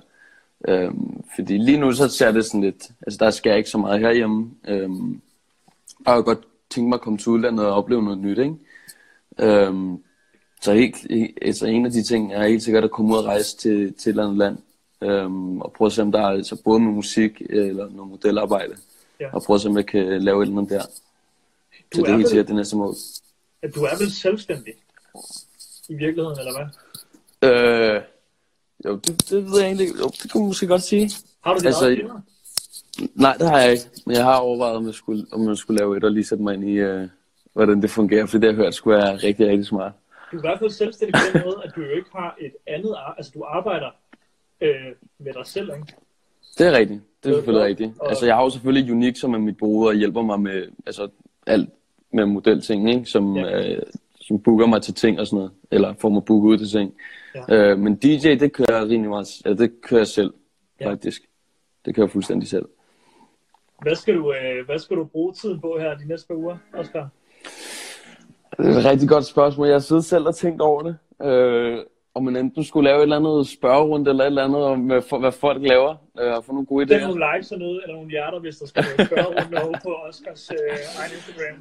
Øhm, 0.67 1.21
fordi 1.35 1.57
lige 1.57 1.77
nu 1.79 1.91
så 1.91 2.07
ser 2.09 2.31
det 2.31 2.45
sådan 2.45 2.61
lidt, 2.61 2.83
altså 3.07 3.17
der 3.19 3.29
sker 3.29 3.53
ikke 3.55 3.69
så 3.69 3.77
meget 3.77 3.99
herhjemme. 3.99 4.51
Øhm, 4.67 5.21
og 6.05 6.15
jeg 6.15 6.23
godt 6.23 6.39
tænke 6.69 6.89
mig 6.89 6.95
at 6.95 7.01
komme 7.01 7.17
til 7.19 7.29
udlandet 7.29 7.65
og 7.65 7.73
opleve 7.73 8.03
noget 8.03 8.19
nyt, 8.19 8.37
ikke? 8.37 8.55
Øhm, 9.39 9.97
så 10.61 10.73
helt, 10.73 10.95
altså 11.41 11.65
en 11.67 11.85
af 11.85 11.91
de 11.91 12.03
ting 12.03 12.33
er 12.33 12.47
helt 12.47 12.63
sikkert 12.63 12.83
at 12.83 12.91
komme 12.91 13.13
ud 13.13 13.17
og 13.17 13.25
rejse 13.25 13.57
til, 13.57 13.93
til 13.93 14.09
et 14.09 14.13
eller 14.13 14.23
andet 14.23 14.37
land. 14.37 14.57
Øhm, 15.01 15.61
og 15.61 15.73
prøve 15.73 15.85
at 15.85 15.91
se, 15.91 16.01
om 16.01 16.11
der 16.11 16.19
er 16.21 16.27
altså 16.27 16.61
både 16.63 16.79
med 16.79 16.91
musik 16.91 17.41
eller 17.49 17.89
noget 17.89 18.09
modelarbejde. 18.09 18.75
Ja. 19.19 19.29
Og 19.33 19.43
prøve 19.43 19.55
at 19.55 19.61
se, 19.61 19.69
om 19.69 19.77
jeg 19.77 19.85
kan 19.85 20.21
lave 20.21 20.43
et 20.43 20.47
eller 20.47 20.57
andet 20.57 20.71
der. 20.71 20.81
Så 21.93 22.01
det 22.01 22.07
er 22.09 22.15
helt 22.15 22.29
sikkert 22.29 22.47
det 22.47 22.55
næste 22.55 22.75
mål. 22.75 22.95
At 23.61 23.75
du 23.75 23.83
er 23.83 23.97
vel 23.99 24.11
selvstændig 24.11 24.73
i 25.89 25.93
virkeligheden, 25.93 26.39
eller 26.39 26.53
hvad? 26.57 27.49
Øh, 27.51 28.01
jo, 28.85 28.95
det, 28.95 29.29
det 29.29 29.45
ved 29.51 29.59
jeg 29.59 29.65
egentlig. 29.67 29.87
Jo, 29.99 30.07
det 30.23 30.31
kunne 30.31 30.41
man 30.43 30.47
måske 30.47 30.67
godt 30.67 30.81
sige. 30.83 31.11
Har 31.43 31.53
du 31.53 31.59
dit 31.59 31.65
Altså, 31.65 31.85
eget? 31.85 32.11
Nej, 33.15 33.33
det 33.37 33.49
har 33.49 33.59
jeg 33.59 33.71
ikke. 33.71 33.83
Men 34.05 34.15
jeg 34.15 34.23
har 34.23 34.35
overvejet, 34.37 34.75
om 34.75 34.85
jeg 34.85 34.93
skulle, 34.93 35.25
om 35.31 35.47
jeg 35.49 35.57
skulle 35.57 35.77
lave 35.79 35.97
et 35.97 36.03
og 36.03 36.11
lige 36.11 36.25
sætte 36.25 36.43
mig 36.43 36.53
ind 36.53 36.69
i, 36.69 36.73
øh, 36.73 37.07
hvordan 37.53 37.81
det 37.81 37.89
fungerer. 37.89 38.25
For 38.25 38.37
det, 38.37 38.47
jeg 38.47 38.55
har 38.55 38.63
hørt, 38.63 38.75
skulle 38.75 38.97
være 38.97 39.15
rigtig, 39.15 39.47
rigtig 39.47 39.65
smart. 39.65 39.91
Du 40.31 40.35
er 40.37 40.39
i 40.39 40.47
hvert 40.47 40.59
fald 40.59 40.69
selvstændig 40.69 41.13
på 41.13 41.37
den 41.37 41.45
måde, 41.45 41.61
at 41.63 41.71
du 41.75 41.81
jo 41.81 41.89
ikke 41.95 42.09
har 42.15 42.35
et 42.41 42.51
andet 42.67 42.93
ar- 42.97 43.13
Altså, 43.17 43.31
du 43.35 43.43
arbejder 43.43 43.89
øh, 44.61 44.71
med 45.19 45.33
dig 45.33 45.45
selv, 45.45 45.69
ikke? 45.69 45.93
Det 46.57 46.67
er 46.67 46.71
rigtigt. 46.71 47.01
Det 47.23 47.29
er 47.31 47.35
selvfølgelig 47.35 47.65
rigtigt. 47.67 47.91
Og- 47.99 48.09
Altså, 48.09 48.25
jeg 48.25 48.35
har 48.35 48.43
jo 48.43 48.49
selvfølgelig 48.49 48.91
Unique, 48.93 49.15
som 49.19 49.33
er 49.33 49.37
mit 49.37 49.57
bureau, 49.57 49.87
og 49.87 49.93
hjælper 49.95 50.21
mig 50.21 50.39
med 50.39 50.67
altså, 50.85 51.09
alt 51.47 51.69
med 52.13 52.25
modelting, 52.25 52.89
ikke? 52.89 53.05
Som, 53.05 53.35
Ja. 53.37 53.73
øh, 53.75 53.81
som 54.21 54.39
booker 54.39 54.65
mig 54.65 54.81
til 54.81 54.93
ting 54.93 55.19
og 55.19 55.27
sådan 55.27 55.37
noget. 55.37 55.51
Eller 55.71 55.93
får 55.93 56.09
mig 56.09 56.25
booket 56.25 56.49
ud 56.49 56.57
til 56.57 56.67
ting. 56.69 56.93
Ja. 57.49 57.55
Øh, 57.71 57.79
men 57.79 57.95
DJ, 57.95 58.35
det 58.35 58.53
kører 58.53 58.77
jeg 58.79 58.89
rimelig 58.89 59.09
meget. 59.09 59.27
Ja, 59.45 59.53
det 59.53 59.81
kører 59.81 59.99
jeg 59.99 60.07
selv, 60.07 60.33
Ja. 60.81 60.89
faktisk. 60.89 61.21
Det 61.85 61.95
kører 61.95 62.05
jeg 62.05 62.11
fuldstændig 62.11 62.47
selv. 62.49 62.65
Hvad 63.81 63.95
skal, 63.95 64.15
du, 64.15 64.33
øh, 64.33 64.65
hvad 64.65 64.79
skal 64.79 64.97
du 64.97 65.03
bruge 65.03 65.33
tiden 65.33 65.59
på 65.61 65.77
her 65.79 65.97
de 65.97 66.07
næste 66.07 66.27
par 66.27 66.35
uger, 66.35 66.57
Oscar? 66.73 67.09
Det 68.57 68.65
er 68.75 68.79
et 68.79 68.85
rigtig 68.85 69.09
godt 69.09 69.25
spørgsmål. 69.25 69.67
Jeg 69.67 69.75
har 69.75 69.79
siddet 69.79 70.05
selv 70.05 70.25
og 70.27 70.35
tænkt 70.35 70.61
over 70.61 70.83
det. 70.83 70.97
Øh, 71.27 71.79
om 72.15 72.23
man 72.23 72.35
enten 72.35 72.63
skulle 72.63 72.89
lave 72.89 72.97
et 72.97 73.03
eller 73.03 73.15
andet 73.15 73.47
spørgerunde, 73.47 74.09
eller 74.11 74.23
et 74.23 74.27
eller 74.27 74.43
andet 74.43 74.63
om, 74.63 74.79
hvad, 74.79 75.01
for, 75.01 75.19
hvad 75.19 75.31
folk 75.31 75.61
laver. 75.67 75.95
Øh, 76.19 76.33
og 76.37 76.43
få 76.45 76.51
nogle 76.51 76.65
gode 76.65 76.85
idéer. 76.85 77.07
nogle 77.07 77.23
likes 77.35 77.51
og 77.51 77.59
noget, 77.59 77.79
eller 77.83 77.95
nogle 77.95 78.09
hjerter, 78.09 78.39
hvis 78.39 78.57
der 78.57 78.65
skal 78.67 78.83
være 78.97 79.05
spørge 79.07 79.25
rundt 79.25 79.55
over 79.63 79.77
på 79.83 79.89
Oscars 80.09 80.51
øh, 80.51 80.57
egen 80.99 81.11
Instagram. 81.17 81.57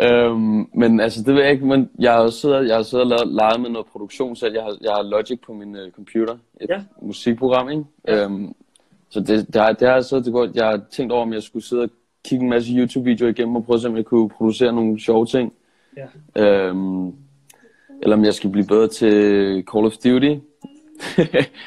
Øhm, 0.00 0.68
men 0.74 1.00
altså, 1.00 1.22
det 1.22 1.34
ved 1.34 1.42
jeg 1.42 1.52
ikke, 1.52 1.66
men 1.66 1.90
jeg 1.98 2.12
har 2.12 2.28
siddet, 2.28 2.68
jeg 2.68 2.76
har 2.76 2.82
siddet 2.82 3.04
og 3.04 3.08
lavet, 3.08 3.34
leget 3.34 3.60
med 3.60 3.70
noget 3.70 3.86
produktion 3.86 4.36
selv. 4.36 4.54
Jeg 4.54 4.62
har, 4.62 4.76
jeg 4.80 4.90
har 4.92 5.02
Logic 5.02 5.40
på 5.46 5.52
min 5.52 5.74
uh, 5.76 5.90
computer, 5.96 6.36
et 6.60 6.70
Ja. 6.70 6.82
musikprogram, 7.02 7.68
ikke? 7.70 7.84
Øhm, 8.08 8.54
så 9.10 9.20
det, 9.20 9.46
det, 9.54 9.56
har, 9.62 9.72
det 9.72 9.88
har 9.88 9.94
jeg 9.94 10.04
siddet 10.04 10.24
til 10.24 10.32
godt. 10.32 10.54
Jeg 10.56 10.66
har 10.66 10.80
tænkt 10.90 11.12
over, 11.12 11.22
om 11.22 11.32
jeg 11.32 11.42
skulle 11.42 11.64
sidde 11.64 11.82
og 11.82 11.90
kigge 12.24 12.42
en 12.44 12.50
masse 12.50 12.72
YouTube-videoer 12.72 13.30
igennem 13.30 13.56
og 13.56 13.64
prøve 13.64 13.74
at 13.74 13.80
se, 13.80 13.88
om 13.88 13.96
jeg 13.96 14.04
kunne 14.04 14.28
producere 14.28 14.72
nogle 14.72 15.00
sjove 15.00 15.26
ting. 15.26 15.52
Ja. 15.96 16.42
Øhm, 16.42 17.12
eller 18.02 18.16
om 18.16 18.24
jeg 18.24 18.34
skal 18.34 18.50
blive 18.50 18.66
bedre 18.66 18.88
til 18.88 19.12
Call 19.72 19.86
of 19.86 19.92
Duty. 20.04 20.34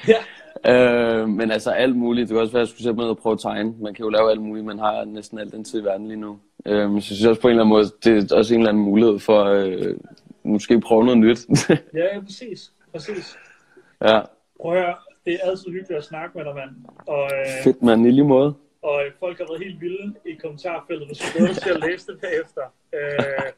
Ja. 0.07 0.17
Øh, 0.67 1.29
men 1.29 1.51
altså 1.51 1.69
alt 1.71 1.95
muligt. 1.95 2.27
Det 2.29 2.35
kan 2.35 2.41
også 2.41 2.51
være, 2.53 2.61
at 2.61 2.65
jeg 2.65 2.67
skulle 2.69 2.83
sætte 2.83 2.95
mig 2.95 3.03
ned 3.03 3.09
og 3.09 3.17
prøve 3.17 3.33
at 3.33 3.39
tegne. 3.39 3.73
Man 3.81 3.93
kan 3.93 4.03
jo 4.05 4.09
lave 4.09 4.31
alt 4.31 4.41
muligt. 4.41 4.65
Man 4.65 4.79
har 4.79 5.05
næsten 5.05 5.39
alt 5.39 5.53
den 5.53 5.63
tid 5.63 5.81
i 5.81 5.83
verden 5.85 6.07
lige 6.07 6.19
nu. 6.19 6.39
Øh, 6.65 6.89
så 6.89 6.93
jeg 6.95 7.01
synes 7.03 7.25
også 7.25 7.41
på 7.41 7.47
en 7.47 7.51
eller 7.51 7.63
anden 7.63 7.69
måde, 7.75 7.85
det 8.03 8.31
er 8.31 8.35
også 8.35 8.53
en 8.53 8.59
eller 8.59 8.69
anden 8.69 8.83
mulighed 8.83 9.19
for 9.19 9.43
øh, 9.43 9.95
måske 10.43 10.79
prøve 10.81 11.03
noget 11.05 11.17
nyt. 11.17 11.39
Ja, 11.69 11.75
ja, 12.13 12.19
præcis. 12.21 12.71
præcis. 12.91 13.37
ja, 14.01 14.19
Prøv 14.61 14.75
at 14.75 14.83
høre, 14.83 14.95
det 15.25 15.33
er 15.33 15.49
altid 15.49 15.65
hyggeligt 15.71 15.97
at 15.97 16.03
snakke 16.03 16.37
med 16.37 16.45
dig, 16.45 16.55
mand. 16.55 16.69
Og, 17.07 17.23
øh, 17.23 17.63
fedt 17.63 17.81
mand, 17.83 18.07
i 18.07 18.11
lige 18.11 18.25
måde. 18.27 18.53
og 18.81 19.05
øh, 19.05 19.11
folk 19.19 19.37
har 19.37 19.45
været 19.49 19.63
helt 19.63 19.81
vilde 19.81 20.13
i 20.25 20.33
kommentarfeltet, 20.41 21.07
hvis 21.07 21.17
du 21.17 21.45
dig 21.47 21.55
til 21.55 21.69
at 21.69 21.81
læse 21.89 22.07
det 22.11 22.17
bagefter. 22.21 22.61
Øh, 22.95 23.51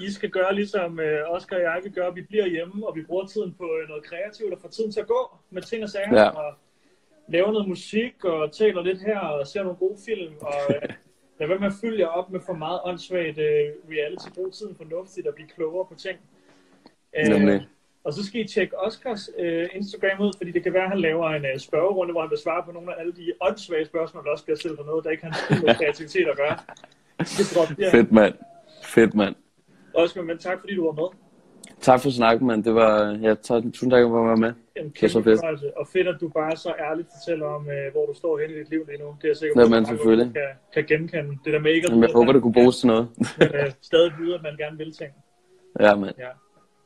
I 0.00 0.10
skal 0.10 0.30
gøre 0.30 0.54
ligesom 0.54 1.00
øh, 1.00 1.30
Oscar 1.30 1.56
og 1.56 1.62
jeg 1.62 1.80
vil 1.82 1.92
gøre. 1.92 2.14
Vi 2.14 2.22
bliver 2.22 2.46
hjemme, 2.46 2.86
og 2.86 2.96
vi 2.96 3.02
bruger 3.02 3.26
tiden 3.26 3.54
på 3.58 3.64
øh, 3.82 3.88
noget 3.88 4.04
kreativt 4.04 4.52
og 4.52 4.60
får 4.60 4.68
tiden 4.68 4.92
til 4.92 5.00
at 5.00 5.06
gå 5.06 5.36
med 5.50 5.62
ting 5.62 5.82
og 5.82 5.90
sager. 5.90 6.22
Ja. 6.22 6.28
Og 6.28 6.54
laver 7.28 7.52
noget 7.52 7.68
musik 7.68 8.24
og 8.24 8.52
taler 8.52 8.82
lidt 8.82 9.00
her 9.00 9.18
og 9.18 9.46
ser 9.46 9.62
nogle 9.62 9.78
gode 9.78 9.98
film. 10.06 10.34
Og 10.40 10.54
øh, 10.74 10.88
lad 11.38 11.48
være 11.48 11.58
med 11.58 11.66
at 11.66 11.78
fylde 11.80 12.00
jer 12.00 12.06
op 12.06 12.30
med 12.30 12.40
for 12.46 12.52
meget 12.52 12.80
åndssvagt 12.84 13.38
øh, 13.38 13.66
reality. 13.90 14.28
Brug 14.34 14.52
tiden 14.52 14.76
fornuftigt 14.76 15.26
og 15.26 15.34
blive 15.34 15.48
klogere 15.48 15.86
på 15.86 15.94
ting. 15.94 16.18
Øh, 17.18 17.28
Nemlig. 17.28 17.66
og 18.04 18.12
så 18.12 18.26
skal 18.26 18.40
I 18.40 18.48
tjekke 18.48 18.78
Oscars 18.78 19.30
øh, 19.38 19.68
Instagram 19.74 20.20
ud, 20.20 20.32
fordi 20.36 20.50
det 20.50 20.62
kan 20.62 20.72
være, 20.72 20.82
at 20.82 20.88
han 20.88 21.00
laver 21.00 21.30
en 21.30 21.44
øh, 21.44 21.58
spørgerunde, 21.58 22.12
hvor 22.12 22.20
han 22.20 22.30
vil 22.30 22.38
svare 22.38 22.62
på 22.64 22.72
nogle 22.72 22.94
af 22.94 23.00
alle 23.00 23.12
de 23.12 23.32
åndssvage 23.40 23.84
spørgsmål, 23.84 24.24
der 24.24 24.30
også 24.30 24.44
bliver 24.44 24.56
stillet 24.56 24.78
for 24.78 24.86
noget, 24.86 25.04
der 25.04 25.10
ikke 25.10 25.24
har 25.24 25.64
med 25.66 25.74
kreativitet 25.74 26.28
at 26.28 26.36
gøre. 26.36 26.56
Det 27.38 27.46
tror 27.46 27.82
jeg, 27.82 27.90
Fedt 27.90 28.12
mand. 28.12 28.34
Fedt 28.82 29.14
mand. 29.14 29.34
Oscar, 29.96 30.22
men 30.22 30.38
tak 30.38 30.60
fordi 30.60 30.74
du 30.74 30.84
var 30.84 30.92
med. 30.92 31.08
Tak 31.80 32.00
for 32.00 32.10
snakken, 32.10 32.46
mand. 32.46 32.64
Det 32.64 32.74
var, 32.74 33.18
ja, 33.22 33.34
tak, 33.34 33.62
tusind 33.62 33.90
tak 33.90 34.02
for 34.02 34.20
at 34.20 34.26
være 34.28 34.36
med. 34.36 34.52
En 34.76 34.88
Det 34.90 35.02
er 35.02 35.08
så 35.08 35.22
fedt. 35.22 35.38
fornøjelse. 35.40 35.78
Og 35.78 35.86
fedt, 35.88 36.08
at 36.08 36.16
du 36.20 36.28
bare 36.28 36.56
så 36.56 36.74
ærligt 36.90 37.08
fortæller 37.14 37.46
om, 37.46 37.62
øh, 37.70 37.92
hvor 37.92 38.06
du 38.06 38.14
står 38.14 38.38
hen 38.38 38.50
i 38.50 38.58
dit 38.58 38.70
liv 38.70 38.86
lige 38.88 38.98
nu. 38.98 39.06
Det 39.18 39.24
er 39.24 39.28
jeg 39.28 39.36
sikker 39.36 39.54
på, 39.54 39.60
Jamen, 39.60 39.82
at 39.82 39.86
selvfølgelig. 39.88 40.32
Kan, 40.34 40.42
kan 40.74 40.84
genkende. 40.98 41.38
Det 41.44 41.52
der 41.52 41.58
med 41.60 41.70
ikke 41.72 41.86
at 41.86 41.90
Jamen, 41.90 42.02
jeg 42.04 42.12
håber, 42.14 42.32
det 42.32 42.42
kunne 42.42 42.52
bruges 42.52 42.76
til 42.78 42.86
noget. 42.86 43.08
man, 43.38 43.54
øh, 43.54 43.72
stadig 43.82 44.12
vide, 44.20 44.34
at 44.34 44.42
man 44.42 44.56
gerne 44.56 44.76
vil 44.78 44.92
ting. 44.92 45.10
ja, 45.80 45.94
mand. 45.96 46.14
Ja. 46.18 46.28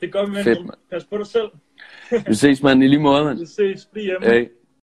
Det 0.01 0.13
gør 0.13 0.25
vi 0.25 0.31
med. 0.31 0.43
Fedt, 0.45 0.59
mand. 0.61 0.79
Pas 0.91 1.05
på 1.05 1.17
dig 1.19 1.27
selv. 1.27 1.51
Vi 2.27 2.35
ses, 2.35 2.63
mand. 2.63 2.83
I 2.85 2.87
lige 2.87 3.01
måde, 3.01 3.25
mand. 3.25 3.39
Vi 3.39 3.47
ses. 3.47 3.87
Bliv 3.93 4.05
hjemme. 4.05 4.27
Hey. 4.27 4.47